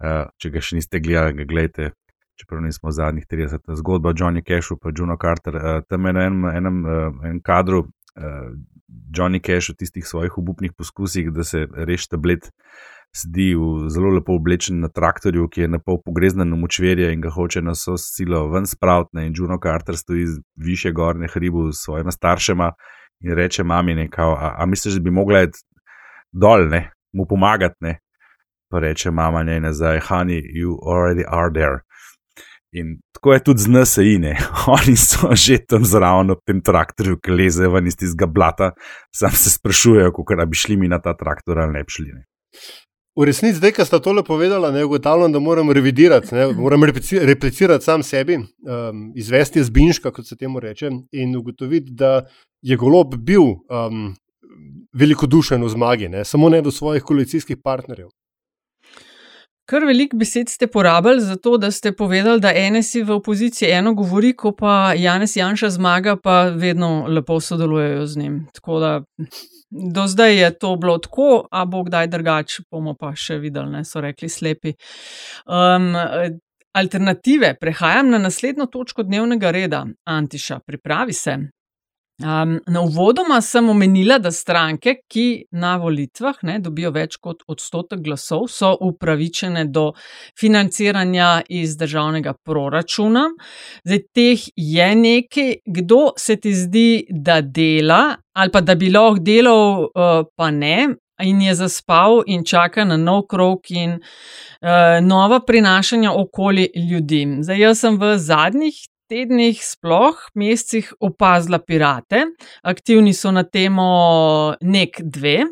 Uh, 0.00 0.28
če 0.40 0.50
ga 0.50 0.60
še 0.64 0.78
niste 0.78 1.00
gledali, 1.00 1.36
ga 1.42 1.44
gledajte. 1.44 1.92
Čeprav 2.40 2.62
nismo 2.64 2.88
v 2.88 2.96
zadnjih 2.96 3.26
30 3.28 3.68
let, 3.68 3.78
zgodba 3.82 4.14
o 4.14 4.16
Johnny 4.16 4.40
Cashu 4.40 4.78
in 4.80 4.94
Juno 4.96 5.16
Carter. 5.20 5.56
Uh, 5.56 5.82
tam 5.88 6.06
je 6.06 6.12
na 6.16 6.22
enem, 6.24 6.44
enem 6.56 6.84
uh, 6.84 7.26
en 7.28 7.40
kadru 7.44 7.84
uh, 7.84 8.54
Johnny 9.12 9.40
Cash 9.40 9.70
v 9.70 9.76
tistih 9.76 10.06
svojih 10.06 10.38
obupnih 10.38 10.72
poskusih, 10.72 11.30
da 11.30 11.44
se 11.44 11.66
reši 11.68 12.08
tablet, 12.10 12.48
sedi 13.12 13.54
v 13.54 13.90
zelo 13.90 14.14
lepo 14.14 14.34
oblečen 14.38 14.80
na 14.80 14.88
traktorju, 14.88 15.48
ki 15.50 15.66
je 15.66 15.68
na 15.68 15.80
pol 15.82 15.98
pogreznen 16.04 16.48
na 16.48 16.56
močverje 16.56 17.10
in 17.12 17.20
ga 17.20 17.30
hoče 17.34 17.62
na 17.62 17.74
vso 17.74 17.96
silo 17.98 18.46
ven 18.50 18.66
spraviti. 18.66 19.10
ne, 19.12 19.26
In 19.26 19.34
Juno 19.36 19.58
Carter 19.62 19.96
stoji 19.96 20.26
z 20.26 20.40
više 20.56 20.92
gornje 20.92 21.28
hribu 21.28 21.72
s 21.72 21.84
svojima 21.84 22.10
staršema 22.10 22.72
in 23.20 23.34
reče 23.34 23.64
mami, 23.64 23.94
ne, 23.94 24.08
kao, 24.08 24.32
a, 24.32 24.54
a 24.58 24.66
misliš, 24.66 24.94
da 24.94 25.00
bi 25.00 25.10
mogla 25.10 25.46
dol, 26.32 26.68
ne, 26.68 26.90
mu 27.12 27.26
pomagati. 27.26 27.76
Ne. 27.80 27.98
Pa 28.70 28.78
reče 28.78 29.10
mama 29.10 29.42
njej 29.42 29.60
nazaj, 29.60 30.00
honey, 30.08 30.42
you 30.54 30.78
already 30.86 31.24
are 31.28 31.50
there. 31.52 31.80
In 32.72 33.00
tako 33.12 33.32
je 33.32 33.44
tudi 33.44 33.60
z 33.60 33.68
NSI, 33.68 34.18
ne. 34.18 34.36
oni 34.76 34.96
so 34.96 35.34
že 35.34 35.58
tam 35.66 35.84
zraven 35.84 36.30
v 36.30 36.38
tem 36.46 36.60
traktorju, 36.62 37.18
ki 37.18 37.34
leze 37.34 37.68
ven 37.68 37.86
iz 37.90 37.98
tistega 37.98 38.26
blata, 38.30 38.70
sam 39.14 39.34
se 39.34 39.50
sprašujejo, 39.50 40.12
kako 40.12 40.46
bi 40.46 40.56
šli 40.56 40.76
mi 40.76 40.88
na 40.88 41.00
ta 41.02 41.16
traktor 41.16 41.58
ali 41.58 41.72
ne 41.72 41.82
bi 41.82 41.90
šli. 41.90 42.12
Ne. 42.14 42.24
V 43.18 43.26
resnici, 43.26 43.58
zdaj, 43.58 43.72
ko 43.74 43.84
sta 43.84 43.98
tole 43.98 44.22
povedala, 44.24 44.70
ne 44.70 44.84
ugotavljam, 44.86 45.32
da 45.32 45.42
moram 45.42 45.72
revidirati, 45.74 46.30
ne, 46.34 46.46
moram 46.54 46.84
replicirati 46.86 47.84
sam 47.84 48.02
sebi, 48.06 48.38
um, 48.38 49.10
izvesti 49.18 49.64
zbinška, 49.64 50.12
kot 50.14 50.26
se 50.26 50.36
temu 50.38 50.60
reče, 50.60 50.90
in 51.12 51.34
ugotoviti, 51.36 51.90
da 51.90 52.28
je 52.62 52.78
golob 52.78 53.18
bil 53.18 53.42
um, 53.42 54.14
velikodušen 54.94 55.62
v 55.62 55.68
zmagi, 55.74 56.08
ne, 56.08 56.24
samo 56.24 56.48
ne 56.48 56.62
do 56.62 56.70
svojih 56.70 57.02
koalicijskih 57.02 57.58
partnerjev. 57.64 58.08
Kar 59.70 59.84
veliko 59.86 60.18
besed 60.18 60.48
ste 60.50 60.66
porabili 60.66 61.20
za 61.22 61.36
to, 61.36 61.54
da 61.56 61.70
ste 61.70 61.92
povedali, 61.92 62.40
da 62.40 62.50
ene 62.54 62.82
si 62.82 63.02
v 63.02 63.14
opoziciji 63.20 63.70
eno 63.70 63.94
govori, 63.94 64.32
ko 64.36 64.50
pa 64.52 64.94
Janes 64.98 65.36
Janša 65.36 65.70
zmaga, 65.70 66.16
pa 66.16 66.42
vedno 66.50 67.06
lepo 67.08 67.40
sodelujejo 67.40 68.06
z 68.06 68.18
njim. 68.18 68.40
Tako 68.54 68.80
da 68.80 69.00
do 69.70 70.06
zdaj 70.06 70.36
je 70.42 70.58
to 70.58 70.76
bilo 70.76 70.98
tako, 70.98 71.46
a 71.50 71.64
bo 71.64 71.84
kdaj 71.86 72.06
drugače, 72.06 72.62
bomo 72.70 72.96
pa 72.98 73.12
še 73.14 73.38
videli, 73.38 73.70
ne 73.70 73.84
so 73.84 74.02
rekli 74.02 74.28
slepi. 74.28 74.74
Um, 75.46 75.94
alternative, 76.72 77.54
prehajam 77.60 78.10
na 78.10 78.18
naslednjo 78.18 78.66
točko 78.66 79.02
dnevnega 79.06 79.50
reda. 79.50 79.86
Antiša, 80.04 80.58
pripravi 80.66 81.12
se. 81.12 81.38
Um, 82.20 82.58
na 82.66 82.80
uvodoma 82.84 83.40
sem 83.40 83.68
omenila, 83.68 84.18
da 84.20 84.28
stranke, 84.30 84.94
ki 85.08 85.46
na 85.56 85.76
volitvah 85.80 86.42
ne, 86.44 86.58
dobijo 86.60 86.90
več 86.92 87.16
kot 87.16 87.46
odstotek 87.48 88.02
glasov, 88.04 88.44
so 88.52 88.74
upravičene 88.84 89.64
do 89.72 89.86
financiranja 90.38 91.30
iz 91.48 91.78
državnega 91.80 92.34
proračuna. 92.44 93.24
Zdaj, 93.88 94.02
teh 94.12 94.44
je 94.52 94.90
nekaj, 95.00 95.54
kdo 95.64 96.02
se 96.20 96.36
ti 96.36 96.52
zdi, 96.54 96.90
da 97.08 97.40
dela, 97.40 98.18
ali 98.36 98.52
pa 98.52 98.60
da 98.60 98.76
bi 98.76 98.92
lahko 98.92 99.24
delal, 99.24 99.88
uh, 99.88 100.20
pa 100.36 100.50
ne, 100.52 100.90
in 101.24 101.40
je 101.40 101.54
zaspal 101.54 102.20
in 102.26 102.44
čaka 102.44 102.84
na 102.84 103.00
nov 103.00 103.26
krok 103.32 103.72
in 103.72 103.96
uh, 103.96 105.00
nova 105.00 105.40
prinašanja 105.40 106.12
okoli 106.12 106.68
ljudi. 106.76 107.26
Zdaj, 107.40 107.60
jaz 107.64 107.80
sem 107.80 107.96
v 108.00 108.16
zadnjih 108.18 108.76
tednih, 109.10 109.58
sploh 109.58 110.18
mesecih 110.38 110.92
opazila 111.02 111.58
pirate, 111.58 112.24
aktivni 112.62 113.14
so 113.14 113.32
na 113.34 113.42
temo 113.42 114.54
NEK 114.62 115.02
2. 115.02 115.48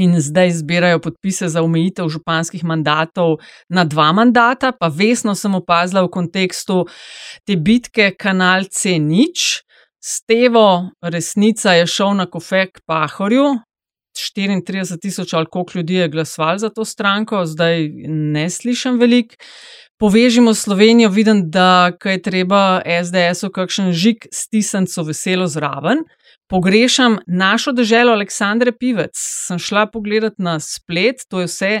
In 0.00 0.14
zdaj 0.22 0.52
zbirajo 0.60 1.00
podpise 1.02 1.48
za 1.50 1.64
omejitev 1.66 2.06
županskih 2.08 2.62
mandatov 2.64 3.40
na 3.68 3.82
dva 3.84 4.12
mandata, 4.14 4.70
pa 4.70 4.86
vesno 4.86 5.34
sem 5.34 5.54
opazila 5.58 6.04
v 6.06 6.12
kontekstu 6.14 6.84
te 7.42 7.56
bitke 7.58 8.12
Kanal 8.14 8.70
C0, 8.70 9.64
Stevo, 10.00 10.94
resnica 11.02 11.74
je 11.76 11.88
šel 11.90 12.14
na 12.22 12.24
kofek 12.30 12.80
Pahorju. 12.86 13.58
34 14.16 14.98
tisoč 15.00 15.32
ali 15.34 15.46
koliko 15.50 15.78
ljudi 15.78 15.94
je 15.94 16.08
glasovalo 16.08 16.58
za 16.58 16.70
to 16.70 16.84
stranko, 16.84 17.44
zdaj 17.46 17.88
ne 18.08 18.50
slišim 18.50 18.98
veliko 18.98 19.36
povežimo 20.00 20.54
Slovenijo, 20.54 21.10
vidim, 21.10 21.50
da 21.50 21.92
je 22.04 22.22
treba 22.22 22.80
SDS-u 23.04 23.50
kakšen 23.52 23.92
žig 23.92 24.24
stisanco 24.32 25.02
veselo 25.02 25.46
zraven. 25.46 26.04
Pogrešam 26.48 27.18
našo 27.26 27.72
državo 27.72 28.16
Aleksandre 28.16 28.72
Pivec. 28.72 29.12
Sem 29.14 29.58
šla 29.58 29.86
pogledat 29.86 30.38
na 30.38 30.60
splet, 30.60 31.22
to 31.28 31.40
je 31.40 31.46
vse 31.46 31.72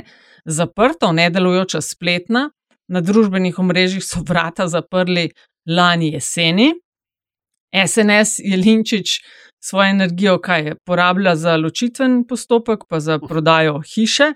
zaprto, 0.44 1.12
nedelujoča 1.12 1.80
spletna. 1.80 2.50
Na 2.88 3.00
družbenih 3.00 3.58
omrežjih 3.58 4.04
so 4.04 4.20
vrata 4.26 4.68
zaprli 4.68 5.30
lani 5.66 6.12
jeseni. 6.12 6.72
SNS 7.86 8.38
je 8.38 8.56
Linčič 8.56 9.20
svojo 9.62 9.90
energijo, 9.90 10.38
kaj 10.38 10.64
je 10.66 10.76
porabila 10.86 11.36
za 11.36 11.56
ločitven 11.56 12.24
postopek, 12.28 12.84
pa 12.88 13.00
za 13.00 13.18
prodajo 13.18 13.80
hiše. 13.94 14.32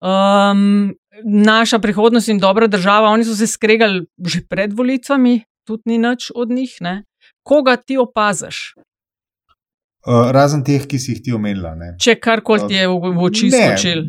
Um, 0.00 0.94
naša 1.24 1.78
prihodnost 1.78 2.28
in 2.28 2.38
dobra 2.38 2.66
država, 2.66 3.10
oni 3.10 3.24
so 3.24 3.36
se 3.36 3.46
skregali 3.46 4.06
že 4.26 4.40
pred 4.48 4.72
volitvami, 4.72 5.42
tudi 5.66 5.82
ni 5.86 5.98
nič 5.98 6.30
od 6.34 6.50
njih. 6.50 6.76
Ne? 6.80 7.04
Koga 7.42 7.76
ti 7.76 7.98
opaziš? 7.98 8.74
Uh, 10.08 10.30
razen 10.32 10.62
teh, 10.64 10.84
ki 10.88 10.98
si 10.98 11.12
jih 11.12 11.22
ti 11.26 11.32
omenila. 11.34 11.74
Ne. 11.76 11.88
Če 12.00 12.14
karkoli 12.22 12.68
ti 12.70 12.76
je 12.78 12.86
v, 12.88 13.10
v 13.12 13.24
oči 13.26 13.50
skočil. 13.52 14.04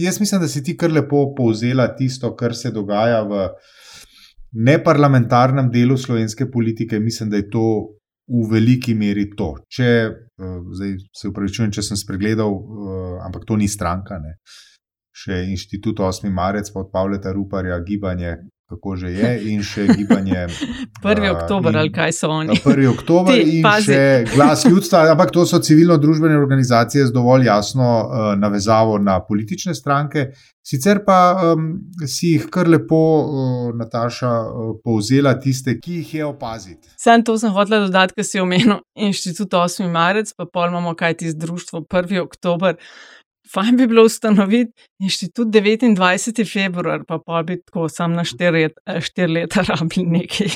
Jaz 0.00 0.16
mislim, 0.18 0.40
da 0.42 0.48
si 0.48 0.62
ti 0.64 0.74
kar 0.76 0.90
lepo 0.90 1.28
povzela 1.36 1.86
tisto, 1.94 2.32
kar 2.34 2.56
se 2.56 2.72
dogaja 2.74 3.20
v 3.28 3.44
neparlamentarnem 4.66 5.68
delu 5.70 5.98
slovenske 6.00 6.48
politike. 6.50 6.98
Mislim, 6.98 7.30
da 7.30 7.38
je 7.38 7.50
to 7.52 7.66
v 8.28 8.46
veliki 8.50 8.96
meri 8.98 9.28
to. 9.36 9.52
Če, 9.68 9.92
uh, 10.40 10.56
zdaj 10.80 10.96
se 11.20 11.30
upravičujem, 11.30 11.76
če 11.76 11.84
sem 11.86 12.00
spregledal, 12.00 12.56
uh, 12.56 13.12
ampak 13.28 13.44
to 13.46 13.60
ni 13.60 13.68
stranka. 13.68 14.18
Ne. 14.24 14.38
Uh, 15.18 15.24
še 15.24 15.42
inštitut 15.50 15.98
8. 15.98 16.30
marec 16.30 16.70
pod 16.70 16.92
Pavleta 16.92 17.32
Ruparja, 17.32 17.78
gibanje, 17.80 18.36
kako 18.68 18.96
že 19.00 19.10
je, 19.10 19.30
in 19.48 19.62
še 19.64 19.86
gibanje. 19.98 20.46
1. 21.02 21.30
oktober 21.32 21.76
ali 21.76 21.90
kaj 21.92 22.12
so 22.12 22.28
oni. 22.30 22.58
1. 22.60 22.84
oktober 22.90 23.34
Ti, 23.34 23.56
in 23.56 23.62
pazi. 23.64 23.92
še 23.92 24.24
glas 24.34 24.64
ljudstva, 24.68 25.06
ampak 25.14 25.32
to 25.32 25.46
so 25.48 25.58
civilno-družbene 25.58 26.36
organizacije 26.36 27.06
z 27.08 27.14
dovolj 27.16 27.48
jasno 27.48 27.88
uh, 28.04 28.28
navezavo 28.38 28.98
na 28.98 29.18
politične 29.24 29.74
stranke. 29.74 30.28
Sicer 30.68 31.00
pa 31.00 31.32
um, 31.56 31.78
si 32.04 32.34
jih 32.34 32.50
kar 32.52 32.68
lepo, 32.68 33.00
uh, 33.24 33.68
Nataša, 33.72 34.32
uh, 34.44 34.72
povzela 34.84 35.32
tiste, 35.40 35.78
ki 35.80 36.02
jih 36.02 36.14
je 36.18 36.26
opaziti. 36.28 36.92
Sam 37.00 37.24
to 37.24 37.38
sem 37.40 37.54
hotel 37.56 37.86
dodati, 37.86 38.12
ker 38.18 38.26
si 38.28 38.38
omenil 38.42 38.82
inštitut 38.92 39.48
8. 39.48 39.88
marec, 39.88 40.34
pa 40.36 40.44
pol 40.44 40.68
imamo 40.68 40.92
kaj 40.92 41.22
ti 41.22 41.32
združstvo 41.32 41.86
1. 41.88 42.20
oktober. 42.20 42.76
Fajn 43.54 43.76
bi 43.76 43.86
bilo 43.86 44.04
ustanoviti 44.04 44.72
inštitut 44.98 45.48
29. 45.48 46.52
februar, 46.52 47.04
pa 47.08 47.18
pa 47.18 47.42
bi 47.42 47.58
tako 47.62 47.88
sam 47.88 48.12
na 48.12 48.24
4 48.24 49.00
štir 49.00 49.30
leta 49.30 49.64
rabili 49.68 50.06
nekaj. 50.06 50.50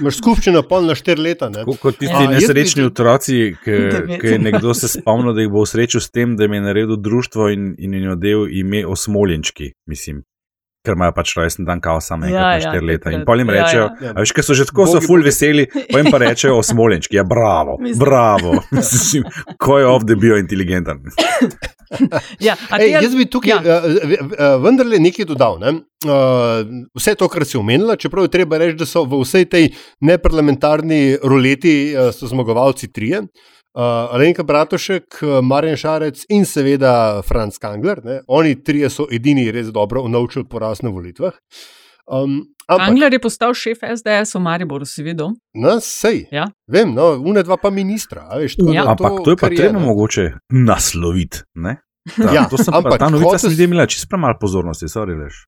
Imáš 0.00 0.20
skupščino 0.20 0.62
pol 0.68 0.86
na 0.90 0.98
4 0.98 1.24
leta. 1.24 1.50
Kot 1.80 1.98
tisti 1.98 2.26
ja, 2.26 2.28
nesrečni 2.30 2.86
otroci, 2.86 3.40
ki 3.64 4.34
je 4.34 4.38
nekdo 4.38 4.74
se 4.74 4.88
spomnil, 4.92 5.34
da 5.34 5.42
jih 5.42 5.50
bo 5.54 5.64
srečal 5.66 6.04
s 6.04 6.14
tem, 6.14 6.36
da 6.36 6.46
jim 6.46 6.58
je 6.58 6.62
naredil 6.68 7.00
društvo 7.00 7.48
in, 7.54 7.74
in 7.78 7.98
jim 7.98 8.06
je 8.08 8.14
odel 8.18 8.46
ime 8.50 8.86
Osmolinčki, 8.86 9.72
mislim 9.90 10.22
ker 10.84 10.98
imajo 10.98 11.14
pač 11.16 11.32
rojsten 11.38 11.64
dan, 11.64 11.80
kao 11.80 12.00
samo 12.04 12.28
enkrat 12.28 12.42
ja, 12.42 12.50
na 12.52 12.60
štiri 12.60 12.82
ja, 12.82 12.88
leta. 12.92 13.12
In 13.14 13.24
pol 13.26 13.40
jim 13.40 13.50
ja, 13.50 13.56
rečejo, 13.56 13.86
ja, 13.88 14.10
ja. 14.10 14.12
veš, 14.18 14.34
ker 14.36 14.46
so 14.46 14.56
že 14.56 14.66
tako, 14.68 14.86
so 14.90 15.00
ful 15.04 15.24
veseli, 15.24 15.64
pa 15.72 16.02
jim 16.02 16.10
pa 16.12 16.20
rečejo 16.20 16.58
o 16.60 16.66
smolenčki, 16.66 17.16
ja, 17.18 17.24
bravo, 17.28 17.78
Mislim. 17.84 18.02
bravo, 18.04 18.58
ko 19.64 19.78
je 19.80 19.88
ovde 19.88 20.18
bil 20.20 20.36
inteligenten. 20.38 21.00
ja, 22.42 22.56
Ej, 22.78 22.90
jaz 22.98 23.16
bi 23.16 23.26
tukaj 23.30 23.54
ja. 23.54 23.58
uh, 23.60 23.88
uh, 23.88 24.44
vendarle 24.64 25.00
nekaj 25.02 25.28
dodal. 25.30 25.58
Ne? 25.62 25.76
Uh, 26.04 26.64
vse 26.98 27.14
to, 27.16 27.30
kar 27.32 27.46
si 27.48 27.56
omenila, 27.56 27.96
čeprav 28.00 28.26
je 28.26 28.34
treba 28.34 28.60
reči, 28.60 28.76
da 28.82 28.88
so 28.88 29.06
v 29.08 29.22
vsej 29.22 29.48
tej 29.52 29.70
neparlamentarni 30.04 31.20
roleti 31.22 31.94
uh, 31.94 32.12
zmagovalci 32.12 32.92
trije. 32.92 33.24
Uh, 33.74 34.14
Alenka 34.14 34.44
Bratošek, 34.46 35.18
Marjan 35.42 35.76
Šarec 35.76 36.20
in 36.30 36.44
seveda 36.46 37.22
Franz 37.26 37.58
Kangler. 37.58 38.04
Ne? 38.04 38.20
Oni 38.30 38.54
trije 38.64 38.90
so 38.90 39.06
edini 39.10 39.48
res 39.50 39.72
dobro 39.74 40.02
unovčili 40.06 40.46
poraz 40.46 40.82
na 40.82 40.92
volitvah. 40.94 41.34
Um, 42.06 42.54
ampak, 42.68 42.86
Kangler 42.86 43.12
je 43.12 43.18
postal 43.18 43.54
šef 43.56 43.82
SDS 43.82 44.36
v 44.36 44.42
Mariboru, 44.44 44.86
si 44.86 45.02
videl? 45.02 45.32
Na 45.56 45.80
sej. 45.80 46.26
Ja. 46.30 46.46
Vem, 46.70 46.92
no, 46.94 47.14
une 47.18 47.42
dva 47.42 47.56
pa 47.56 47.72
ministra. 47.74 48.28
Veš, 48.38 48.58
ja. 48.70 48.84
Ampak 48.92 49.24
to 49.24 49.34
je 49.34 49.40
pa 49.40 49.50
treba 49.50 49.80
mogoče 49.80 50.28
nasloviti. 50.52 51.42
Ta, 51.56 52.30
ja, 52.36 52.44
to 52.50 52.60
sem 52.60 52.74
ampak, 52.74 52.92
pa, 52.92 52.98
ta 53.00 53.08
novica 53.08 53.38
se 53.40 53.48
mi 53.48 53.56
zdi 53.56 53.64
imela 53.64 53.86
čisto 53.88 54.06
premalo 54.12 54.36
pozornosti, 54.40 54.86
sorry, 54.92 55.16
veš. 55.16 55.46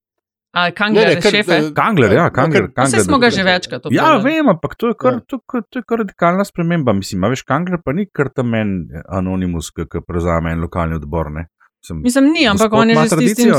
Kangler, 0.77 1.09
ne, 1.09 1.15
ne, 1.15 1.21
kar, 1.21 1.35
šefe. 1.35 1.59
Kangler, 1.77 2.13
ja, 2.17 2.31
Kangler. 2.33 2.71
Vse 2.73 3.03
smo 3.05 3.19
ga 3.21 3.31
že 3.31 3.43
večkrat 3.45 3.87
opisali. 3.87 3.97
Ja, 3.99 4.23
vem, 4.25 4.49
ampak 4.49 4.77
to 4.81 4.93
je 4.93 4.97
kar, 4.99 5.19
ja. 5.19 5.25
to, 5.29 5.41
to 5.71 5.83
je 5.83 5.85
kar 5.85 6.01
radikalna 6.01 6.47
sprememba. 6.49 6.95
Mislim, 6.97 7.27
veš, 7.29 7.45
Kangler 7.45 7.83
pa 7.85 7.93
ni 7.93 8.07
kar 8.09 8.33
tam 8.33 8.55
en 8.57 8.79
anonimus, 9.09 9.69
ki 9.77 10.01
prevzame 10.07 10.57
en 10.57 10.65
lokalni 10.65 10.97
odbor. 10.97 11.29
Ne? 11.35 11.49
Sem, 11.85 12.01
Mislim, 12.03 12.33
ni, 12.33 12.47
ampak 12.49 12.73
on 12.73 12.91
je 12.91 12.97
že 12.97 13.09
s 13.09 13.19
tistim. 13.21 13.53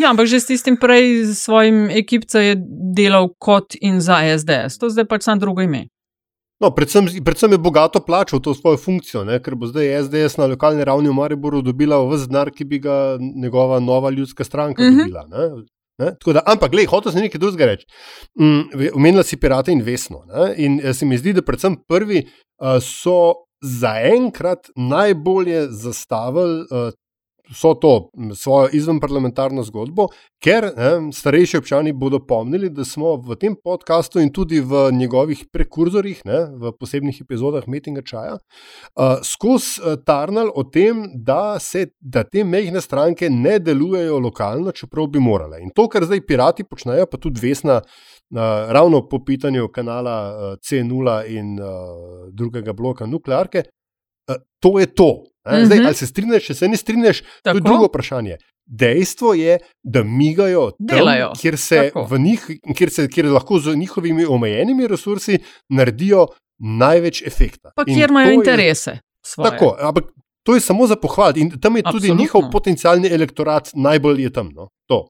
Ja, 0.00 0.10
ampak 0.10 0.26
že 0.26 0.40
s 0.40 0.48
tistim 0.48 0.80
prej 0.80 1.28
s 1.28 1.44
svojim 1.44 1.90
ekipcem 1.92 2.42
je 2.42 2.54
delal 2.96 3.28
kot 3.38 3.76
in 3.80 4.00
za 4.00 4.24
SDS. 4.24 4.80
To 4.80 4.88
zdaj 4.88 5.06
pač 5.10 5.28
sam 5.28 5.38
drugo 5.38 5.62
ime. 5.62 5.86
No, 6.62 6.70
predvsem, 6.70 7.10
predvsem 7.24 7.52
je 7.52 7.58
bogato 7.58 8.00
plačal 8.00 8.40
to 8.40 8.54
svojo 8.54 8.78
funkcijo, 8.80 9.24
ne? 9.28 9.40
ker 9.42 9.58
bo 9.58 9.66
zdaj 9.68 10.06
SDS 10.06 10.38
na 10.40 10.46
lokalni 10.48 10.84
ravni 10.86 11.10
v 11.10 11.16
Mariboru 11.18 11.60
dobila 11.66 11.98
vse 12.08 12.30
denar, 12.30 12.48
ki 12.54 12.64
bi 12.64 12.78
ga 12.80 13.18
njegova 13.20 13.80
nova 13.80 14.10
ljudska 14.10 14.44
stranka 14.44 14.82
uh 14.82 14.88
mhm. 14.88 14.96
-huh. 14.96 15.02
dobila. 15.02 15.24
Da, 15.98 16.42
ampak, 16.50 16.72
gledaj, 16.72 16.90
hotel 16.90 17.12
sem 17.14 17.22
nekaj 17.22 17.38
drugega 17.38 17.68
reči. 17.70 17.86
Mm, 18.40 19.22
si 19.22 19.38
pirate 19.38 19.72
in 19.72 19.82
vesno. 19.86 20.24
Ne? 20.26 20.54
In 20.58 20.80
eh, 20.82 20.94
se 20.94 21.06
mi 21.06 21.18
zdi, 21.18 21.32
da 21.32 21.42
predvsem 21.42 21.76
prvi 21.86 22.24
uh, 22.24 22.80
so 22.82 23.46
zaenkrat 23.62 24.72
najbolje 24.76 25.68
zastavili 25.70 26.66
uh, 26.66 26.90
so 27.52 27.74
to 27.74 28.10
svojo 28.34 28.68
izvenparlamentarno 28.72 29.62
zgodbo, 29.62 30.08
ker 30.42 30.70
ne, 30.76 31.12
starejši 31.12 31.58
občani 31.60 31.92
bodo 31.92 32.18
pomnili, 32.26 32.70
da 32.70 32.84
smo 32.84 33.16
v 33.16 33.36
tem 33.40 33.56
podkastu 33.64 34.20
in 34.20 34.32
tudi 34.32 34.60
v 34.60 34.88
njegovih 34.92 35.44
prekurzorjih, 35.52 36.22
ne, 36.24 36.40
v 36.56 36.72
posebnih 36.80 37.20
epizodah 37.20 37.68
Metinga 37.68 38.02
Čaja, 38.02 38.38
uh, 38.38 39.20
skozi 39.22 39.98
tarnal 40.06 40.50
o 40.54 40.64
tem, 40.64 41.04
da, 41.14 41.58
se, 41.60 41.86
da 42.00 42.24
te 42.24 42.44
mehne 42.44 42.80
stranke 42.80 43.30
ne 43.30 43.58
delujejo 43.58 44.18
lokalno, 44.18 44.72
čeprav 44.72 45.10
bi 45.12 45.20
morale. 45.20 45.60
In 45.62 45.70
to, 45.74 45.88
kar 45.88 46.04
zdaj 46.08 46.24
pirati 46.26 46.64
počnejo, 46.64 47.06
pa 47.10 47.20
tudi 47.20 47.42
vesna. 47.44 47.80
Uh, 48.34 48.40
ravno 48.72 49.02
po 49.08 49.20
pitanju 49.24 49.68
kanala 49.68 50.16
uh, 50.32 50.56
C0 50.58 51.20
in 51.30 51.58
uh, 51.60 51.68
drugega 52.32 52.72
bloka 52.72 53.06
nuklearke, 53.06 53.62
uh, 54.28 54.40
to 54.58 54.78
je 54.80 54.86
to. 54.86 55.10
Zdaj, 55.44 55.64
mm 55.64 55.70
-hmm. 55.70 55.86
Ali 55.86 55.94
se 55.94 56.06
strinjaš, 56.06 56.44
če 56.44 56.54
se 56.54 56.68
ne 56.68 56.76
strinjaš, 56.76 57.22
to 57.42 57.50
je 57.50 57.60
drugo 57.60 57.86
vprašanje. 57.86 58.36
Dejstvo 58.66 59.34
je, 59.34 59.58
da 59.82 60.02
migajo 60.02 60.70
tam, 60.88 61.32
kjer, 61.40 61.58
se 61.58 61.90
njih, 62.18 62.46
kjer, 62.76 62.90
se, 62.90 63.08
kjer 63.08 63.26
lahko 63.26 63.58
z 63.58 63.76
njihovimi 63.76 64.24
omejenimi 64.24 64.86
resursi 64.86 65.38
naredijo 65.68 66.26
največ 66.58 67.22
efekta. 67.26 67.70
Pa 67.76 67.84
kjer 67.84 68.10
imajo 68.10 68.32
interese. 68.32 68.98
Tako, 69.36 69.76
ampak 69.80 70.04
to 70.42 70.54
je 70.54 70.60
samo 70.60 70.86
za 70.86 70.96
pohvaliti. 70.96 71.40
In 71.40 71.60
tam 71.60 71.76
je 71.76 71.82
tudi 71.82 71.96
Absolutno. 71.96 72.20
njihov 72.22 72.50
potencialni 72.52 73.08
elektorat 73.08 73.70
najbolj 73.74 74.22
je 74.22 74.32
tam. 74.32 74.50
No? 74.54 74.68
To. 74.86 75.08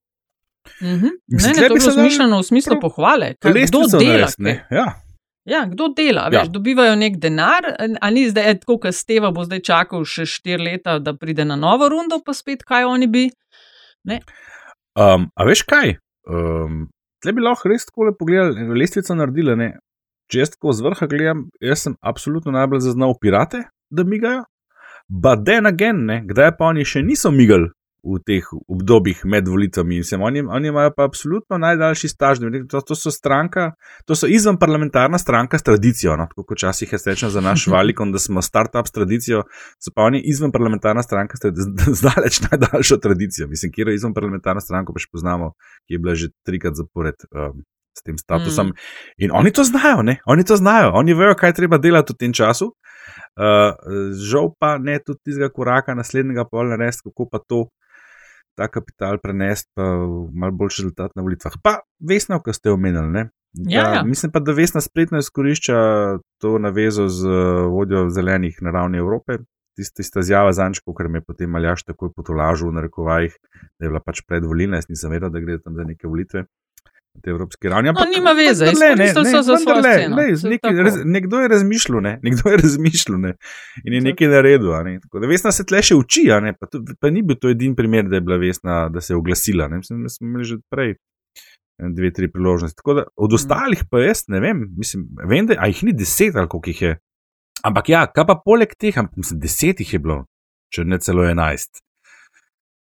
Mm 0.81 0.87
-hmm. 0.87 1.11
Ne, 1.29 1.49
ne, 1.49 1.69
to 1.69 1.75
je 1.75 1.81
razmišljeno 1.87 2.39
v 2.39 2.43
smislu 2.43 2.81
pohvale. 2.81 3.35
Kdo 3.41 3.99
dela? 3.99 4.29
Ja. 4.71 5.04
Ja, 5.45 5.67
kdo 5.69 5.91
dela? 5.97 6.29
Ja. 6.33 6.41
Veš, 6.41 6.49
dobivajo 6.55 6.95
nek 6.97 7.19
denar, 7.21 7.67
ali 8.01 8.15
ni 8.15 8.31
zdaj 8.31 8.61
tako, 8.63 8.79
kot 8.87 8.97
Steva 8.97 9.31
bo 9.35 9.45
zdaj 9.45 9.61
čakal 9.67 10.07
še 10.09 10.25
štiri 10.29 10.71
leta, 10.71 10.97
da 10.99 11.13
pride 11.17 11.45
na 11.45 11.57
novo 11.61 11.89
rundo, 11.93 12.21
pa 12.25 12.33
spet 12.33 12.65
kaj 12.65 12.89
oni 12.89 13.09
bi. 13.13 13.27
Um, 14.97 15.29
a 15.37 15.47
veš 15.49 15.65
kaj? 15.69 15.97
Um, 16.29 16.87
Tle 17.25 17.33
bi 17.33 17.45
lahko 17.45 17.71
res 17.73 17.87
tako 17.89 18.09
lepo 18.09 18.25
pogledali, 18.25 18.67
lestvico 18.77 19.15
naredili. 19.17 19.57
Ne? 19.57 19.71
Če 20.33 20.43
jaz 20.43 20.51
tako 20.57 20.75
z 20.77 20.85
vrha 20.85 21.09
gledam, 21.09 21.47
jaz 21.61 21.87
sem 21.87 21.95
absolutno 22.05 22.53
najbolj 22.53 22.83
zaznal 22.85 23.17
pirate, 23.21 23.63
da 23.89 24.05
migajo. 24.05 24.43
Pa 25.25 25.35
den 25.37 25.69
again, 25.69 26.05
ne? 26.09 26.19
kdaj 26.29 26.55
pa 26.59 26.69
oni 26.73 26.85
še 26.89 27.05
niso 27.05 27.33
migali 27.33 27.69
v 28.05 28.21
teh 28.27 28.45
obdobjih 28.69 29.25
med 29.25 29.49
volitvami. 29.49 30.01
Oni, 30.21 30.41
oni 30.41 30.69
imajo 30.69 30.93
pa 30.97 31.05
absolutno 31.05 31.59
najdaljši 31.59 32.09
staž. 32.09 32.43
To, 32.71 32.81
to 32.81 32.95
so 32.95 33.11
stranka, 33.11 33.73
to 34.07 34.17
so 34.17 34.29
izven 34.29 34.59
parlamentarna 34.61 35.19
stranka 35.19 35.59
s 35.59 35.63
tradicijo. 35.63 36.17
No? 36.17 36.27
Tako 36.31 36.45
kot 36.45 36.59
včasih 36.59 36.93
je 36.93 36.99
rečeno 37.07 37.31
za 37.31 37.41
naš 37.41 37.67
valikon, 37.75 38.13
da 38.13 38.19
smo 38.19 38.43
start-up 38.43 38.89
s 38.89 38.93
tradicijo, 38.93 39.45
so 39.81 39.93
pa 39.95 40.03
oni 40.03 40.23
izven 40.25 40.53
parlamentarna 40.53 41.03
stranka 41.03 41.39
z 41.41 42.01
daleč 42.03 42.41
najdaljšo 42.51 42.97
tradicijo. 42.97 43.49
Mislim, 43.49 43.73
kjer 43.73 43.89
je 43.89 43.95
izven 43.95 44.15
parlamentarna 44.15 44.61
stranka, 44.61 44.93
pa 44.93 45.01
še 45.01 45.09
poznamo, 45.13 45.55
ki 45.89 45.97
je 45.97 45.99
bila 45.99 46.15
že 46.15 46.33
trikrat 46.47 46.77
zapored. 46.77 47.29
Um, 47.33 47.65
S 47.95 48.03
tem 48.03 48.17
statusom. 48.19 48.73
Mm. 48.73 49.23
In 49.23 49.31
oni 49.39 49.53
to 49.55 49.63
znajo, 49.65 50.03
ne? 50.03 50.17
oni 50.27 50.43
to 50.45 50.57
znajo, 50.59 50.91
oni 50.99 51.15
vejo, 51.15 51.37
kaj 51.39 51.53
treba 51.55 51.79
delati 51.79 52.11
v 52.11 52.17
tem 52.19 52.33
času. 52.35 52.73
Uh, 53.39 53.71
žal 54.19 54.51
pa 54.59 54.79
ne 54.83 54.99
tudi 54.99 55.31
tistega 55.31 55.47
koraka, 55.55 55.95
naslednjega 55.95 56.43
pol 56.51 56.73
narediti, 56.75 57.05
kako 57.07 57.29
pa 57.31 57.39
to 57.39 57.61
ta 58.55 58.69
kapital 58.69 59.19
prenesti, 59.23 59.71
pa 59.75 59.83
malo 60.33 60.53
boljši 60.53 60.83
rezultat 60.83 61.17
na 61.17 61.23
volitvah. 61.23 61.57
Pa 61.63 61.79
vesno, 61.99 62.41
kar 62.43 62.55
ste 62.55 62.71
omenili. 62.71 63.11
Ne? 63.11 63.29
Ja, 63.55 63.95
ja. 63.95 64.03
Mislim 64.07 64.33
pa, 64.33 64.41
da 64.41 64.53
vesna 64.53 64.81
spletno 64.81 65.19
izkorišča 65.19 65.77
to 66.43 66.59
navezo 66.59 67.09
z 67.09 67.29
vodjo 67.71 68.09
zelenih 68.11 68.59
na 68.63 68.71
ravni 68.71 68.99
Evrope. 68.99 69.39
Tista, 69.75 70.03
tista 70.03 70.23
zjava 70.23 70.53
za 70.55 70.69
Ančko, 70.69 70.95
ker 70.95 71.09
me 71.11 71.19
je 71.19 71.27
potem 71.27 71.51
maljaš 71.51 71.83
takoj 71.83 72.13
potolažil 72.15 72.71
v 72.71 72.77
narekovajih, 72.77 73.33
da 73.79 73.87
je 73.87 73.91
bila 73.91 74.01
pač 74.01 74.21
predvolilna, 74.23 74.79
jaz 74.79 74.87
nisem 74.89 75.11
vedel, 75.11 75.33
da 75.35 75.43
gre 75.43 75.59
tam 75.59 75.75
za 75.75 75.87
neke 75.87 76.07
volitve 76.07 76.45
te 77.23 77.31
evropske 77.31 77.69
ravni. 77.69 77.93
No, 77.95 78.05
nima 78.17 78.33
veze, 78.33 78.67
ne, 78.67 78.91
ne, 78.97 79.07
ne, 79.07 79.43
za 79.43 79.57
svoje 79.57 79.83
le, 79.83 79.95
ne, 80.09 80.27
neki, 80.51 80.75
raz, 80.83 80.99
nekdo 81.05 81.41
je 81.41 81.49
razmišljal, 81.49 82.03
ne, 82.03 82.19
nekdo 82.23 82.51
je 82.51 82.57
razmišljal 82.57 83.21
ne, 83.21 83.35
in 83.85 83.99
je 83.99 84.01
nekaj 84.01 84.29
naredil. 84.29 84.75
Ne, 84.85 84.99
tako, 85.01 85.23
da 85.23 85.31
vesna 85.31 85.53
se 85.55 85.67
tle 85.69 85.83
še 85.83 85.97
uči, 85.99 86.27
ne, 86.43 86.55
pa, 86.59 86.69
to, 86.71 86.83
pa 87.01 87.11
ni 87.15 87.23
bil 87.23 87.39
to 87.41 87.53
edini 87.55 87.77
primer, 87.79 88.09
da 88.11 88.19
je 88.19 88.27
bila 88.27 88.41
vesna, 88.43 88.89
da 88.93 89.01
se 89.01 89.15
je 89.15 89.19
oglasila. 89.21 89.69
Ne, 89.71 89.83
mislim, 89.83 90.03
da 90.03 90.13
smo 90.13 90.29
imeli 90.29 90.49
že 90.51 90.59
prej 90.73 90.97
dve, 91.79 92.13
tri 92.13 92.31
priložnosti. 92.33 92.77
Tako 92.77 92.95
da 92.95 93.07
od 93.17 93.31
mm. 93.31 93.35
ostalih 93.35 93.85
pa 93.91 94.03
jaz 94.03 94.25
ne 94.29 94.41
vem, 94.41 94.67
mislim, 94.77 95.09
vem, 95.29 95.47
da 95.47 95.59
jih 95.67 95.85
ni 95.85 95.93
deset 95.93 96.37
ali 96.37 96.49
koliko 96.49 96.71
jih 96.71 96.83
je. 96.83 96.99
Ampak 97.65 97.89
ja, 97.89 98.07
kaj 98.07 98.27
pa 98.29 98.41
poleg 98.45 98.75
teh, 98.79 98.99
mislim, 99.17 99.41
deset 99.41 99.81
jih 99.81 99.93
je 99.97 99.99
bilo, 99.99 100.25
če 100.75 100.85
ne 100.85 100.99
celo 101.01 101.25
enajst. 101.25 101.84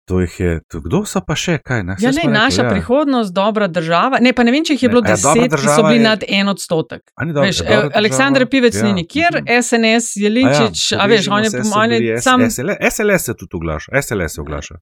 To 0.07 0.21
je, 0.21 0.61
to, 0.71 0.79
kdo 0.79 1.01
so 1.03 1.19
pa 1.19 1.35
še 1.35 1.57
kaj? 1.59 1.81
Ne? 1.83 1.95
Ja, 1.99 2.13
ne, 2.15 2.29
naša 2.31 2.63
ja. 2.63 2.69
prihodnost, 2.71 3.33
dobra 3.35 3.67
država. 3.67 4.21
Ne, 4.23 4.31
pa 4.31 4.45
ne 4.47 4.53
vem, 4.55 4.63
če 4.63 4.77
jih 4.77 4.85
je 4.85 4.91
bilo 4.93 5.01
ne, 5.03 5.11
deset, 5.11 5.51
ki 5.51 5.67
so 5.67 5.83
bili 5.83 5.99
je... 5.99 6.03
nad 6.05 6.23
en 6.23 6.51
odstotek. 6.53 7.01
Veš, 7.35 7.59
Aleksandr 7.91 8.45
Pivec 8.47 8.77
ni 8.85 8.93
nikjer, 9.01 9.41
ja. 9.41 9.57
SNS, 9.59 10.15
Jelinčič, 10.23 10.85
a, 10.95 10.95
ja, 10.95 11.01
a 11.03 11.09
veš, 11.11 11.27
on 11.27 11.43
je 11.43 11.51
po 11.57 11.65
mojem 11.73 12.07
sam. 12.23 12.45
SLS 12.47 13.27
se 13.27 13.35
tudi 13.35 13.59
oglaša, 13.59 13.99
SLS 13.99 14.39
se 14.39 14.43
oglaša. 14.45 14.79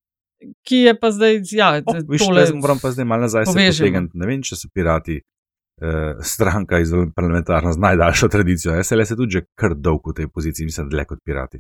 Ki 0.62 0.84
je 0.86 0.94
pa 1.00 1.10
zdaj, 1.16 1.42
ja, 1.58 1.72
oh, 1.82 2.02
viš, 2.06 2.22
tole, 2.22 2.46
moram 2.62 2.78
pa 2.84 2.94
zdaj 2.94 3.10
malo 3.10 3.26
nazaj 3.26 3.50
se 3.50 3.56
potegati. 3.58 4.14
Ne 4.14 4.30
vem, 4.30 4.46
če 4.46 4.60
so 4.62 4.70
pirati. 4.70 5.24
Uh, 5.76 6.22
stranka 6.24 6.78
iz 6.80 6.94
parlamentarna 7.18 7.74
z 7.76 7.82
najdaljšo 7.84 8.30
tradicijo. 8.32 8.78
SLS 8.80 9.10
je 9.12 9.18
tudi 9.20 9.34
že 9.34 9.42
kar 9.60 9.74
dolgo 9.76 10.14
v 10.14 10.22
tej 10.22 10.30
poziciji, 10.32 10.70
mislim, 10.70 10.88
dlje 10.88 11.04
kot 11.10 11.20
pirati. 11.26 11.60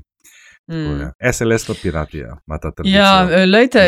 Mm. 0.71 1.11
SLS 1.33 1.67
pa 1.67 1.73
piratija, 1.81 2.37
ima 2.47 2.57
ta 2.57 2.71
tradicijo. 2.71 2.99
Ja, 2.99 3.27
eh, 3.31 3.45
lejte, 3.45 3.83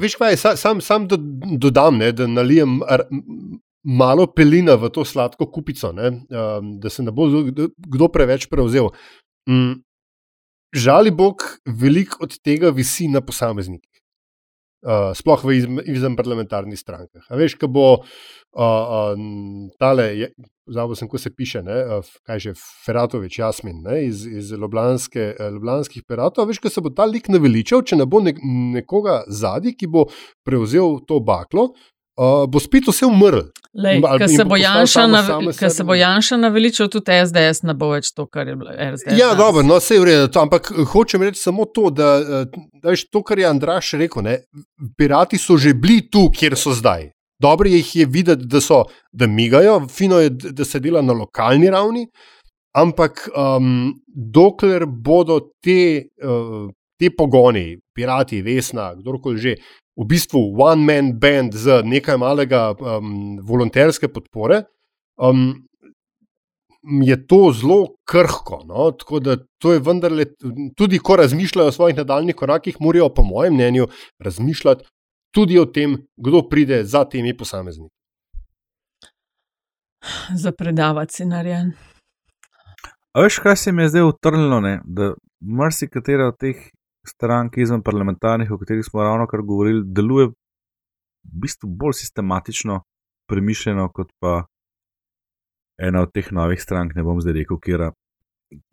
veš 0.00 0.14
kaj, 0.16 0.36
sam, 0.56 0.80
sam 0.80 1.08
do, 1.08 1.18
dodam, 1.60 1.98
ne, 2.00 2.12
da 2.16 2.26
nalijem 2.26 2.78
malo 3.84 4.26
pelina 4.26 4.74
v 4.74 4.88
to 4.90 5.04
sladko 5.04 5.50
kupico, 5.52 5.92
ne, 5.92 6.08
um, 6.08 6.72
da 6.80 6.90
se 6.90 7.04
ne 7.04 7.12
bo 7.12 7.28
kdo 7.76 8.08
preveč 8.08 8.48
prevzel. 8.50 8.88
Mm, 9.50 9.82
žali 10.74 11.10
Bog, 11.10 11.44
veliko 11.66 12.24
od 12.24 12.38
tega 12.40 12.72
visi 12.74 13.08
na 13.08 13.20
posameznikih. 13.20 13.92
Uh, 14.86 15.10
sploh 15.18 15.42
v 15.42 15.54
izven 15.90 16.14
parlamentarnih 16.18 16.78
strankah. 16.78 17.24
A 17.30 17.38
veš, 17.38 17.56
ko 17.58 17.66
bo 17.68 17.86
uh, 17.96 18.02
uh, 18.56 19.14
tale, 19.80 20.30
Zavod 20.66 20.98
sem, 20.98 21.08
ko 21.08 21.18
se 21.18 21.30
piše, 21.30 21.62
ne, 21.62 21.76
kaj 22.26 22.40
že 22.42 22.52
Feratovič, 22.86 23.38
Jasmin, 23.38 23.84
ne, 23.84 24.00
iz, 24.06 24.24
iz 24.26 24.50
Ljubljanske, 24.50 25.34
Ljubljanskih 25.38 26.02
peratov. 26.08 26.48
Veš, 26.50 26.58
ko 26.58 26.72
se 26.72 26.82
bo 26.82 26.90
ta 26.90 27.06
lik 27.06 27.28
naveličal, 27.30 27.84
če 27.86 28.00
ne 28.00 28.06
bo 28.06 28.18
ne, 28.24 28.34
nekoga 28.74 29.20
zadnji, 29.30 29.76
ki 29.78 29.86
bo 29.86 30.08
prevzel 30.46 30.98
to 31.06 31.20
baklo, 31.22 31.70
uh, 32.18 32.44
bo 32.50 32.60
spet 32.62 32.88
vse 32.90 33.06
umrl. 33.06 33.46
Ker 34.18 34.28
se 35.70 35.84
bo 35.84 35.94
Janša 35.94 36.36
naveličal, 36.40 36.88
tudi 36.90 37.18
SDS 37.26 37.66
ne 37.68 37.74
bo 37.78 37.90
več 37.92 38.10
to, 38.16 38.26
kar 38.26 38.48
je 38.48 38.56
bilo 38.56 38.72
SDS. 38.72 39.18
Ja, 39.18 39.34
dobro, 39.38 39.62
no, 39.66 39.78
vse 39.78 39.98
je 39.98 40.02
v 40.02 40.08
redu. 40.10 40.30
Ampak 40.40 40.72
hočem 40.92 41.26
reči 41.26 41.42
samo 41.42 41.68
to, 41.68 41.90
da, 41.94 42.16
da 42.48 42.90
veš, 42.90 43.08
to, 43.12 43.22
kar 43.26 43.38
je 43.38 43.50
Andraš 43.50 43.92
rekel, 44.00 44.24
ne, 44.26 44.40
pirati 44.98 45.38
so 45.38 45.58
že 45.60 45.74
bili 45.76 46.02
tu, 46.10 46.26
kjer 46.32 46.56
so 46.58 46.74
zdaj. 46.74 47.12
Dobro 47.42 47.68
jih 47.68 47.96
je 47.96 48.06
videti, 48.06 48.46
da 48.46 48.60
so, 48.60 48.84
da 49.12 49.26
migajo, 49.26 49.80
fino 49.88 50.20
je, 50.20 50.30
da 50.30 50.64
se 50.64 50.80
dela 50.80 51.02
na 51.02 51.12
lokalni 51.12 51.70
ravni, 51.70 52.06
ampak 52.76 53.28
um, 53.36 53.94
dokler 54.06 54.86
bodo 54.86 55.40
te, 55.64 56.08
uh, 56.24 56.70
te 56.98 57.10
pogoni, 57.12 57.76
pirati, 57.94 58.42
vesna, 58.42 58.94
kdorkoli 58.96 59.40
že, 59.40 59.54
v 59.96 60.04
bistvu 60.04 60.40
one-man 60.60 61.14
band 61.20 61.54
z 61.56 61.80
nekaj 61.84 62.18
malega 62.20 62.70
um, 62.76 63.38
volonterske 63.44 64.08
podpore, 64.12 64.62
um, 65.16 65.54
je 67.02 67.16
to 67.26 67.50
zelo 67.56 67.96
krhko. 68.04 68.60
No? 68.68 68.90
Tako 68.92 69.20
da 69.20 69.36
to 69.58 69.72
je 69.72 69.80
vendarle, 69.80 70.26
tudi 70.76 70.98
ko 70.98 71.16
razmišljajo 71.16 71.68
o 71.68 71.72
svojih 71.72 71.96
nadaljnih 71.96 72.36
korakih, 72.36 72.76
morajo, 72.80 73.08
po 73.08 73.24
mojem 73.24 73.54
mnenju, 73.54 73.88
razmišljati 74.20 74.84
tudi 75.36 75.58
o 75.60 75.66
tem, 75.68 75.98
kdo 76.16 76.40
pride 76.48 76.84
za 76.84 77.04
temi 77.04 77.36
posamezniki. 77.36 77.92
Za 80.34 80.52
predavati 80.52 81.12
scenarij. 81.12 81.54
A 83.12 83.20
veš, 83.20 83.38
kaj 83.44 83.56
se 83.56 83.72
mi 83.72 83.82
je 83.82 83.88
zdaj 83.88 84.08
utrnilo, 84.08 84.60
ne? 84.60 84.80
da 84.84 85.12
marsikatera 85.40 86.28
od 86.28 86.38
teh 86.40 86.56
strank 87.08 87.56
izven 87.56 87.82
parlamentarnih, 87.82 88.50
o 88.50 88.58
katerih 88.58 88.84
smo 88.84 89.02
ravno 89.02 89.26
kar 89.26 89.42
govorili, 89.42 89.84
deluje 89.86 90.26
v 90.26 90.34
bistvu 91.42 91.68
bolj 91.68 91.98
sistematično, 92.00 92.80
premišljeno 93.28 93.88
kot 93.92 94.12
pa 94.20 94.46
ena 95.88 96.02
od 96.02 96.12
teh 96.12 96.32
novih 96.32 96.62
strank, 96.62 96.96
ne 96.96 97.02
bom 97.02 97.20
zdaj 97.20 97.40
rekel, 97.42 97.60
kjera, 97.60 97.92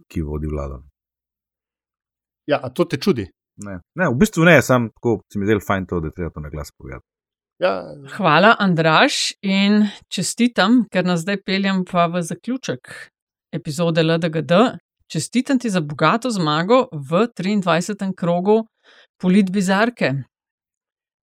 ki 0.07 0.21
vodi 0.21 0.47
vlado. 0.47 0.83
Ja, 2.47 2.59
a 2.63 2.69
to 2.69 2.85
te 2.85 2.97
čudi? 2.97 3.27
Ne. 3.55 3.79
ne, 3.95 4.09
v 4.09 4.17
bistvu 4.17 4.45
ne, 4.45 4.61
sam 4.61 4.89
tako 4.89 5.21
se 5.31 5.39
mi 5.39 5.45
zdel 5.45 5.59
fajn 5.61 5.85
to, 5.85 5.99
da 5.99 6.09
treba 6.11 6.31
to 6.33 6.41
na 6.41 6.49
glas 6.49 6.71
povedati. 6.77 7.05
Ja. 7.61 7.83
Hvala, 8.17 8.55
Andraš, 8.59 9.33
in 9.41 9.85
čestitam, 10.09 10.83
ker 10.91 11.05
nas 11.05 11.21
zdaj 11.21 11.43
peljem 11.45 11.83
pa 11.85 12.07
v 12.09 12.23
zaključek 12.25 12.89
epizode 13.53 14.03
LDGD. 14.03 14.51
Čestitam 15.07 15.59
ti 15.59 15.69
za 15.69 15.81
bogato 15.81 16.31
zmago 16.33 16.87
v 16.91 17.27
23. 17.37 18.13
krogu 18.17 18.63
politbizarke. 19.21 20.13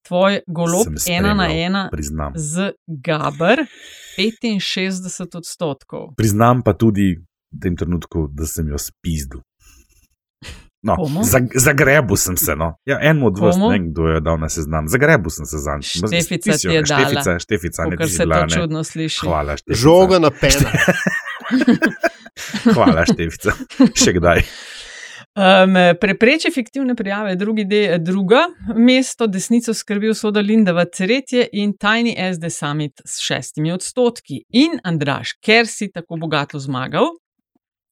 Tvoj 0.07 0.41
golob 0.47 0.87
Sem 0.97 1.17
ena 1.19 1.35
na 1.35 1.49
ena 1.53 1.89
priznam. 1.93 2.33
z 2.37 2.73
Gaber 2.87 3.67
65 4.17 5.37
odstotkov. 5.37 6.15
Priznam 6.17 6.63
pa 6.63 6.73
tudi 6.73 7.19
v 7.53 7.61
tem 7.63 7.77
trenutku, 7.77 8.29
da 8.33 8.47
sem 8.47 8.69
jo 8.69 8.79
spizdu. 8.79 9.43
No, 10.83 10.97
zag, 11.23 11.51
zagrebu 11.55 12.17
sem 12.17 12.37
se. 12.37 12.57
No. 12.57 12.73
Ja, 12.89 12.99
enemu 13.03 13.27
od 13.27 13.39
vas, 13.39 13.57
ne 13.57 13.69
vem, 13.69 13.91
kdo 13.93 14.07
je 14.09 14.21
dal 14.21 14.39
na 14.41 14.49
seznam. 14.49 14.89
Zagrebu 14.89 15.31
sem 15.31 15.47
se 15.47 15.59
za 15.59 15.77
njim. 15.77 16.09
Štefica 16.09 16.57
ti 16.57 16.69
je 16.69 16.83
dala. 16.83 17.05
Štefica, 17.05 17.39
štefica, 17.39 17.85
ne 17.85 17.97
ti 17.97 18.09
se 18.09 18.25
bila, 18.25 18.41
to 18.41 18.47
ne. 18.47 18.61
čudno 18.61 18.85
sliši. 18.85 19.27
Hvala, 19.27 19.57
štefica. 19.57 19.81
Žoga 19.83 20.19
na 20.19 20.31
pena. 20.31 20.71
Hvala, 22.75 23.05
štefica. 23.07 23.53
Še 23.95 24.17
kdaj. 24.17 24.45
Um, 25.31 25.77
prepreči 26.01 26.51
fiktivne 26.51 26.97
prijave, 26.99 27.37
drugi 27.37 27.65
del, 27.65 28.01
druga 28.03 28.49
mesto, 28.75 29.29
desnico 29.31 29.75
skrbi 29.75 30.11
usoda 30.11 30.41
Lindava, 30.41 30.85
tretje 30.85 31.45
in 31.53 31.77
Tiny 31.79 32.17
SD 32.33 32.51
Summit 32.51 33.05
s 33.05 33.21
šestimi 33.23 33.71
odstotki. 33.73 34.43
In 34.59 34.81
Andraš, 34.85 35.37
ker 35.45 35.69
si 35.71 35.93
tako 35.93 36.19
bogato 36.19 36.59
zmagal, 36.59 37.13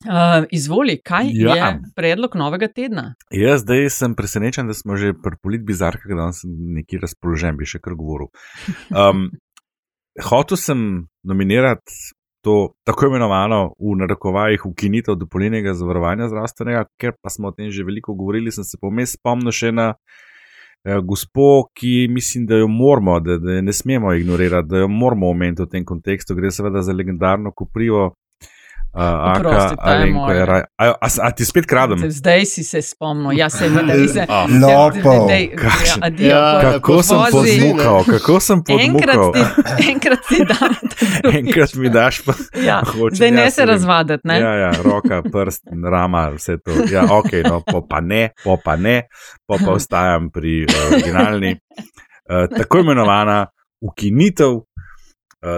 uh, 0.06 0.44
izvoli, 0.50 0.98
kaj 1.04 1.30
Ja. 1.32 1.54
je 1.54 1.80
predlog 1.96 2.36
novega 2.36 2.68
tedna? 2.68 3.14
Jaz 3.30 3.62
zdaj 3.62 3.90
sem 3.90 4.14
presenečen, 4.14 4.66
da 4.66 4.74
smo 4.74 4.96
že 4.96 5.12
pri 5.12 5.36
politbizarkah, 5.42 6.16
da 6.16 6.32
sem 6.32 6.50
neki 6.78 6.98
razpoložen, 7.02 7.56
bi 7.56 7.66
še 7.66 7.80
kar 7.82 7.94
govoril. 7.98 8.30
Um, 8.90 9.30
hotel 10.30 10.56
sem 10.56 11.06
nominirati 11.22 12.14
to 12.44 12.72
tako 12.86 13.06
imenovano 13.06 13.74
v 13.78 13.96
narekovajih 13.98 14.66
ukinitev 14.66 15.18
dopolnilnega 15.18 15.74
zavarovanja 15.74 16.28
zdravstvenega, 16.30 16.84
ker 17.00 17.16
pa 17.22 17.30
smo 17.30 17.50
o 17.50 17.52
tem 17.52 17.70
že 17.70 17.84
veliko 17.84 18.14
govorili, 18.14 18.52
sem 18.54 18.64
se 18.64 18.78
pomest 18.80 19.18
spomnil 19.18 19.52
še 19.52 19.72
na 19.74 19.88
eh, 20.86 21.00
gospo, 21.02 21.66
ki 21.74 22.06
mislim, 22.10 22.46
da 22.46 22.62
jo 22.62 22.68
moramo, 22.70 23.18
da, 23.20 23.38
da 23.42 23.58
je 23.58 23.62
ne 23.62 23.74
smemo 23.74 24.14
ignorirati, 24.14 24.68
da 24.70 24.84
jo 24.84 24.88
moramo 24.88 25.30
omeniti 25.34 25.66
v 25.66 25.70
tem 25.72 25.84
kontekstu. 25.84 26.38
Gre 26.38 26.50
seveda 26.54 26.82
za 26.82 26.94
legendarno 26.94 27.52
koprivo. 27.52 28.12
Uh, 28.90 29.02
Aka, 29.02 29.38
Oprosti, 29.38 29.74
je 29.74 29.94
Alenko 29.94 30.32
je 30.32 30.46
raj. 30.46 30.62
A, 30.76 30.84
a, 30.90 31.08
a 31.20 31.30
ti 31.30 31.44
spet 31.44 31.66
kradem? 31.66 32.10
Zdaj 32.10 32.44
si 32.46 32.64
se 32.64 32.82
spomnil, 32.82 33.32
ja 33.38 33.50
se 33.50 33.68
mi 33.68 33.76
da 33.76 33.92
Adijo, 36.00 36.28
Ja, 36.28 36.60
Kako 36.62 37.02
sem 37.02 37.18
vozi. 37.32 37.60
podmukal, 37.60 38.04
kako 38.06 38.40
sem 38.40 38.62
Enkrat 38.70 39.16
podmukal. 39.16 39.32
ti, 39.32 39.40
enkrat 39.92 40.18
ti 40.28 40.38
dam. 40.40 40.72
Enkrat 41.32 41.74
mi 41.74 41.88
daš, 41.88 42.20
pa 42.20 42.32
Ja, 42.58 42.80
hočem 42.92 43.16
zdaj 43.16 43.30
ne 43.30 43.42
jaz 43.42 43.54
se 43.54 43.60
vem. 43.60 43.68
razvaditi, 43.68 44.20
ne? 44.24 44.40
Ja, 44.40 44.54
ja, 44.54 44.72
roka, 44.82 45.22
prst, 45.22 45.62
rama, 45.84 46.28
vse 46.30 46.58
to. 46.58 46.70
Ja, 46.90 47.04
ok, 47.10 47.32
no, 47.44 47.62
po 47.62 47.86
pa 47.86 48.00
ne, 48.00 48.30
po 48.44 48.56
pa 48.56 48.76
ne, 48.76 49.02
po 49.46 49.58
pa 49.58 49.72
ostajam 49.72 50.30
pri 50.30 50.64
uh, 50.64 50.92
originalni. 50.92 51.56
Uh, 52.24 52.48
tako 52.58 52.78
imenovana 52.78 53.46
ukinitev 53.80 54.48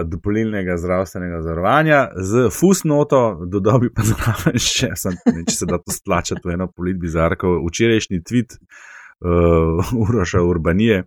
dopolnilnega 0.05 0.77
zdravstvenega 0.77 1.41
zavarovanja 1.41 2.07
z 2.15 2.49
fusnoto, 2.53 3.45
dodobi 3.49 3.89
pa 3.93 4.05
zraven 4.05 4.59
še, 4.61 4.91
sem, 4.95 5.15
ne, 5.25 5.45
če 5.47 5.55
se 5.55 5.67
da 5.69 5.79
to 5.81 5.93
stlačati 5.93 6.45
v 6.45 6.53
eno 6.53 6.67
politbizarko. 6.69 7.55
Včerajšnji 7.65 8.21
tweet 8.21 8.57
uh, 8.57 9.93
Uroša 10.03 10.43
Urbanije, 10.45 11.03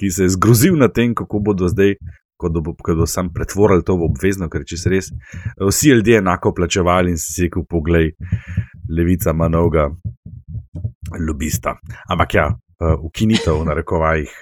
ki 0.00 0.10
se 0.10 0.28
je 0.28 0.36
zgrozil 0.38 0.78
na 0.80 0.88
tem, 0.88 1.14
kako 1.14 1.42
bodo 1.44 1.68
zdaj. 1.68 1.98
Ko 2.40 2.48
bodo, 2.50 2.72
ko 2.74 2.96
bodo 2.96 3.06
sam 3.06 3.28
pretvorili 3.30 3.84
to 3.86 3.94
v 3.94 4.08
obvezno, 4.08 4.48
ker 4.50 4.64
če 4.66 4.76
se 4.76 4.90
res 4.90 5.10
vsi 5.60 5.92
ljudje 5.94 6.16
enako 6.18 6.50
plačevali 6.56 7.12
in 7.14 7.20
si 7.20 7.44
rekel, 7.44 7.62
poglej, 7.62 8.10
levica 8.90 9.30
ima 9.30 9.46
novega 9.48 9.84
lobista. 11.22 11.76
Ampak 12.10 12.34
ja, 12.34 12.48
uh, 12.50 12.96
ukinitev 13.06 13.60
v 13.60 13.68
narekovajih 13.70 14.32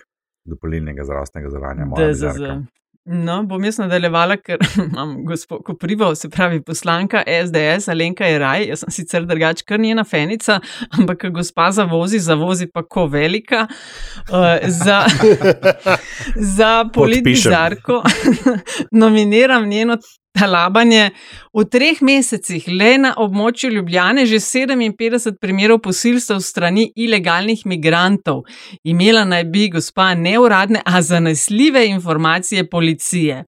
dopolnilnega 0.48 1.04
zdravstvenega 1.04 1.52
zavarovanja. 1.52 1.90
moja 1.90 2.08
DZZ. 2.14 2.81
No, 3.05 3.40
bom 3.42 3.64
jaz 3.66 3.80
nadaljevala, 3.80 4.36
ker 4.38 4.61
imam 4.84 5.16
gospod 5.26 5.64
Koprivo, 5.66 6.14
se 6.14 6.28
pravi 6.30 6.61
poslanka 6.62 7.22
SDS, 7.26 7.88
Alenka 7.88 8.26
je 8.26 8.38
raj. 8.38 8.66
Jaz 8.68 8.84
sem 8.84 8.94
sicer 8.94 9.26
drugač 9.26 9.64
kar 9.66 9.80
njena 9.80 10.05
fenica, 10.05 10.61
ampak 10.98 11.26
gospa 11.34 11.70
zavozi, 11.74 12.20
zavozi 12.22 12.68
pa 12.70 12.84
ko 12.86 13.09
velika. 13.11 13.66
Uh, 14.30 14.68
za 14.68 15.03
za 16.59 16.84
politbizarko 16.94 18.03
nominiram 19.03 19.68
njeno 19.68 19.98
talabanje. 20.32 21.10
V 21.52 21.64
treh 21.68 22.00
mesecih 22.00 22.68
le 22.68 22.96
na 22.98 23.14
območju 23.16 23.70
Ljubljane 23.70 24.26
že 24.26 24.40
57 24.40 25.38
primerov 25.40 25.82
posilstev 25.84 26.40
strani 26.40 26.88
ilegalnih 26.96 27.66
migrantov. 27.66 28.44
Imela 28.84 29.24
naj 29.24 29.44
bi 29.44 29.68
gospa 29.68 30.14
neuradne, 30.14 30.82
a 30.84 31.02
zanesljive 31.02 31.86
informacije 31.86 32.70
policije. 32.70 33.44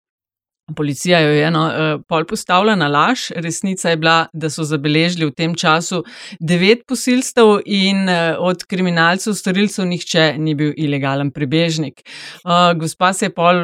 Policija 0.76 1.18
jo 1.20 1.28
je 1.28 1.44
eno 1.44 1.62
uh, 1.66 2.02
pol 2.08 2.24
postavila 2.24 2.72
na 2.74 2.86
laž. 2.88 3.26
Resnica 3.36 3.90
je 3.90 3.96
bila, 3.96 4.26
da 4.32 4.48
so 4.50 4.64
zabeležili 4.64 5.26
v 5.28 5.34
tem 5.36 5.52
času 5.54 5.98
devet 6.40 6.86
posilstev 6.88 7.58
in 7.66 8.08
uh, 8.08 8.40
od 8.40 8.64
kriminalcev, 8.64 9.34
storilcev, 9.36 9.84
nihče 9.84 10.22
ni 10.40 10.54
bil 10.56 10.72
ilegalen 10.76 11.34
prebežnik. 11.36 12.00
Uh, 12.44 12.72
gospa 12.80 13.12
se 13.12 13.26
je 13.26 13.34
pol 13.36 13.60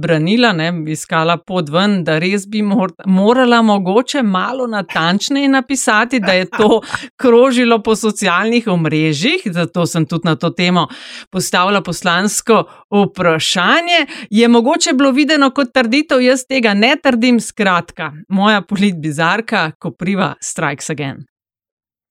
branila, 0.00 0.54
ne, 0.56 0.70
iskala 0.88 1.36
pot 1.36 1.68
ven, 1.68 1.98
da 2.04 2.16
res 2.18 2.48
bi 2.48 2.64
mor 2.64 2.96
morala 3.04 3.60
mogoče 3.62 4.22
malo 4.22 4.66
natančneje 4.66 5.52
napisati, 5.52 6.22
da 6.24 6.32
je 6.32 6.48
to 6.48 6.80
krožilo 7.22 7.82
po 7.82 7.96
socialnih 7.96 8.72
omrežjih. 8.72 9.44
Zato 9.52 9.84
sem 9.86 10.08
tudi 10.08 10.32
na 10.32 10.36
to 10.36 10.48
temo 10.50 10.88
postavila 11.30 11.84
poslansko 11.84 12.64
vprašanje. 12.88 14.00
Je 14.30 14.48
mogoče 14.48 14.96
bilo 14.96 15.12
videno 15.12 15.50
kot 15.50 15.76
trditev, 15.76 16.24
jaz 16.24 16.37
tega 16.46 16.74
ne 16.74 16.94
trdim, 17.02 17.40
skratka, 17.40 18.12
moja 18.28 18.60
politbizarka, 18.62 19.72
ko 19.78 19.90
priva 19.90 20.34
strikes 20.40 20.90
again. 20.90 21.24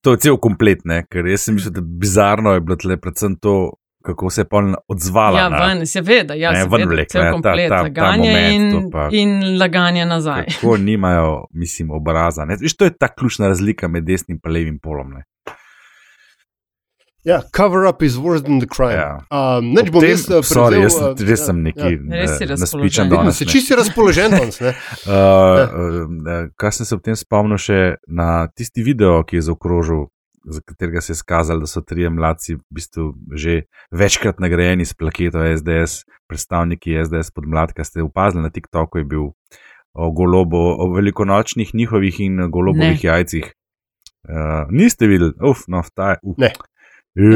To 0.04 0.12
je 0.14 0.18
cel 0.18 0.36
komplet, 0.38 0.84
ne? 0.84 1.02
ker 1.10 1.26
jaz 1.26 1.48
sem 1.48 1.54
mislil, 1.54 1.72
da 1.74 1.80
bizarno 1.82 2.52
je 2.54 2.60
bilo 2.60 2.76
tle 2.76 2.96
predvsem 2.96 3.34
to, 3.42 3.72
kako 4.04 4.30
se 4.30 4.40
je 4.40 4.48
pol 4.48 4.74
odzvala. 4.88 5.38
Ja, 5.40 5.48
na, 5.48 5.58
ven, 5.66 5.86
seveda, 5.86 6.34
ja, 6.38 6.52
Ne, 6.54 6.62
seveda, 6.62 6.76
ven 6.76 6.88
vlek, 6.88 7.08
cel 7.10 7.22
ne, 7.22 7.28
ta- 7.28 7.32
komplet, 7.32 7.68
ta- 7.68 7.76
ta 7.76 7.82
laganje 7.82 8.30
moment, 8.30 8.74
in, 8.84 8.90
pa- 8.90 9.08
in 9.12 9.58
laganje 9.58 10.04
nazaj. 10.06 10.46
Kako 10.54 10.76
nimajo, 10.76 11.46
mislim, 11.52 11.90
obraza. 11.90 12.44
Ne? 12.44 12.56
Viš, 12.60 12.76
to 12.76 12.84
je 12.84 12.94
ta 12.94 13.08
ključna 13.08 13.48
razlika 13.48 13.88
med 13.88 14.04
desnim 14.06 14.38
in 14.44 14.52
levim 14.52 14.78
polom. 14.78 15.10
Ne? 15.18 15.24
Ja, 17.28 17.42
cover 17.52 17.84
up 17.84 18.00
is 18.02 18.14
worse 18.16 18.40
than 18.44 18.56
the 18.62 18.66
crime. 18.66 18.96
Ja. 18.96 19.20
Um, 19.28 19.72
neč 19.76 19.90
Ob 19.90 19.98
bom 19.98 20.00
tem- 20.00 20.14
jaz 20.14 20.22
uh, 20.32 20.40
sorry, 20.46 20.78
jaz 20.80 20.94
sem, 20.96 21.10
uh, 21.12 21.24
res 21.28 21.40
ja, 21.40 21.46
sem 21.50 21.58
neki 21.62 21.88
ja. 21.92 22.20
Res 22.22 22.36
si 22.38 22.44
eh, 22.46 22.52
naspičen 22.56 23.10
danes. 23.12 23.36
se 23.36 23.44
ne. 23.44 23.50
čisti 23.52 23.76
razpoložen 23.76 24.30
danes. 24.32 24.60
ne. 24.64 24.72
Uh, 25.04 25.12
uh, 25.12 26.46
kaj 26.56 26.72
sem 26.78 26.88
se 26.88 26.96
ob 26.96 27.02
tem 27.04 27.18
spomnil 27.20 27.60
še 27.60 27.80
na 28.08 28.46
tisti 28.48 28.80
video, 28.86 29.18
ki 29.28 29.36
je 29.36 29.42
zaokrožil, 29.50 30.06
za 30.48 30.62
katerega 30.64 31.02
se 31.04 31.12
je 31.12 31.18
skazalo, 31.20 31.60
da 31.60 31.68
so 31.68 31.82
trije 31.84 32.08
mladci 32.10 32.56
v 32.56 32.62
bistvu 32.72 33.10
že 33.36 33.58
večkrat 33.92 34.40
nagrajeni 34.40 34.86
s 34.88 34.96
plaketo 34.96 35.42
SDS, 35.44 36.06
predstavniki 36.30 36.96
SDS 37.04 37.34
podmladka. 37.36 37.84
Ste 37.84 38.06
opazili 38.08 38.46
na 38.46 38.50
TikToku, 38.50 39.02
je 39.02 39.04
bil 39.04 39.26
o 39.92 40.10
golobo, 40.16 40.62
o 40.80 40.88
velikonočnih 40.94 41.74
njihovih 41.74 42.20
in 42.24 42.40
golobovih 42.48 43.04
Ne. 43.04 43.08
jajcih. 43.10 43.52
Uh, 44.28 44.64
niste 44.70 45.06
videli, 45.06 45.32
uf, 45.44 45.66
no, 45.68 45.82
ta 45.94 46.10
je. 46.16 46.18
Uf. 46.22 46.40
Ne. 46.40 46.52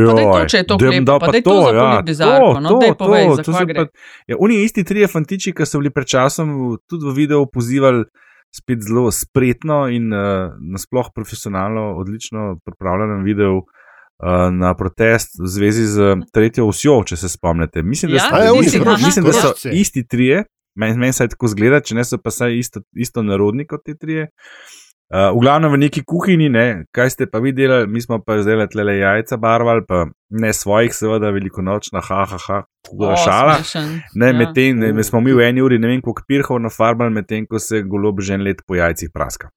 Pa 0.07 0.15
to, 0.15 0.47
če 0.47 0.57
je 0.57 0.65
to 0.65 0.75
lepo, 0.93 1.05
da 1.05 1.19
pa 1.19 1.27
daj 1.29 1.43
to 1.43 1.51
za 1.53 1.73
politbizarko, 1.75 2.61
no, 2.61 2.69
daj 2.79 2.93
povej, 2.97 3.25
to 3.37 3.43
kva 3.45 3.55
so 3.55 3.67
gre. 3.67 3.75
pa- 3.77 3.91
Ja, 4.29 4.37
oni 4.39 4.55
isti 4.63 4.85
trije 4.85 5.07
fantiči, 5.09 5.53
ki 5.53 5.65
so 5.65 5.79
bili 5.79 5.91
pred 5.91 6.07
časom 6.07 6.49
tudi 6.85 7.05
v 7.05 7.13
videu 7.13 7.47
pozivali, 7.47 8.05
spet 8.51 8.79
zelo 8.81 9.11
spretno 9.11 9.89
in 9.89 10.13
uh, 10.13 10.21
nasploh 10.63 11.09
profesionalno, 11.11 11.97
odlično 11.97 12.59
pripravljenem 12.63 13.25
videu. 13.25 13.57
uh, 13.57 14.53
Na 14.53 14.75
protest 14.75 15.35
v 15.37 15.49
zvezi 15.49 15.85
z 15.85 15.97
tretjo 16.31 16.67
osjo, 16.67 17.03
če 17.03 17.17
se 17.17 17.29
spomnite. 17.29 17.83
Mislim, 17.83 18.11
da, 18.11 18.17
Ja, 18.17 18.21
sta- 18.21 18.37
A 18.37 18.45
ja, 18.45 18.53
mislim, 18.55 18.83
krožci, 18.83 19.05
mislim, 19.05 19.25
da 19.25 19.33
so 19.33 19.49
isti 19.73 20.07
trije, 20.07 20.45
meni 20.77 20.97
men 20.97 21.13
se 21.13 21.27
tako 21.27 21.49
zgleda, 21.49 21.81
če 21.81 21.95
ne 21.95 22.05
so 22.05 22.19
pa 22.19 22.31
saj 22.31 22.55
isto, 22.55 22.81
isto 22.95 23.23
narodni 23.23 23.67
kot 23.67 23.81
ti 23.83 23.97
trije. 23.97 24.23
Uh, 24.23 24.82
v 25.13 25.41
glavnem 25.41 25.73
v 25.73 25.79
neki 25.79 26.03
kuhinji, 26.09 26.49
ne, 26.49 26.85
kaj 26.89 27.11
ste 27.11 27.27
pa 27.29 27.39
vi 27.39 27.53
delali, 27.53 27.87
mi 27.87 28.01
smo 28.01 28.17
pa 28.25 28.39
zdaj 28.41 28.65
le 28.75 28.97
jajca 28.97 29.37
barvali, 29.37 29.85
pa 29.89 30.07
ne 30.31 30.53
svojih, 30.53 30.95
seveda, 30.95 31.31
velikonočna, 31.31 32.01
ha, 32.01 32.25
ha, 32.25 32.39
ha, 32.49 32.63
kura 32.89 33.17
šala. 33.17 33.55
smešen. 33.61 34.01
Ne, 34.15 34.27
Ja. 34.27 34.33
medtem 34.33 34.79
ne, 34.79 34.93
me 34.93 35.05
smo 35.05 35.21
mi 35.21 35.33
v 35.33 35.41
eni 35.41 35.61
uri 35.61 35.79
ne 35.79 35.89
vem 35.89 36.01
koliko 36.01 36.23
pirhov 36.29 36.61
nafarbali, 36.61 37.13
medtem 37.13 37.47
ko 37.47 37.59
se 37.59 37.83
golob 37.83 38.21
že 38.21 38.35
en 38.35 38.43
let 38.43 38.63
po 38.67 38.75
jajcih 38.75 39.11
praska. 39.15 39.49